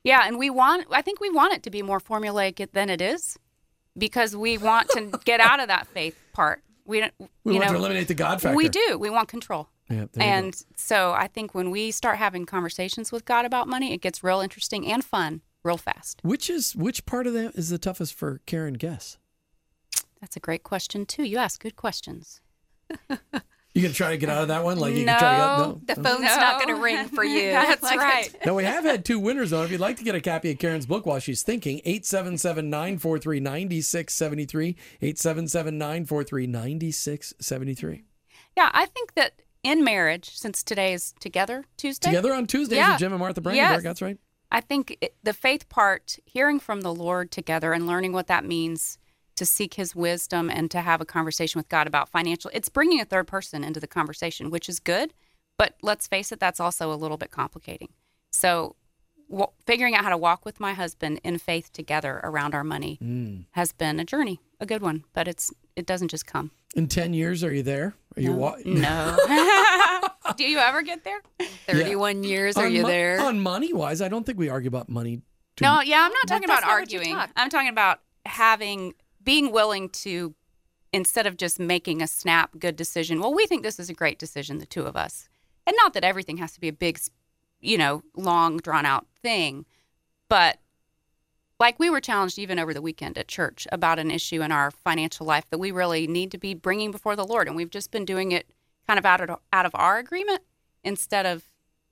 Yeah, 0.05 0.23
and 0.25 0.39
we 0.39 0.51
want 0.51 0.87
I 0.93 1.03
think 1.03 1.19
we 1.21 1.31
want 1.31 1.55
it 1.55 1.65
to 1.65 1.71
be 1.71 1.83
more 1.83 1.99
formulaic 1.99 2.71
than 2.73 2.91
it 2.91 3.01
is 3.01 3.39
because 3.97 4.37
we 4.37 4.59
want 4.59 4.89
to 4.91 5.19
get 5.25 5.41
out 5.41 5.61
of 5.61 5.69
that 5.69 5.87
faith 5.89 6.17
part. 6.33 6.63
We 6.85 7.01
don't 7.01 7.13
We 7.45 7.55
you 7.55 7.59
want 7.59 7.67
know, 7.67 7.73
to 7.73 7.79
eliminate 7.79 8.09
the 8.09 8.15
God 8.15 8.41
factor. 8.43 8.57
We 8.57 8.69
do. 8.69 8.99
We 8.99 9.11
want 9.11 9.29
control. 9.29 9.69
Yeah, 9.91 10.07
and 10.17 10.57
so 10.77 11.13
I 11.13 11.29
think 11.29 11.55
when 11.55 11.71
we 11.71 11.91
start 11.91 12.17
having 12.17 12.47
conversations 12.47 13.13
with 13.13 13.27
God 13.27 13.45
about 13.45 13.69
money, 13.69 13.93
it 13.93 14.01
gets 14.01 14.25
real 14.25 14.41
interesting 14.41 14.91
and 14.91 15.05
fun 15.05 15.43
real 15.63 15.77
fast. 15.77 16.21
Which 16.23 16.49
is 16.49 16.75
which 16.75 17.05
part 17.07 17.27
of 17.27 17.33
that 17.35 17.55
is 17.55 17.71
the 17.71 17.79
toughest 17.79 18.15
for 18.15 18.41
Karen 18.47 18.75
Guess? 18.75 19.19
That's 20.21 20.37
a 20.37 20.41
great 20.41 20.63
question 20.63 21.05
too. 21.05 21.25
You 21.25 21.37
ask 21.39 21.61
good 21.61 21.77
questions. 21.77 22.41
You 23.75 23.83
gonna 23.83 23.93
try 23.93 24.11
to 24.11 24.17
get 24.17 24.29
out 24.31 24.43
of 24.43 24.49
that 24.49 24.63
one? 24.63 24.79
Like 24.79 24.95
you 24.95 25.05
can 25.05 25.19
try 25.19 25.33
to 25.33 25.37
get, 25.37 25.47
No. 25.59 25.81
The 25.87 25.97
phone's 26.09 26.21
not 26.23 26.63
going 26.63 26.73
to 26.77 26.81
ring 26.81 27.09
for 27.09 27.25
you. 27.35 27.51
That's 27.51 27.83
Like, 27.83 27.99
right. 27.99 28.29
Now 28.47 28.55
we 28.55 28.63
have 28.63 28.85
had 28.85 29.05
two 29.05 29.19
winners 29.19 29.51
though. 29.51 29.65
If 29.65 29.73
you'd 29.73 29.81
like 29.81 29.97
to 29.97 30.05
get 30.05 30.15
a 30.15 30.21
copy 30.21 30.53
of 30.53 30.59
Karen's 30.59 30.87
book 30.87 31.07
while 31.07 31.19
she's 31.19 31.43
thinking, 31.43 31.81
877-943-9673, 31.85 34.77
877-943-9673. 35.03 38.03
Yeah, 38.57 38.71
I 38.73 38.87
think 38.87 39.15
that 39.15 39.33
in 39.63 39.83
marriage, 39.83 40.31
since 40.37 40.63
today 40.63 40.93
is 40.93 41.13
Together 41.21 41.65
Tuesday, 41.77 42.11
Together 42.11 42.33
on 42.33 42.47
Tuesdays 42.47 42.77
Yeah. 42.77 42.93
with 42.93 43.01
Jim 43.01 43.13
and 43.13 43.19
Martha 43.21 43.41
Brangenberg, 43.41 43.57
Yes. 43.57 43.83
that's 43.83 44.03
right. 44.03 44.19
I 44.53 44.61
think 44.61 44.97
it, 45.01 45.15
the 45.25 45.33
faith 45.33 45.69
part, 45.69 46.19
hearing 46.27 46.61
from 46.61 46.83
the 46.83 46.95
Lord 46.95 47.33
together 47.33 47.73
and 47.73 47.87
learning 47.89 48.13
what 48.13 48.29
that 48.29 48.45
means 48.45 48.99
to 49.37 49.45
seek 49.47 49.75
his 49.75 49.95
wisdom 49.97 50.49
and 50.51 50.71
to 50.71 50.81
have 50.81 51.01
a 51.01 51.05
conversation 51.05 51.59
with 51.59 51.69
God 51.69 51.87
about 51.87 52.09
financial, 52.09 52.51
it's 52.55 52.69
bringing 52.69 53.01
a 53.01 53.05
third 53.05 53.27
person 53.27 53.65
into 53.65 53.81
the 53.81 53.87
conversation, 53.87 54.51
which 54.51 54.69
is 54.69 54.79
good. 54.79 55.13
But 55.59 55.75
let's 55.83 56.07
face 56.07 56.33
it, 56.33 56.41
that's 56.41 56.61
also 56.61 56.93
a 56.93 56.97
little 56.97 57.17
bit 57.17 57.31
complicating. 57.31 57.89
So, 58.33 58.77
w- 59.31 59.47
figuring 59.67 59.95
out 59.95 60.03
how 60.05 60.11
to 60.11 60.17
walk 60.17 60.45
with 60.45 60.59
my 60.61 60.73
husband 60.75 61.21
in 61.25 61.39
faith 61.39 61.73
together 61.73 62.21
around 62.25 62.55
our 62.55 62.65
money 62.65 62.99
Mm. 63.03 63.45
has 63.53 63.73
been 63.73 63.99
a 64.01 64.05
journey, 64.05 64.41
a 64.61 64.67
good 64.67 64.83
one. 64.83 65.05
But 65.13 65.29
it's 65.29 65.53
it 65.77 65.87
doesn't 65.87 66.09
just 66.09 66.27
come. 66.27 66.51
In 66.77 66.87
10 66.89 67.15
years, 67.15 67.43
are 67.45 67.53
you 67.53 67.63
there? 67.63 67.95
Are 68.17 68.21
you 68.23 68.33
wa- 68.33 68.57
No. 68.65 69.17
Do 70.37 70.45
you 70.45 70.59
ever 70.59 70.83
get 70.83 71.05
there? 71.05 71.21
31 71.67 72.25
years, 72.25 72.57
are 72.57 72.67
on 72.67 72.73
you 72.73 72.83
mo- 72.83 72.89
there? 72.89 73.21
On 73.21 73.39
money 73.41 73.73
wise, 73.73 74.01
I 74.01 74.09
don't 74.09 74.25
think 74.25 74.39
we 74.39 74.49
argue 74.49 74.69
about 74.69 74.89
money. 74.89 75.17
Too 75.57 75.65
No, 75.65 75.81
yeah, 75.81 76.03
I'm 76.03 76.13
not 76.13 76.27
talking 76.27 76.49
that's 76.49 76.61
about 76.61 76.69
not 76.69 76.81
what 76.81 76.93
you 76.93 76.99
arguing. 76.99 77.17
talk. 77.17 77.31
I'm 77.37 77.51
talking 77.51 77.69
about 77.69 78.01
having 78.27 78.95
being 79.25 79.51
willing 79.53 79.89
to 79.91 80.35
instead 80.93 81.27
of 81.27 81.37
just 81.37 81.59
making 81.59 82.01
a 82.01 82.07
snap 82.07 82.59
good 82.59 82.77
decision. 82.77 83.21
Well, 83.21 83.35
we 83.35 83.47
think 83.47 83.63
this 83.63 83.81
is 83.81 83.91
a 83.91 83.95
great 83.95 84.19
decision, 84.19 84.59
the 84.59 84.67
two 84.67 84.85
of 84.85 84.95
us. 84.97 85.29
And 85.67 85.75
not 85.79 85.93
that 85.95 86.05
everything 86.05 86.37
has 86.37 86.53
to 86.53 86.61
be 86.61 86.69
a 86.69 86.73
big, 86.73 87.01
you 87.61 87.77
know, 87.79 88.03
long 88.17 88.59
drawn 88.59 88.87
out 88.87 89.07
thing, 89.23 89.65
but 90.29 90.59
like 91.59 91.79
we 91.79 91.91
were 91.91 92.01
challenged 92.01 92.39
even 92.39 92.59
over 92.59 92.75
the 92.75 92.83
weekend 92.83 93.17
at 93.17 93.29
church 93.29 93.67
about 93.73 93.99
an 93.99 94.11
issue 94.11 94.43
in 94.43 94.53
our 94.53 94.71
financial 94.71 95.27
life 95.27 95.45
that 95.51 95.59
we 95.59 95.71
really 95.71 96.07
need 96.07 96.31
to 96.33 96.39
be 96.39 96.55
bringing 96.55 96.91
before 96.91 97.17
the 97.17 97.25
Lord, 97.25 97.49
and 97.49 97.57
we've 97.57 97.71
just 97.71 97.91
been 97.91 98.05
doing 98.05 98.33
it 98.33 98.51
kind 98.87 98.99
of 98.99 99.07
out 99.07 99.21
of 99.21 99.39
out 99.53 99.67
of 99.67 99.75
our 99.75 99.99
agreement 99.99 100.43
instead 100.85 101.27
of 101.27 101.45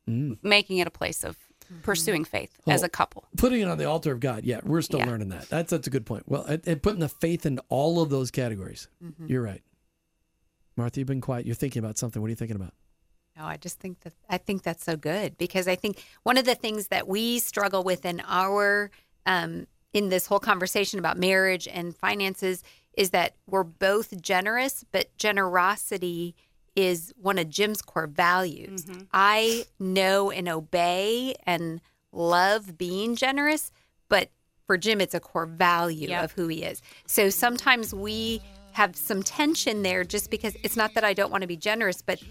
Mm. 0.08 0.36
making 0.42 0.78
it 0.78 0.88
a 0.88 0.90
place 0.90 1.22
of 1.22 1.36
pursuing 1.82 2.24
faith 2.24 2.50
as 2.66 2.82
a 2.82 2.88
couple. 2.88 3.24
Putting 3.36 3.60
it 3.62 3.68
on 3.68 3.78
the 3.78 3.84
altar 3.84 4.12
of 4.12 4.20
God. 4.20 4.44
Yeah, 4.44 4.60
we're 4.64 4.82
still 4.82 5.00
Yeah. 5.00 5.06
learning 5.06 5.28
that. 5.30 5.48
That's 5.48 5.70
that's 5.70 5.86
a 5.86 5.90
good 5.90 6.06
point. 6.06 6.24
Well, 6.26 6.44
and, 6.44 6.62
and 6.66 6.82
putting 6.82 7.00
the 7.00 7.08
faith 7.08 7.46
in 7.46 7.58
all 7.68 8.00
of 8.02 8.10
those 8.10 8.30
categories. 8.30 8.88
Mm-hmm. 9.04 9.26
You're 9.26 9.42
right. 9.42 9.62
Martha, 10.76 11.00
you've 11.00 11.06
been 11.06 11.20
quiet. 11.20 11.46
You're 11.46 11.54
thinking 11.54 11.80
about 11.80 11.98
something. 11.98 12.20
What 12.22 12.26
are 12.28 12.30
you 12.30 12.36
thinking 12.36 12.56
about? 12.56 12.72
No, 13.36 13.44
I 13.44 13.56
just 13.56 13.78
think 13.80 14.00
that 14.00 14.12
I 14.28 14.38
think 14.38 14.62
that's 14.62 14.84
so 14.84 14.96
good 14.96 15.38
because 15.38 15.66
I 15.66 15.74
think 15.76 16.02
one 16.22 16.36
of 16.36 16.44
the 16.44 16.54
things 16.54 16.88
that 16.88 17.08
we 17.08 17.38
struggle 17.38 17.82
with 17.82 18.04
in 18.04 18.22
our 18.26 18.90
um, 19.26 19.66
in 19.92 20.08
this 20.08 20.26
whole 20.26 20.40
conversation 20.40 20.98
about 20.98 21.16
marriage 21.18 21.66
and 21.68 21.96
finances 21.96 22.62
is 22.94 23.10
that 23.10 23.34
we're 23.46 23.62
both 23.64 24.20
generous, 24.20 24.84
but 24.92 25.16
generosity 25.16 26.34
is 26.76 27.12
one 27.20 27.38
of 27.38 27.48
Jim's 27.48 27.82
core 27.82 28.06
values. 28.06 28.86
I 29.12 29.66
know 29.78 30.30
and 30.30 30.48
obey 30.48 31.34
and 31.44 31.80
love 32.12 32.78
being 32.78 33.14
generous, 33.16 33.70
but 34.08 34.30
for 34.66 34.76
Jim, 34.78 35.00
it's 35.00 35.14
a 35.14 35.20
core 35.20 35.46
value 35.46 36.08
Yep. 36.08 36.24
of 36.24 36.32
who 36.32 36.48
he 36.48 36.62
is. 36.62 36.80
So 37.06 37.28
sometimes 37.30 37.94
we 37.94 38.40
have 38.72 38.96
some 38.96 39.22
tension 39.22 39.82
there 39.82 40.02
just 40.04 40.30
because 40.30 40.56
it's 40.62 40.76
not 40.76 40.94
that 40.94 41.04
I 41.04 41.12
don't 41.12 41.30
want 41.30 41.42
to 41.42 41.46
be 41.48 41.56
generous, 41.58 42.00
but 42.00 42.22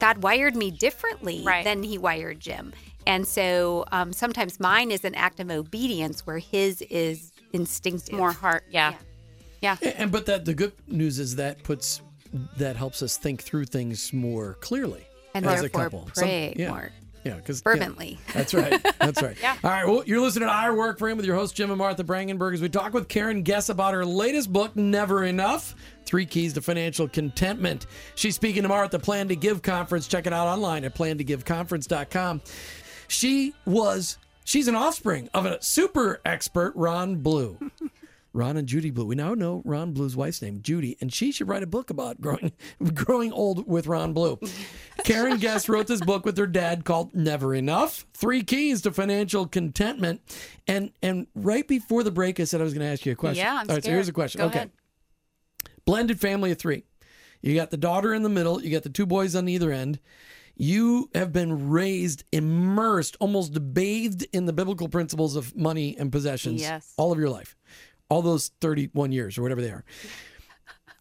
God 0.00 0.22
wired 0.22 0.56
me 0.56 0.70
differently 0.70 1.42
Right. 1.44 1.64
than 1.64 1.82
he 1.82 1.96
wired 1.98 2.40
Jim. 2.40 2.72
And 3.06 3.26
so 3.26 3.84
um, 3.92 4.12
sometimes 4.12 4.58
mine 4.60 4.90
is 4.90 5.04
an 5.04 5.14
act 5.14 5.38
of 5.40 5.50
obedience 5.50 6.26
where 6.26 6.38
his 6.38 6.82
is 6.82 7.32
instinctive. 7.52 8.14
more 8.16 8.32
heart. 8.32 8.64
Yeah. 8.70 8.94
Yeah. 9.60 9.76
And, 9.82 9.94
and 9.96 10.12
but 10.12 10.26
that 10.26 10.44
the 10.44 10.54
good 10.54 10.72
news 10.88 11.18
is 11.18 11.36
that 11.36 11.62
puts 11.62 12.00
that 12.58 12.76
helps 12.76 13.02
us 13.02 13.16
think 13.16 13.42
through 13.42 13.64
things 13.66 14.12
more 14.12 14.54
clearly 14.60 15.06
And 15.34 15.44
as 15.46 15.62
a 15.62 15.68
couple. 15.68 16.08
pray 16.14 16.54
yeah, 16.56 16.70
more 16.70 16.90
Yeah, 17.24 17.34
because 17.36 17.60
fervently. 17.60 18.18
That's 18.34 18.54
right. 18.54 18.80
That's 18.98 19.20
right. 19.22 19.36
Yeah. 19.42 19.56
All 19.64 19.70
right. 19.70 19.86
Well, 19.86 20.02
you're 20.06 20.20
listening 20.20 20.48
to 20.48 20.52
I 20.54 20.70
Work 20.70 20.98
for 20.98 21.08
Him 21.08 21.16
with 21.16 21.26
your 21.26 21.36
host, 21.36 21.54
Jim 21.56 21.70
and 21.70 21.78
Martha 21.78 22.04
Brangenberg, 22.04 22.54
as 22.54 22.60
we 22.62 22.68
talk 22.68 22.94
with 22.94 23.08
Karen 23.08 23.42
Guess 23.42 23.68
about 23.68 23.94
her 23.94 24.04
latest 24.04 24.52
book, 24.52 24.74
Never 24.76 25.24
Enough 25.24 25.74
Three 26.06 26.26
Keys 26.26 26.52
to 26.54 26.60
Financial 26.62 27.06
Contentment. 27.08 27.86
She's 28.14 28.34
speaking 28.34 28.62
tomorrow 28.62 28.84
at 28.84 28.90
the 28.90 28.98
Plan 28.98 29.28
to 29.28 29.36
Give 29.36 29.60
conference. 29.62 30.08
Check 30.08 30.26
it 30.26 30.32
out 30.32 30.46
online 30.46 30.84
at 30.84 30.94
plantogiveconference.com. 30.94 32.40
She 33.08 33.54
was, 33.66 34.18
she's 34.44 34.68
an 34.68 34.74
offspring 34.76 35.28
of 35.34 35.46
a 35.46 35.60
super 35.62 36.20
expert, 36.24 36.72
Ron 36.76 37.16
Blue. 37.16 37.58
Ron 38.32 38.56
and 38.56 38.68
Judy 38.68 38.90
Blue. 38.90 39.06
We 39.06 39.14
now 39.16 39.34
know 39.34 39.62
Ron 39.64 39.92
Blue's 39.92 40.16
wife's 40.16 40.40
name, 40.40 40.60
Judy, 40.62 40.96
and 41.00 41.12
she 41.12 41.32
should 41.32 41.48
write 41.48 41.62
a 41.62 41.66
book 41.66 41.90
about 41.90 42.20
growing 42.20 42.52
growing 42.94 43.32
old 43.32 43.66
with 43.66 43.86
Ron 43.86 44.12
Blue. 44.12 44.38
Karen 45.04 45.38
Guess 45.38 45.68
wrote 45.68 45.86
this 45.86 46.00
book 46.00 46.24
with 46.24 46.36
her 46.38 46.46
dad 46.46 46.84
called 46.84 47.14
Never 47.14 47.54
Enough: 47.54 48.06
Three 48.14 48.42
Keys 48.42 48.82
to 48.82 48.92
Financial 48.92 49.46
Contentment. 49.46 50.20
And 50.66 50.92
and 51.02 51.26
right 51.34 51.66
before 51.66 52.02
the 52.02 52.10
break, 52.12 52.38
I 52.38 52.44
said 52.44 52.60
I 52.60 52.64
was 52.64 52.74
going 52.74 52.86
to 52.86 52.92
ask 52.92 53.04
you 53.04 53.12
a 53.12 53.16
question. 53.16 53.44
Yeah, 53.44 53.54
I'm 53.54 53.68
All 53.68 53.74
right, 53.74 53.84
so 53.84 53.90
here's 53.90 54.08
a 54.08 54.12
question. 54.12 54.40
Go 54.40 54.46
okay. 54.46 54.58
ahead. 54.58 54.70
Blended 55.84 56.20
family 56.20 56.52
of 56.52 56.58
three. 56.58 56.84
You 57.42 57.54
got 57.54 57.70
the 57.70 57.76
daughter 57.76 58.14
in 58.14 58.22
the 58.22 58.28
middle. 58.28 58.62
You 58.62 58.70
got 58.70 58.82
the 58.82 58.90
two 58.90 59.06
boys 59.06 59.34
on 59.34 59.48
either 59.48 59.72
end. 59.72 59.98
You 60.56 61.08
have 61.14 61.32
been 61.32 61.70
raised, 61.70 62.24
immersed, 62.32 63.16
almost 63.18 63.72
bathed 63.72 64.26
in 64.34 64.44
the 64.44 64.52
biblical 64.52 64.88
principles 64.90 65.34
of 65.34 65.56
money 65.56 65.96
and 65.98 66.12
possessions 66.12 66.60
Yes. 66.60 66.92
all 66.98 67.12
of 67.12 67.18
your 67.18 67.30
life, 67.30 67.56
all 68.10 68.20
those 68.20 68.50
31 68.60 69.12
years 69.12 69.38
or 69.38 69.42
whatever 69.42 69.62
they 69.62 69.70
are. 69.70 69.84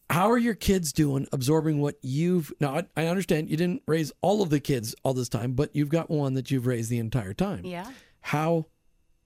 How 0.09 0.31
are 0.31 0.37
your 0.37 0.55
kids 0.55 0.91
doing 0.91 1.27
absorbing 1.31 1.79
what 1.81 1.95
you've 2.01 2.51
now? 2.59 2.77
I, 2.77 2.83
I 2.97 3.05
understand 3.07 3.49
you 3.49 3.57
didn't 3.57 3.83
raise 3.87 4.11
all 4.21 4.41
of 4.41 4.49
the 4.49 4.59
kids 4.59 4.95
all 5.03 5.13
this 5.13 5.29
time, 5.29 5.51
but 5.53 5.75
you've 5.75 5.89
got 5.89 6.09
one 6.09 6.33
that 6.35 6.49
you've 6.49 6.65
raised 6.65 6.89
the 6.89 6.97
entire 6.97 7.33
time. 7.33 7.63
Yeah. 7.65 7.91
How 8.21 8.65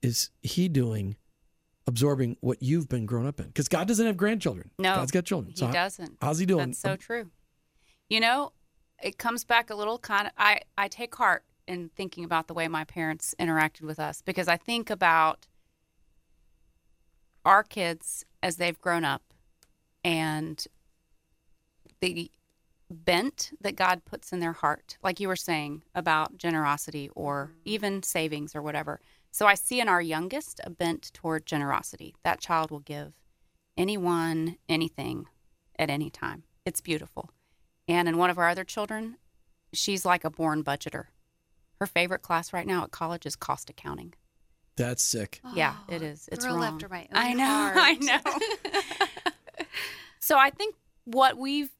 is 0.02 0.28
he 0.42 0.68
doing 0.68 1.16
absorbing 1.86 2.36
what 2.40 2.62
you've 2.62 2.88
been 2.88 3.06
grown 3.06 3.26
up 3.26 3.40
in? 3.40 3.46
Because 3.46 3.68
God 3.68 3.88
doesn't 3.88 4.04
have 4.04 4.18
grandchildren. 4.18 4.70
No, 4.78 4.94
God's 4.96 5.10
got 5.10 5.24
children. 5.24 5.52
He 5.52 5.56
So 5.56 5.66
how- 5.66 5.72
doesn't. 5.72 6.18
How's 6.20 6.38
he 6.38 6.44
doing? 6.44 6.66
That's 6.66 6.78
so 6.80 6.96
true. 6.96 7.30
You 8.10 8.20
know, 8.20 8.52
it 9.02 9.16
comes 9.16 9.44
back 9.44 9.70
a 9.70 9.74
little 9.74 9.98
kind 9.98 10.26
of. 10.26 10.34
I 10.36 10.60
I 10.76 10.88
take 10.88 11.14
heart 11.14 11.44
in 11.66 11.88
thinking 11.96 12.24
about 12.24 12.46
the 12.46 12.52
way 12.52 12.68
my 12.68 12.84
parents 12.84 13.34
interacted 13.40 13.82
with 13.82 13.98
us 13.98 14.20
because 14.20 14.48
I 14.48 14.58
think 14.58 14.90
about 14.90 15.46
our 17.44 17.62
kids 17.62 18.24
as 18.42 18.56
they've 18.56 18.80
grown 18.80 19.04
up 19.04 19.22
and 20.04 20.66
the 22.00 22.30
bent 22.90 23.52
that 23.60 23.76
God 23.76 24.04
puts 24.04 24.32
in 24.32 24.40
their 24.40 24.52
heart, 24.52 24.98
like 25.02 25.20
you 25.20 25.28
were 25.28 25.36
saying 25.36 25.82
about 25.94 26.36
generosity 26.36 27.10
or 27.14 27.52
even 27.64 28.02
savings 28.02 28.54
or 28.54 28.62
whatever. 28.62 29.00
So 29.30 29.46
I 29.46 29.54
see 29.54 29.80
in 29.80 29.88
our 29.88 30.02
youngest 30.02 30.60
a 30.64 30.70
bent 30.70 31.12
toward 31.12 31.46
generosity. 31.46 32.14
That 32.22 32.40
child 32.40 32.70
will 32.70 32.80
give 32.80 33.14
anyone 33.76 34.56
anything 34.68 35.26
at 35.78 35.90
any 35.90 36.10
time. 36.10 36.44
It's 36.64 36.80
beautiful. 36.80 37.30
And 37.88 38.08
in 38.08 38.16
one 38.16 38.30
of 38.30 38.38
our 38.38 38.48
other 38.48 38.64
children, 38.64 39.16
she's 39.72 40.04
like 40.04 40.24
a 40.24 40.30
born 40.30 40.62
budgeter. 40.62 41.06
Her 41.80 41.86
favorite 41.86 42.22
class 42.22 42.52
right 42.52 42.66
now 42.66 42.84
at 42.84 42.92
college 42.92 43.26
is 43.26 43.36
cost 43.36 43.68
accounting. 43.68 44.14
That's 44.76 45.04
sick. 45.04 45.40
yeah, 45.54 45.76
it 45.88 46.02
is. 46.02 46.28
It's 46.32 46.44
girl 46.44 46.56
wrong. 46.56 46.64
after 46.64 46.88
my 46.88 47.02
own 47.02 47.06
I 47.12 47.32
know. 47.32 47.44
heart. 47.44 47.76
I 47.78 47.92
know. 47.94 49.64
so 50.20 50.36
I 50.38 50.50
think 50.50 50.74
what 51.04 51.36
we've 51.38 51.70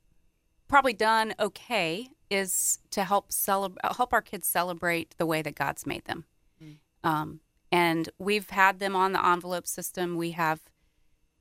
probably 0.69 0.93
done 0.93 1.35
okay 1.41 2.09
is 2.31 2.79
to 2.91 3.05
help 3.05 3.33
celebrate, 3.33 3.95
help 3.97 4.13
our 4.13 4.23
kids 4.23 4.47
celebrate 4.47 5.15
the 5.19 5.27
way 5.27 5.43
that 5.43 5.55
God's 5.55 5.87
made 5.87 6.05
them. 6.05 6.25
Um, 7.03 7.41
and 7.71 8.09
we've 8.19 8.49
had 8.51 8.79
them 8.79 8.97
on 8.97 9.13
the 9.13 9.25
envelope 9.27 9.67
system. 9.67 10.17
We 10.17 10.31
have 10.31 10.61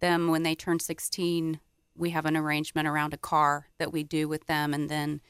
them 0.01 0.27
when 0.27 0.43
they 0.43 0.55
turn 0.55 0.79
16. 0.79 1.59
We 1.95 2.09
have 2.09 2.25
an 2.25 2.35
arrangement 2.35 2.87
around 2.87 3.13
a 3.13 3.17
car 3.17 3.67
that 3.77 3.93
we 3.93 4.03
do 4.03 4.27
with 4.27 4.47
them, 4.47 4.73
and 4.73 4.89
then 4.89 5.21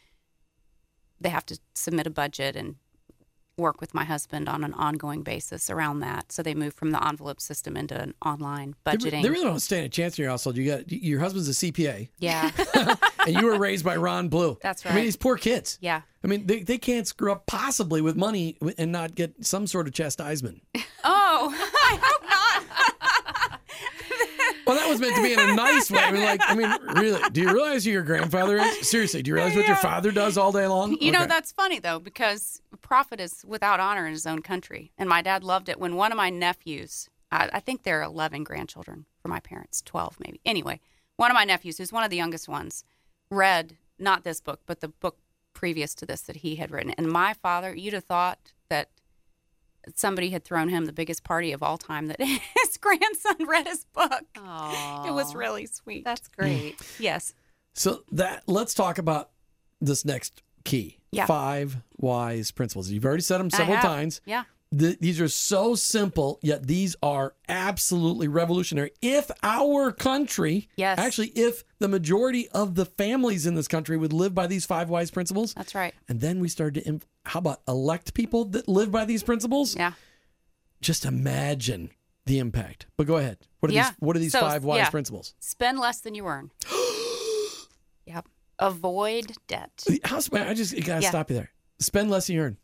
they 1.22 1.30
have 1.30 1.46
to 1.48 1.60
submit 1.76 2.08
a 2.08 2.10
budget. 2.10 2.56
And 2.56 2.78
work 3.58 3.80
with 3.80 3.94
my 3.94 4.04
husband 4.04 4.50
on 4.50 4.64
an 4.64 4.74
ongoing 4.74 5.22
basis 5.22 5.70
around 5.70 6.00
that. 6.00 6.32
So 6.32 6.42
they 6.42 6.56
moved 6.56 6.76
from 6.76 6.92
the 6.92 7.06
envelope 7.08 7.40
system 7.40 7.78
into 7.78 8.00
an 8.00 8.14
online 8.26 8.76
budgeting. 8.86 9.22
they 9.22 9.30
really 9.30 9.44
don't 9.46 9.60
stand 9.60 9.86
a 9.86 9.90
chance 9.90 10.18
in 10.18 10.24
your 10.24 10.32
household. 10.32 10.58
You 10.58 10.66
got 10.66 10.92
your 10.92 11.20
husband's 11.20 11.50
a 11.50 11.52
CPA, 11.52 12.10
yeah, 12.20 12.50
and 13.28 13.36
you 13.36 13.46
were 13.46 13.58
raised 13.60 13.86
by 13.86 13.96
Ron 13.96 14.28
Blue. 14.30 14.58
That's 14.62 14.84
right. 14.86 14.92
I 14.92 14.96
mean, 14.96 15.04
these 15.06 15.16
poor 15.18 15.38
kids. 15.38 15.78
yeah. 15.82 16.02
I 16.24 16.30
mean, 16.30 16.48
they, 16.48 16.62
they 16.62 16.78
can't 16.78 17.06
screw 17.06 17.34
up 17.34 17.46
possibly 17.48 18.02
with 18.02 18.16
money 18.16 18.58
and 18.78 18.94
not 18.94 19.14
get 19.14 19.46
some 19.46 19.68
sort 19.68 19.88
of 19.88 19.94
chastisement. 19.94 20.62
Oh, 21.06 21.50
I 21.54 22.00
hope 22.02 22.24
not. 22.30 23.60
Well, 24.66 24.78
that 24.78 24.88
was 24.88 25.02
meant 25.02 25.16
to 25.18 25.22
be 25.22 25.34
in 25.34 25.40
a 25.40 25.54
nice 25.56 25.92
way. 25.92 26.00
I 26.00 26.12
mean, 26.14 26.24
like, 26.24 26.40
I 26.42 26.56
mean, 26.56 26.72
really, 26.96 27.20
do 27.32 27.42
you 27.42 27.54
realize 27.54 27.84
who 27.84 27.92
your 27.92 28.04
grandfather 28.04 28.56
is? 28.58 28.90
Seriously, 28.90 29.22
do 29.22 29.30
you 29.30 29.36
realize 29.36 29.56
what 29.56 29.68
your 29.68 29.76
father 29.76 30.12
does 30.12 30.38
all 30.38 30.54
day 30.54 30.66
long? 30.66 30.96
You 31.02 31.12
know, 31.12 31.26
that's 31.26 31.52
funny 31.52 31.80
though, 31.80 32.00
because 32.00 32.62
prophet 32.84 33.20
is 33.20 33.44
without 33.48 33.80
honor 33.80 34.06
in 34.06 34.12
his 34.14 34.28
own 34.28 34.42
country. 34.44 34.92
And 34.98 35.10
my 35.10 35.24
dad 35.24 35.44
loved 35.44 35.70
it 35.70 35.80
when 35.80 35.96
one 35.96 36.12
of 36.12 36.18
my 36.18 36.30
nephews, 36.30 37.10
I, 37.32 37.50
I 37.54 37.60
think 37.60 37.82
there 37.84 38.00
are 38.00 38.04
11 38.04 38.44
grandchildren 38.44 39.06
for 39.22 39.30
my 39.30 39.40
parents, 39.40 39.82
12 39.82 40.18
maybe. 40.20 40.40
Anyway, 40.46 40.80
one 41.18 41.32
of 41.32 41.36
my 41.36 41.44
nephews, 41.46 41.78
who's 41.80 41.92
one 41.92 42.04
of 42.04 42.12
the 42.12 42.18
youngest 42.18 42.48
ones, 42.48 42.84
read 43.32 43.78
not 43.98 44.24
this 44.24 44.40
book, 44.42 44.62
but 44.68 44.82
the 44.82 44.90
book 44.90 45.18
previous 45.54 45.96
to 45.96 46.06
this 46.06 46.22
that 46.22 46.38
he 46.38 46.58
had 46.58 46.70
written. 46.72 46.92
And 46.92 47.08
my 47.12 47.34
father, 47.34 47.74
you'd 47.76 47.94
have 47.94 48.04
thought 48.04 48.54
that 48.70 48.90
somebody 49.96 50.30
had 50.30 50.44
thrown 50.44 50.70
him 50.70 50.86
the 50.86 50.94
biggest 50.94 51.24
party 51.24 51.52
of 51.52 51.62
all 51.64 51.78
time 51.78 52.08
that 52.08 52.20
his 52.22 52.78
grandson 52.80 53.46
read 53.48 53.68
his 53.68 53.86
book. 53.86 54.24
Oh, 54.38 55.04
It 55.08 55.12
was 55.12 55.36
really 55.36 55.66
sweet. 55.66 56.04
That's 56.06 56.28
great. 56.28 56.76
yes. 57.00 57.34
So 57.76 58.04
that 58.12 58.44
let's 58.48 58.74
talk 58.74 58.98
about 58.98 59.30
this 59.82 60.06
next 60.06 60.42
key. 60.64 60.98
Yeah. 61.12 61.26
Five 61.28 61.78
wise 61.98 62.52
principles. 62.52 62.90
You've 62.90 63.06
already 63.06 63.22
said 63.24 63.40
them 63.40 63.50
several 63.50 63.78
times. 63.78 64.20
Yeah. 64.26 64.44
Th- 64.76 64.98
these 65.00 65.22
are 65.22 65.28
so 65.28 65.76
simple, 65.76 66.40
yet 66.42 66.66
these 66.66 66.96
are 67.04 67.36
absolutely 67.48 68.28
revolutionary. 68.28 68.92
If 69.04 69.30
our 69.44 69.92
country, 69.92 70.68
Yes. 70.76 70.98
actually, 70.98 71.28
if 71.36 71.64
the 71.78 71.88
majority 71.88 72.50
of 72.50 72.74
the 72.74 72.86
families 72.86 73.46
in 73.46 73.54
this 73.54 73.68
country 73.68 73.98
would 73.98 74.12
live 74.14 74.34
by 74.34 74.48
these 74.48 74.66
five 74.66 74.90
wise 74.90 75.12
principles, 75.12 75.54
That's 75.54 75.76
right. 75.76 75.94
and 76.10 76.20
then 76.22 76.40
we 76.40 76.48
started 76.50 76.82
to, 76.82 76.88
imp- 76.88 77.06
how 77.26 77.38
about 77.38 77.62
elect 77.68 78.16
people 78.16 78.46
that 78.46 78.68
live 78.68 78.92
by 78.92 79.06
these 79.06 79.22
principles? 79.22 79.76
Yeah. 79.76 79.92
Just 80.82 81.06
imagine 81.06 81.92
the 82.26 82.40
impact. 82.40 82.88
But 82.98 83.06
go 83.06 83.18
ahead. 83.18 83.38
What 83.60 83.70
are 83.72 83.76
Yeah. 83.76 83.90
these? 83.92 83.96
What 84.00 84.16
are 84.16 84.20
these 84.20 84.32
So, 84.32 84.40
five 84.40 84.64
wise 84.64 84.78
yeah. 84.80 84.90
principles? 84.90 85.36
Spend 85.40 85.78
less 85.78 86.00
than 86.00 86.16
you 86.16 86.26
earn. 86.26 86.50
Avoid 88.64 89.34
debt. 89.48 89.84
I 89.90 90.54
just 90.54 90.74
gotta 90.86 91.02
Yeah. 91.02 91.10
stop 91.10 91.30
you 91.30 91.36
there. 91.36 91.52
Spend 91.80 92.10
less 92.10 92.28
than 92.28 92.36
you 92.38 92.42
earn. 92.44 92.58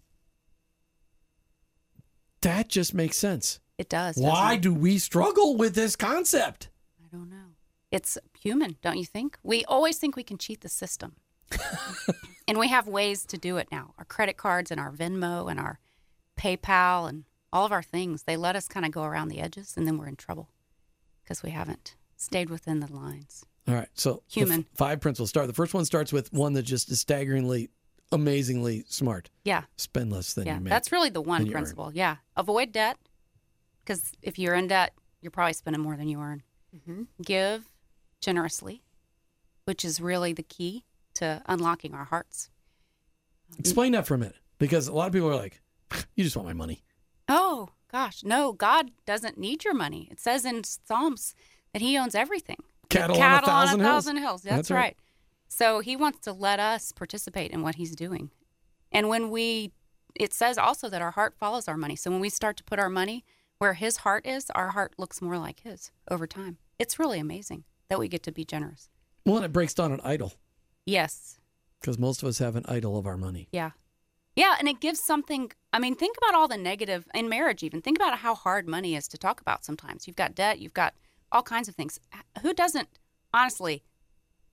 That 2.41 2.69
just 2.69 2.93
makes 2.93 3.17
sense. 3.17 3.59
It 3.77 3.89
does. 3.89 4.15
Why 4.17 4.53
it? 4.53 4.61
do 4.61 4.73
we 4.73 4.97
struggle 4.97 5.57
with 5.57 5.75
this 5.75 5.95
concept? 5.95 6.69
I 7.03 7.07
don't 7.15 7.29
know. 7.29 7.55
It's 7.91 8.17
human, 8.39 8.77
don't 8.81 8.97
you 8.97 9.05
think? 9.05 9.37
We 9.43 9.65
always 9.65 9.97
think 9.97 10.15
we 10.15 10.23
can 10.23 10.37
cheat 10.37 10.61
the 10.61 10.69
system. 10.69 11.15
and 12.47 12.57
we 12.57 12.67
have 12.69 12.87
ways 12.87 13.25
to 13.25 13.37
do 13.37 13.57
it 13.57 13.67
now. 13.71 13.93
Our 13.97 14.05
credit 14.05 14.37
cards 14.37 14.71
and 14.71 14.79
our 14.79 14.91
Venmo 14.91 15.49
and 15.49 15.59
our 15.59 15.79
PayPal 16.37 17.09
and 17.09 17.25
all 17.51 17.65
of 17.65 17.71
our 17.71 17.81
things, 17.83 18.23
they 18.23 18.37
let 18.37 18.55
us 18.55 18.67
kind 18.67 18.85
of 18.85 18.91
go 18.91 19.03
around 19.03 19.29
the 19.29 19.39
edges 19.39 19.73
and 19.75 19.87
then 19.87 19.97
we're 19.97 20.07
in 20.07 20.15
trouble 20.15 20.49
because 21.23 21.41
we 21.43 21.49
haven't 21.49 21.95
stayed 22.15 22.49
within 22.49 22.79
the 22.79 22.93
lines. 22.93 23.43
All 23.69 23.75
right, 23.75 23.89
so 23.93 24.23
the 24.33 24.41
f- 24.41 24.63
five 24.75 24.99
principles 24.99 25.29
start. 25.29 25.45
The 25.45 25.53
first 25.53 25.75
one 25.75 25.85
starts 25.85 26.11
with 26.11 26.33
one 26.33 26.53
that 26.53 26.63
just 26.63 26.89
is 26.89 26.99
staggeringly, 26.99 27.69
amazingly 28.11 28.83
smart. 28.87 29.29
Yeah. 29.43 29.63
Spend 29.77 30.11
less 30.11 30.33
than 30.33 30.47
yeah. 30.47 30.55
you 30.55 30.61
make. 30.61 30.71
That's 30.71 30.91
really 30.91 31.11
the 31.11 31.21
one 31.21 31.41
than 31.41 31.47
you 31.47 31.53
earn. 31.53 31.61
principle. 31.61 31.91
Yeah. 31.93 32.15
Avoid 32.35 32.71
debt 32.71 32.97
because 33.83 34.11
if 34.23 34.39
you're 34.39 34.55
in 34.55 34.67
debt, 34.67 34.93
you're 35.21 35.29
probably 35.29 35.53
spending 35.53 35.83
more 35.83 35.95
than 35.95 36.07
you 36.07 36.19
earn. 36.19 36.41
Mm-hmm. 36.75 37.03
Give 37.23 37.69
generously, 38.21 38.81
which 39.65 39.85
is 39.85 40.01
really 40.01 40.33
the 40.33 40.43
key 40.43 40.83
to 41.15 41.41
unlocking 41.45 41.93
our 41.93 42.05
hearts. 42.05 42.49
Explain 43.57 43.91
that 43.91 44.07
for 44.07 44.15
a 44.15 44.17
minute, 44.17 44.35
because 44.57 44.87
a 44.87 44.93
lot 44.93 45.07
of 45.07 45.13
people 45.13 45.29
are 45.29 45.35
like, 45.35 45.61
"You 46.15 46.23
just 46.23 46.35
want 46.35 46.47
my 46.47 46.53
money." 46.53 46.83
Oh, 47.27 47.69
gosh. 47.91 48.23
No, 48.23 48.53
God 48.53 48.91
doesn't 49.05 49.37
need 49.37 49.63
your 49.63 49.73
money. 49.75 50.07
It 50.11 50.19
says 50.19 50.45
in 50.45 50.63
Psalms 50.63 51.35
that 51.73 51.81
He 51.81 51.97
owns 51.97 52.15
everything. 52.15 52.57
Cattle, 52.89 53.21
on 53.21 53.43
a 53.43 53.45
thousand 53.45 53.49
on 53.49 53.79
a 53.79 53.83
hills. 53.83 54.05
thousand 54.05 54.17
hills. 54.17 54.41
That's, 54.41 54.55
That's 54.55 54.71
right. 54.71 54.77
right. 54.79 54.97
So 55.47 55.79
He 55.79 55.95
wants 55.95 56.19
to 56.19 56.33
let 56.33 56.59
us 56.59 56.91
participate 56.91 57.51
in 57.51 57.61
what 57.61 57.75
He's 57.75 57.95
doing. 57.95 58.31
And 58.91 59.07
when 59.09 59.29
we, 59.29 59.71
it 60.15 60.33
says 60.33 60.57
also 60.57 60.89
that 60.89 61.01
our 61.01 61.11
heart 61.11 61.35
follows 61.39 61.67
our 61.67 61.77
money. 61.77 61.95
So 61.95 62.09
when 62.11 62.19
we 62.19 62.29
start 62.29 62.57
to 62.57 62.63
put 62.63 62.79
our 62.79 62.89
money 62.89 63.23
where 63.59 63.73
His 63.73 63.97
heart 63.97 64.25
is, 64.25 64.49
our 64.55 64.69
heart 64.69 64.93
looks 64.97 65.21
more 65.21 65.37
like 65.37 65.61
His 65.61 65.91
over 66.09 66.25
time. 66.27 66.57
It's 66.79 66.97
really 66.97 67.19
amazing 67.19 67.63
that 67.89 67.99
we 67.99 68.07
get 68.07 68.23
to 68.23 68.31
be 68.31 68.45
generous. 68.45 68.89
Well, 69.25 69.37
and 69.37 69.45
it 69.45 69.51
breaks 69.53 69.73
down 69.73 69.91
an 69.91 70.01
idol, 70.03 70.33
Yes. 70.85 71.37
because 71.79 71.99
most 71.99 72.23
of 72.23 72.29
us 72.29 72.39
have 72.39 72.55
an 72.55 72.65
idol 72.67 72.97
of 72.97 73.05
our 73.05 73.17
money. 73.17 73.47
Yeah. 73.51 73.71
Yeah, 74.35 74.55
and 74.57 74.67
it 74.69 74.79
gives 74.79 75.01
something. 75.01 75.51
I 75.73 75.79
mean, 75.79 75.95
think 75.95 76.15
about 76.17 76.33
all 76.35 76.47
the 76.47 76.55
negative 76.57 77.05
in 77.13 77.27
marriage, 77.27 77.61
even. 77.61 77.81
Think 77.81 77.97
about 77.97 78.19
how 78.19 78.33
hard 78.33 78.67
money 78.67 78.95
is 78.95 79.07
to 79.09 79.17
talk 79.17 79.41
about 79.41 79.65
sometimes. 79.65 80.07
You've 80.07 80.15
got 80.15 80.33
debt, 80.35 80.59
you've 80.59 80.73
got 80.73 80.93
all 81.31 81.43
kinds 81.43 81.67
of 81.67 81.75
things. 81.75 81.99
Who 82.41 82.53
doesn't, 82.53 82.87
honestly, 83.33 83.83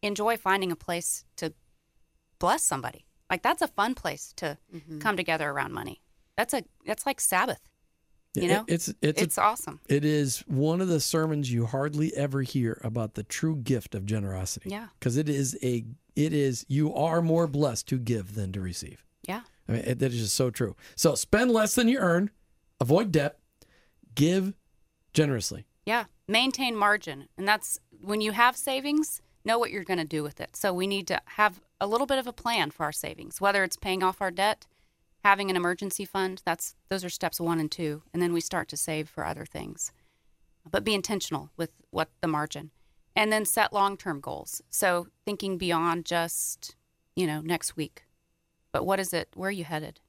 enjoy 0.03 0.37
finding 0.37 0.71
a 0.73 0.77
place 0.77 1.25
to 1.37 1.53
bless 2.39 2.63
somebody? 2.63 3.07
Like, 3.31 3.43
that's 3.43 3.63
a 3.63 3.69
fun 3.69 3.95
place 3.95 4.33
to 4.37 4.59
mm-hmm. 4.75 4.99
come 4.99 5.17
together 5.17 5.51
around 5.51 5.73
money. 5.73 6.03
That's 6.37 6.53
a 6.55 6.63
that's 6.85 7.07
like 7.07 7.21
Sabbath. 7.21 7.61
You 8.35 8.49
know, 8.49 8.65
it's 8.69 8.93
it's, 9.01 9.23
it's 9.23 9.39
a, 9.39 9.43
awesome. 9.43 9.81
it 9.89 10.05
is 10.05 10.41
one 10.41 10.83
of 10.83 10.89
the 10.89 11.01
sermons 11.01 11.51
you 11.51 11.65
hardly 11.65 12.15
ever 12.15 12.43
hear 12.43 12.79
about 12.85 13.15
the 13.15 13.23
true 13.23 13.57
gift 13.57 13.95
of 13.95 14.05
generosity. 14.05 14.69
Yeah. 14.69 14.89
because 14.99 15.17
it 15.17 15.29
is 15.29 15.57
a 15.63 15.85
it 16.15 16.33
is 16.33 16.67
you 16.69 16.95
are 16.95 17.23
more 17.23 17.47
blessed 17.47 17.89
to 17.89 17.99
give 17.99 18.35
than 18.35 18.53
to 18.53 18.61
receive. 18.61 19.05
Yeah. 19.27 19.41
I 19.69 19.73
mean, 19.73 19.83
it, 19.87 19.99
that 20.01 20.13
is 20.13 20.21
just 20.21 20.35
so 20.35 20.51
true. 20.51 20.77
So 20.97 21.15
spend 21.15 21.51
less 21.51 21.75
than 21.75 21.89
you 21.89 21.99
earn, 21.99 22.31
avoid 22.81 23.11
debt, 23.11 23.39
give 24.15 24.55
generously. 25.13 25.67
Yeah, 25.87 26.05
maintain 26.29 26.77
margin. 26.77 27.29
And 27.39 27.49
that's 27.49 27.79
when 28.03 28.21
you 28.21 28.33
have 28.33 28.57
savings, 28.57 29.23
know 29.45 29.59
what 29.59 29.71
you're 29.71 29.85
going 29.85 29.99
to 29.99 30.05
do 30.05 30.23
with 30.23 30.41
it. 30.41 30.57
So 30.57 30.73
we 30.73 30.87
need 30.87 31.07
to 31.07 31.21
have 31.25 31.61
a 31.81 31.87
little 31.87 32.07
bit 32.07 32.19
of 32.19 32.27
a 32.27 32.33
plan 32.33 32.71
for 32.73 32.85
our 32.85 32.93
savings, 32.93 33.41
whether 33.41 33.63
it's 33.63 33.77
paying 33.77 34.03
off 34.03 34.21
our 34.21 34.33
debt, 34.33 34.67
having 35.25 35.49
an 35.49 35.57
emergency 35.57 36.05
fund. 36.05 36.43
That's 36.45 36.75
those 36.89 37.05
are 37.05 37.09
steps 37.09 37.41
1 37.41 37.61
and 37.61 37.71
2, 37.71 38.03
and 38.13 38.21
then 38.21 38.33
we 38.33 38.41
start 38.41 38.69
to 38.69 38.77
save 38.77 39.09
for 39.09 39.25
other 39.25 39.47
things. 39.47 39.93
But 40.69 40.85
be 40.85 40.95
intentional 40.95 41.51
with 41.57 41.71
what 41.91 42.11
the 42.21 42.29
margin. 42.29 42.73
And 43.15 43.33
then 43.33 43.45
set 43.45 43.73
long-term 43.73 44.21
goals. 44.21 44.61
So 44.69 45.07
thinking 45.25 45.57
beyond 45.57 46.05
just, 46.05 46.75
you 47.15 47.27
know, 47.27 47.41
next 47.41 47.77
week. 47.77 48.03
But 48.73 48.85
what 48.85 49.01
is 49.01 49.15
it? 49.15 49.29
Where 49.35 49.49
are 49.49 49.53
you 49.53 49.65
headed? 49.65 50.01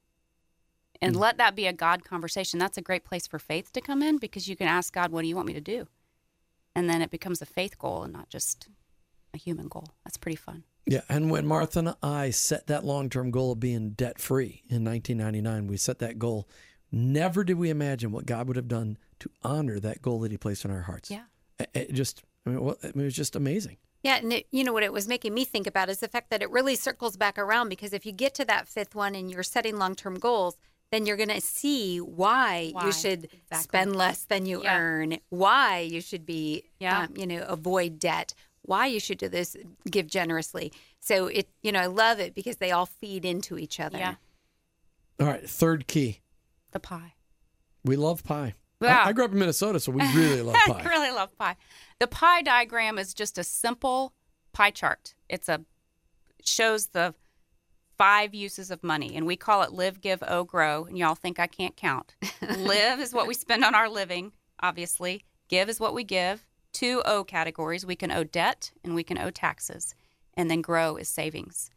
And 1.00 1.14
mm. 1.14 1.18
let 1.18 1.38
that 1.38 1.54
be 1.54 1.66
a 1.66 1.72
God 1.72 2.04
conversation. 2.04 2.58
That's 2.58 2.78
a 2.78 2.82
great 2.82 3.04
place 3.04 3.26
for 3.26 3.38
faith 3.38 3.72
to 3.72 3.80
come 3.80 4.02
in 4.02 4.18
because 4.18 4.48
you 4.48 4.56
can 4.56 4.66
ask 4.66 4.92
God, 4.92 5.12
what 5.12 5.22
do 5.22 5.28
you 5.28 5.36
want 5.36 5.48
me 5.48 5.54
to 5.54 5.60
do? 5.60 5.86
And 6.74 6.88
then 6.88 7.02
it 7.02 7.10
becomes 7.10 7.42
a 7.42 7.46
faith 7.46 7.78
goal 7.78 8.02
and 8.02 8.12
not 8.12 8.28
just 8.28 8.68
a 9.34 9.38
human 9.38 9.68
goal. 9.68 9.88
That's 10.04 10.16
pretty 10.16 10.36
fun. 10.36 10.64
Yeah, 10.86 11.02
and 11.08 11.30
when 11.30 11.46
Martha 11.46 11.80
and 11.80 11.94
I 12.02 12.30
set 12.30 12.66
that 12.68 12.84
long-term 12.84 13.30
goal 13.30 13.52
of 13.52 13.60
being 13.60 13.90
debt-free 13.90 14.62
in 14.70 14.84
1999, 14.84 15.66
we 15.66 15.76
set 15.76 15.98
that 15.98 16.18
goal. 16.18 16.48
Never 16.90 17.44
did 17.44 17.58
we 17.58 17.68
imagine 17.68 18.10
what 18.10 18.24
God 18.24 18.48
would 18.48 18.56
have 18.56 18.68
done 18.68 18.96
to 19.20 19.30
honor 19.42 19.78
that 19.80 20.00
goal 20.00 20.20
that 20.20 20.30
He 20.30 20.38
placed 20.38 20.64
in 20.64 20.70
our 20.70 20.82
hearts. 20.82 21.10
Yeah. 21.10 21.24
It, 21.74 21.92
just, 21.92 22.22
I 22.46 22.50
mean, 22.50 22.74
it 22.82 22.96
was 22.96 23.14
just 23.14 23.36
amazing. 23.36 23.76
Yeah, 24.02 24.16
and 24.16 24.32
it, 24.32 24.46
you 24.50 24.64
know 24.64 24.72
what 24.72 24.82
it 24.82 24.92
was 24.92 25.06
making 25.06 25.34
me 25.34 25.44
think 25.44 25.66
about 25.66 25.90
is 25.90 26.00
the 26.00 26.08
fact 26.08 26.30
that 26.30 26.40
it 26.40 26.50
really 26.50 26.74
circles 26.74 27.16
back 27.16 27.36
around 27.36 27.68
because 27.68 27.92
if 27.92 28.06
you 28.06 28.12
get 28.12 28.32
to 28.34 28.44
that 28.46 28.66
fifth 28.66 28.94
one 28.94 29.14
and 29.14 29.30
you're 29.30 29.42
setting 29.42 29.76
long-term 29.76 30.18
goals, 30.18 30.56
then 30.90 31.04
you're 31.06 31.16
going 31.16 31.28
to 31.28 31.40
see 31.40 31.98
why, 31.98 32.70
Why, 32.72 32.86
you 32.86 32.92
should 32.92 33.24
exactly. 33.24 33.58
spend 33.58 33.96
less 33.96 34.24
than 34.24 34.46
you 34.46 34.62
Yeah. 34.62 34.76
earn, 34.78 35.18
why 35.28 35.80
you 35.80 36.00
should 36.00 36.24
be, 36.24 36.64
Yeah. 36.80 37.00
um, 37.02 37.14
you 37.16 37.26
know, 37.26 37.42
avoid 37.42 37.98
debt, 37.98 38.34
why 38.62 38.86
you 38.86 38.98
should 39.00 39.18
do 39.18 39.28
this, 39.28 39.56
give 39.90 40.06
generously. 40.06 40.72
So 41.00 41.26
it, 41.26 41.48
you 41.62 41.72
know, 41.72 41.80
I 41.80 41.86
love 41.86 42.18
it 42.20 42.34
because 42.34 42.56
they 42.56 42.70
all 42.70 42.86
feed 42.86 43.24
into 43.24 43.58
each 43.58 43.78
other. 43.80 43.98
Yeah. 43.98 44.14
All 45.20 45.26
right, 45.26 45.48
third 45.48 45.86
key. 45.86 46.20
The 46.70 46.80
pie. 46.80 47.14
We 47.84 47.96
love 47.96 48.24
pie. 48.24 48.54
I- 48.80 49.08
I, 49.08 49.12
grew 49.12 49.24
up 49.24 49.32
in 49.32 49.38
Minnesota, 49.38 49.80
so 49.80 49.90
we 49.92 50.00
really 50.14 50.40
love 50.42 50.54
pie. 50.66 50.82
I 50.84 50.88
really 50.88 51.10
love 51.10 51.36
pie. 51.36 51.56
The 51.98 52.06
pie 52.06 52.42
diagram 52.42 52.96
is 52.98 53.12
just 53.12 53.36
a 53.36 53.44
simple 53.44 54.12
pie 54.52 54.70
chart. 54.70 55.14
It's 55.28 55.48
a 55.48 55.64
shows 56.44 56.86
the 56.88 57.14
five 57.98 58.34
uses 58.34 58.70
of 58.70 58.82
money, 58.84 59.16
and 59.16 59.26
we 59.26 59.36
call 59.36 59.62
it 59.62 59.72
live, 59.72 60.00
give, 60.00 60.22
owe, 60.26 60.44
grow. 60.44 60.84
And 60.84 60.96
y'all 60.96 61.16
think 61.16 61.38
I 61.38 61.48
can't 61.48 61.76
count. 61.76 62.14
live 62.56 63.00
is 63.00 63.12
what 63.12 63.26
we 63.26 63.34
spend 63.34 63.64
on 63.64 63.74
our 63.74 63.88
living, 63.88 64.32
obviously. 64.60 65.24
Give 65.48 65.68
is 65.68 65.80
what 65.80 65.94
we 65.94 66.04
give. 66.04 66.46
Two 66.72 67.02
O 67.04 67.24
categories: 67.24 67.84
we 67.84 67.96
can 67.96 68.12
owe 68.12 68.24
debt 68.24 68.70
and 68.84 68.94
we 68.94 69.02
can 69.02 69.18
owe 69.18 69.30
taxes, 69.30 69.94
and 70.34 70.50
then 70.50 70.62
grow 70.62 70.96
is 70.96 71.08
savings. 71.08 71.70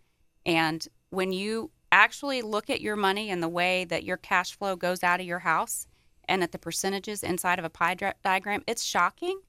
And 0.45 0.87
when 1.09 1.31
you 1.31 1.71
actually 1.91 2.41
look 2.41 2.69
at 2.69 2.81
your 2.81 2.95
money 2.95 3.29
and 3.29 3.41
the 3.43 3.49
way 3.49 3.85
that 3.85 4.03
your 4.03 4.17
cash 4.17 4.57
flow 4.57 4.75
goes 4.75 5.03
out 5.03 5.19
of 5.19 5.25
your 5.25 5.39
house 5.39 5.87
and 6.27 6.41
at 6.43 6.51
the 6.51 6.59
percentages 6.59 7.23
inside 7.23 7.59
of 7.59 7.65
a 7.65 7.69
pie 7.69 7.95
diagram, 8.23 8.63
it's 8.67 8.83
shocking 8.83 9.39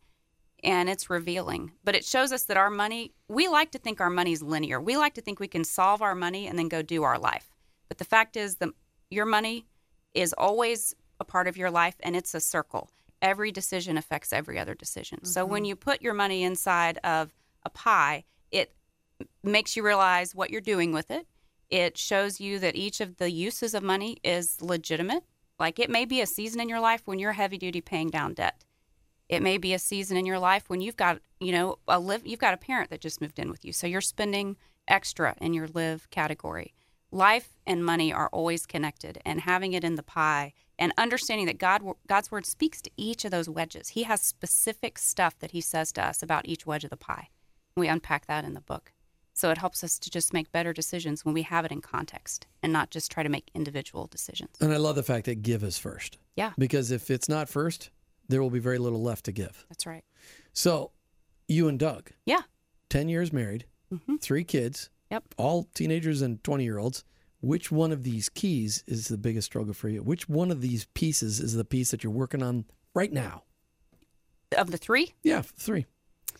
and 0.63 0.89
it's 0.89 1.11
revealing. 1.11 1.73
But 1.85 1.95
it 1.95 2.05
shows 2.05 2.33
us 2.33 2.45
that 2.45 2.57
our 2.57 2.71
money, 2.71 3.13
we 3.29 3.49
like 3.49 3.73
to 3.73 3.79
think 3.79 4.01
our 4.01 4.11
money 4.11 4.33
is 4.33 4.43
linear. 4.43 4.81
We 4.81 4.97
like 4.97 5.15
to 5.15 5.21
think 5.21 5.41
we 5.41 5.49
can 5.49 5.65
solve 5.65 6.03
our 6.03 6.15
money 6.15 6.47
and 6.47 6.59
then 6.59 6.69
go 6.69 6.83
do 6.83 7.03
our 7.03 7.19
life. 7.19 7.51
But 7.89 7.99
the 7.99 8.05
fact 8.05 8.37
is, 8.37 8.57
that 8.57 8.71
your 9.11 9.27
money 9.27 9.67
is 10.15 10.33
always 10.33 10.95
a 11.21 11.25
part 11.25 11.49
of 11.49 11.57
your 11.57 11.71
life 11.71 11.97
and 12.01 12.17
it's 12.17 12.35
a 12.35 12.41
circle. 12.41 12.91
Every 13.21 13.53
decision 13.53 13.97
affects 13.97 14.33
every 14.33 14.59
other 14.59 14.75
decision. 14.75 15.25
So 15.25 15.43
mm-hmm. 15.43 15.53
when 15.53 15.65
you 15.65 15.77
put 15.77 16.03
your 16.03 16.15
money 16.15 16.43
inside 16.43 16.99
of 17.05 17.33
a 17.65 17.71
pie, 17.71 18.25
it 18.51 18.75
makes 19.43 19.77
you 19.77 19.85
realize 19.85 20.35
what 20.35 20.51
you're 20.51 20.61
doing 20.61 20.93
with 20.93 21.11
it. 21.11 21.27
It 21.71 21.97
shows 21.97 22.41
you 22.41 22.59
that 22.59 22.77
each 22.77 23.01
of 23.01 23.17
the 23.17 23.31
uses 23.31 23.75
of 23.75 23.83
money 23.83 24.19
is 24.25 24.61
legitimate. 24.61 25.25
Like 25.59 25.79
it 25.79 25.91
may 25.91 26.05
be 26.05 26.21
a 26.21 26.27
season 26.27 26.61
in 26.61 26.69
your 26.69 26.81
life 26.81 27.03
when 27.05 27.19
you're 27.19 27.33
heavy 27.33 27.59
duty 27.59 27.81
paying 27.81 28.11
down 28.11 28.35
debt. 28.35 28.65
It 29.33 29.43
may 29.43 29.57
be 29.57 29.73
a 29.73 29.79
season 29.79 30.19
in 30.19 30.27
your 30.27 30.39
life 30.39 30.69
when 30.69 30.83
you've 30.83 30.99
got, 30.99 31.19
you 31.41 31.53
know, 31.53 31.79
a 31.89 31.99
live 31.99 32.27
you've 32.27 32.39
got 32.39 32.53
a 32.53 32.59
parent 32.59 32.91
that 32.91 33.01
just 33.01 33.23
moved 33.23 33.39
in 33.39 33.51
with 33.51 33.65
you. 33.65 33.73
So 33.73 33.87
you're 33.87 34.03
spending 34.03 34.59
extra 34.87 35.35
in 35.41 35.55
your 35.55 35.69
live 35.69 36.11
category. 36.11 36.75
Life 37.11 37.49
and 37.67 37.83
money 37.83 38.13
are 38.13 38.29
always 38.29 38.67
connected 38.67 39.23
and 39.25 39.41
having 39.41 39.73
it 39.73 39.85
in 39.85 39.95
the 39.95 40.03
pie 40.03 40.53
and 40.79 40.93
understanding 40.99 41.47
that 41.47 41.57
God 41.57 41.83
God's 42.07 42.31
word 42.31 42.45
speaks 42.45 42.83
to 42.83 42.91
each 42.99 43.25
of 43.25 43.31
those 43.31 43.49
wedges. 43.49 43.89
He 43.89 44.03
has 44.03 44.21
specific 44.21 44.99
stuff 44.99 45.39
that 45.39 45.53
he 45.53 45.63
says 45.63 45.93
to 45.93 46.05
us 46.05 46.23
about 46.23 46.47
each 46.47 46.67
wedge 46.67 46.85
of 46.85 46.91
the 46.91 46.99
pie. 46.99 47.31
We 47.75 47.89
unpack 47.89 48.27
that 48.27 48.45
in 48.45 48.53
the 48.53 48.61
book. 48.61 48.93
So 49.33 49.49
it 49.49 49.57
helps 49.57 49.83
us 49.83 49.99
to 50.01 50.11
just 50.11 50.35
make 50.35 50.53
better 50.53 50.75
decisions 50.75 51.25
when 51.25 51.33
we 51.33 51.41
have 51.41 51.65
it 51.65 51.73
in 51.73 51.81
context 51.81 52.47
and 52.63 52.71
not 52.71 52.91
just 52.91 53.11
try 53.11 53.23
to 53.23 53.31
make 53.31 53.51
individual 53.55 54.09
decisions. 54.09 54.59
And 54.61 54.75
I 54.75 54.77
love 54.77 54.97
the 54.97 55.03
fact 55.03 55.25
that 55.25 55.41
give 55.41 55.63
is 55.63 55.79
first. 55.79 56.19
Yeah. 56.37 56.53
Because 56.59 56.91
if 56.91 57.11
it's 57.11 57.31
not 57.31 57.49
first, 57.49 57.89
there 58.33 58.43
will 58.43 58.51
be 58.51 58.59
very 58.59 58.79
little 58.79 59.03
left 59.03 59.25
to 59.27 59.33
give. 59.33 59.65
That's 59.69 59.87
right. 59.87 60.05
So, 60.53 60.91
you 61.49 61.69
and 61.69 61.79
Doug, 61.79 62.11
Yeah. 62.25 62.43
10 62.89 63.09
years 63.09 63.33
married, 63.33 63.67
mm-hmm. 63.93 64.17
three 64.17 64.45
kids, 64.45 64.91
Yep. 65.11 65.35
all 65.37 65.69
teenagers 65.75 66.23
and 66.23 66.43
20 66.43 66.65
year 66.65 66.79
olds. 66.79 67.05
Which 67.41 67.73
one 67.73 67.91
of 67.91 68.05
these 68.05 68.29
keys 68.29 68.85
is 68.87 69.09
the 69.09 69.19
biggest 69.19 69.47
struggle 69.47 69.75
for 69.75 69.89
you? 69.89 70.03
Which 70.03 70.29
one 70.29 70.51
of 70.53 70.61
these 70.61 70.87
pieces 70.95 71.41
is 71.41 71.55
the 71.55 71.65
piece 71.65 71.91
that 71.91 72.05
you're 72.05 72.13
working 72.13 72.43
on 72.43 72.67
right 72.95 73.13
now? 73.13 73.43
Of 74.57 74.71
the 74.71 74.77
three, 74.79 75.15
Yeah, 75.23 75.43
three. 75.43 75.87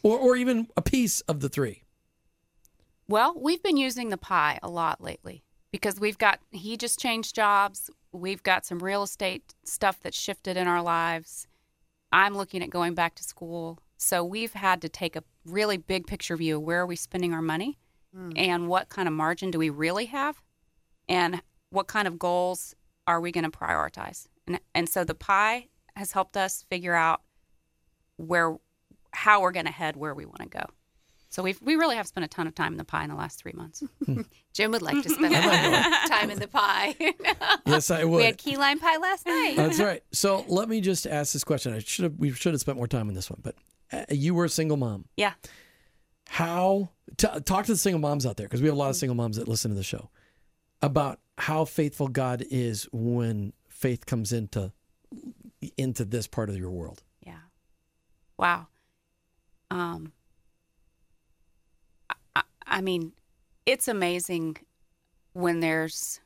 Or, 0.05 0.17
or 0.19 0.37
even 0.37 0.69
a 0.77 0.83
piece 0.83 1.21
of 1.23 1.41
the 1.41 1.49
three. 1.49 1.83
Well, 3.09 3.35
we've 3.37 3.63
been 3.63 3.77
using 3.77 4.11
the 4.11 4.17
pie 4.17 4.59
a 4.63 4.69
lot 4.69 5.01
lately 5.03 5.43
because 5.73 5.99
we've 5.99 6.19
got, 6.19 6.39
he 6.51 6.77
just 6.77 6.99
changed 7.01 7.35
jobs. 7.35 7.91
We've 8.13 8.43
got 8.43 8.65
some 8.65 8.79
real 8.79 9.03
estate 9.03 9.55
stuff 9.65 9.99
that's 10.01 10.19
shifted 10.19 10.57
in 10.57 10.69
our 10.69 10.83
lives. 10.83 11.49
I'm 12.13 12.37
looking 12.37 12.63
at 12.63 12.71
going 12.71 12.95
back 12.95 13.15
to 13.17 13.25
school. 13.25 13.79
So 13.97 14.23
we've 14.25 14.53
had 14.53 14.83
to 14.83 14.89
take 14.89 15.17
a 15.17 15.25
really 15.45 15.77
big 15.77 16.07
picture 16.07 16.37
view 16.37 16.57
of 16.57 16.63
where 16.63 16.81
are 16.81 16.87
we 16.87 16.97
spending 16.97 17.33
our 17.33 17.43
money 17.43 17.79
hmm. 18.15 18.33
and 18.37 18.69
what 18.69 18.89
kind 18.89 19.09
of 19.09 19.15
margin 19.15 19.51
do 19.51 19.59
we 19.59 19.71
really 19.71 20.07
have 20.07 20.43
and 21.09 21.43
what 21.71 21.87
kind 21.87 22.07
of 22.07 22.19
goals 22.19 22.75
are 23.07 23.21
we 23.21 23.33
going 23.33 23.51
to 23.51 23.51
prioritize. 23.51 24.27
And, 24.47 24.61
and 24.75 24.89
so 24.89 25.05
the 25.05 25.15
pie 25.15 25.69
has 25.97 26.13
helped 26.13 26.37
us 26.37 26.65
figure 26.69 26.95
out 26.95 27.23
where, 28.17 28.57
how 29.13 29.41
we're 29.41 29.53
going 29.53 29.67
to 29.67 29.73
head 29.73 29.97
where 29.97 30.15
we 30.15 30.27
want 30.27 30.43
to 30.43 30.49
go. 30.49 30.65
So 31.33 31.43
we've, 31.43 31.59
we 31.63 31.77
really 31.77 31.97
have 31.97 32.07
spent 32.07 32.27
a 32.27 32.29
ton 32.29 32.47
of 32.47 32.55
time 32.55 32.73
in 32.73 32.77
the 32.77 32.85
pie 32.85 33.05
in 33.05 33.09
the 33.09 33.17
last 33.17 33.41
three 33.41 33.55
months. 33.55 33.83
Jim 34.53 34.71
would 34.71 34.83
like 34.83 35.03
to 35.03 35.09
spend 35.09 35.35
a 35.35 35.41
lot 35.41 36.03
of 36.05 36.11
time 36.11 36.31
in 36.31 36.39
the 36.39 36.47
pie. 36.47 36.95
Yes, 37.65 37.91
I 37.91 38.05
would. 38.05 38.19
we 38.19 38.25
had 38.25 38.37
key 38.37 38.59
lime 38.59 38.79
pie 38.79 38.99
last 38.99 39.25
night. 39.25 39.55
That's 39.57 39.81
right. 39.81 40.03
So 40.13 40.45
let 40.49 40.69
me 40.69 40.81
just 40.83 41.07
ask 41.07 41.33
this 41.33 41.43
question. 41.45 41.73
I 41.73 41.79
should 41.79 42.03
have 42.03 42.19
we 42.19 42.33
should 42.33 42.53
have 42.53 42.61
spent 42.61 42.77
more 42.77 42.89
time 42.89 43.09
on 43.09 43.15
this 43.15 43.31
one, 43.31 43.41
but 43.43 43.55
uh, 43.93 44.05
you 44.11 44.35
were 44.35 44.45
a 44.45 44.49
single 44.49 44.77
mom. 44.77 45.07
Yeah. 45.17 45.33
How 46.29 46.91
t- 47.17 47.29
talk 47.47 47.65
to 47.67 47.73
the 47.73 47.79
single 47.79 48.01
moms 48.01 48.27
out 48.27 48.37
there 48.37 48.47
because 48.47 48.61
we 48.61 48.67
have 48.67 48.77
a 48.77 48.79
lot 48.79 48.91
of 48.91 48.97
single 48.97 49.15
moms 49.15 49.37
that 49.37 49.49
listen 49.49 49.71
to 49.71 49.77
the 49.77 49.83
show 49.83 50.11
about 50.83 51.21
how 51.39 51.65
faithful 51.65 52.09
God 52.09 52.45
is 52.51 52.87
when 52.93 53.53
faith 53.69 54.05
comes 54.05 54.33
into 54.33 54.73
into 55.79 56.05
this 56.05 56.27
part 56.27 56.51
of 56.51 56.57
your 56.59 56.71
world. 56.71 57.03
Yeah. 57.25 57.39
Wow. 58.37 58.67
Um, 59.71 60.13
I, 60.13 60.22
I, 62.73 62.81
mean, 62.81 63.13
it's 63.67 63.87
amazing 63.87 64.57
when 65.35 65.61
there's 65.61 66.21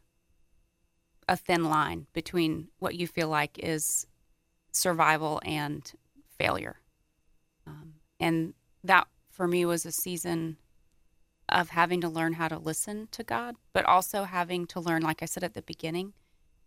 a 1.28 1.36
thin 1.36 1.64
line 1.64 2.06
between 2.12 2.68
what 2.78 2.94
you 2.94 3.06
feel 3.06 3.28
like 3.28 3.58
is 3.58 4.06
survival 4.72 5.40
and 5.44 5.90
failure. 6.38 6.76
Um, 7.66 7.94
and 8.20 8.54
that 8.84 9.08
for 9.30 9.48
me 9.48 9.64
was 9.64 9.84
a 9.84 9.92
season 9.92 10.56
of 11.48 11.70
having 11.70 12.00
to 12.00 12.08
learn 12.08 12.34
how 12.34 12.48
to 12.48 12.58
listen 12.58 13.08
to 13.12 13.24
God, 13.24 13.56
but 13.72 13.84
also 13.84 14.24
having 14.24 14.66
to 14.66 14.80
learn, 14.80 15.02
like 15.02 15.22
I 15.22 15.26
said 15.26 15.44
at 15.44 15.54
the 15.54 15.62
beginning, 15.62 16.12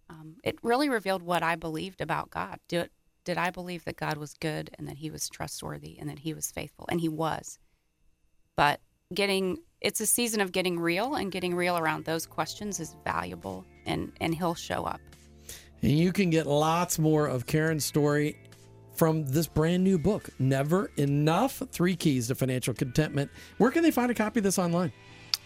um, 0.10 0.38
it 0.44 0.58
really 0.64 0.90
revealed 0.90 1.22
what 1.22 1.44
I 1.44 1.56
believed 1.56 2.02
about 2.02 2.32
God. 2.32 2.60
Did, 2.68 2.90
did 3.24 3.38
I 3.38 3.50
believe 3.50 3.86
that 3.86 3.98
God 3.98 4.18
was 4.18 4.34
good 4.34 4.72
and 4.78 4.88
that 4.88 4.98
He 4.98 5.12
was 5.12 5.30
trustworthy 5.30 5.98
and 6.00 6.10
that 6.10 6.20
He 6.20 6.34
was 6.34 6.52
faithful? 6.52 6.86
And 6.90 7.00
He 7.00 7.10
was. 7.10 7.60
But 8.56 8.82
getting, 9.20 9.58
it's 9.82 10.00
a 10.02 10.06
season 10.06 10.40
of 10.42 10.52
getting 10.52 10.80
real, 10.80 11.16
and 11.16 11.32
getting 11.32 11.56
real 11.56 11.78
around 11.78 12.06
those 12.06 12.26
questions 12.26 12.80
is 12.80 12.96
valuable, 13.04 13.66
and, 13.86 14.12
and 14.22 14.36
He'll 14.36 14.56
show 14.56 14.86
up. 14.86 15.02
And 15.82 15.92
you 15.92 16.12
can 16.12 16.30
get 16.30 16.46
lots 16.46 17.00
more 17.00 17.26
of 17.28 17.46
Karen's 17.46 17.86
story 17.86 18.38
from 18.94 19.26
this 19.26 19.48
brand 19.48 19.84
new 19.84 19.98
book, 19.98 20.30
Never 20.40 20.92
Enough 20.98 21.64
Three 21.72 21.96
Keys 21.96 22.28
to 22.28 22.36
Financial 22.36 22.74
Contentment. 22.74 23.32
Where 23.58 23.72
can 23.72 23.82
they 23.82 23.92
find 23.92 24.12
a 24.12 24.14
copy 24.14 24.42
of 24.42 24.44
this 24.44 24.60
online? 24.60 24.92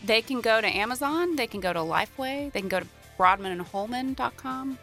They 0.03 0.21
can 0.21 0.41
go 0.41 0.59
to 0.59 0.67
Amazon, 0.67 1.35
they 1.35 1.47
can 1.47 1.61
go 1.61 1.71
to 1.71 1.79
Lifeway, 1.79 2.51
they 2.51 2.59
can 2.59 2.69
go 2.69 2.79
to 2.81 2.87
BroadmanandHolman.com, 3.17 4.77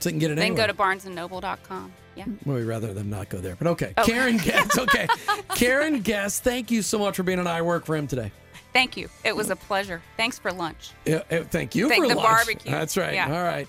So 0.00 0.08
they 0.08 0.12
can 0.12 0.18
get 0.18 0.30
it 0.32 0.34
they 0.36 0.48
can 0.48 0.58
anywhere. 0.58 0.66
go 0.68 0.72
to 0.72 0.78
BarnesandNoble.com. 0.78 1.92
Yeah. 2.16 2.24
Mm. 2.24 2.46
Well, 2.46 2.56
we'd 2.56 2.64
rather 2.64 2.92
them 2.94 3.10
not 3.10 3.28
go 3.28 3.38
there, 3.38 3.56
but 3.56 3.66
okay. 3.68 3.92
Oh. 3.96 4.04
Karen 4.04 4.36
Guess, 4.38 4.78
okay. 4.78 5.06
Karen 5.54 6.00
Guess, 6.00 6.40
thank 6.40 6.70
you 6.70 6.82
so 6.82 6.98
much 6.98 7.16
for 7.16 7.22
being 7.22 7.38
on 7.38 7.46
I 7.46 7.62
Work 7.62 7.86
for 7.86 7.96
Him 7.96 8.06
today. 8.06 8.30
Thank 8.72 8.96
you. 8.96 9.08
It 9.24 9.36
was 9.36 9.50
a 9.50 9.56
pleasure. 9.56 10.02
Thanks 10.16 10.38
for 10.38 10.52
lunch. 10.52 10.90
Yeah, 11.04 11.20
thank 11.44 11.74
you 11.76 11.88
Thank 11.88 12.02
for 12.02 12.08
the 12.08 12.16
lunch. 12.16 12.26
barbecue. 12.26 12.70
That's 12.72 12.96
right. 12.96 13.14
Yeah. 13.14 13.32
All 13.32 13.44
right. 13.44 13.68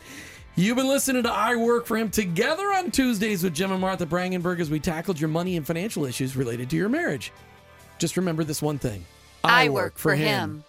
You've 0.56 0.78
been 0.78 0.88
listening 0.88 1.24
to 1.24 1.32
I 1.32 1.56
Work 1.56 1.86
for 1.86 1.96
Him 1.96 2.10
together 2.10 2.64
on 2.74 2.90
Tuesdays 2.90 3.44
with 3.44 3.54
Jim 3.54 3.72
and 3.72 3.82
Martha 3.82 4.06
Brangenberg 4.06 4.60
as 4.60 4.70
we 4.70 4.80
tackled 4.80 5.20
your 5.20 5.30
money 5.30 5.58
and 5.58 5.68
financial 5.68 6.06
issues 6.06 6.36
related 6.36 6.70
to 6.72 6.76
your 6.76 6.90
marriage. 6.90 7.32
Just 8.00 8.18
remember 8.18 8.44
this 8.44 8.62
one 8.62 8.80
thing 8.80 9.06
I 9.44 9.70
work 9.70 9.98
for 9.98 10.16
him. 10.16 10.64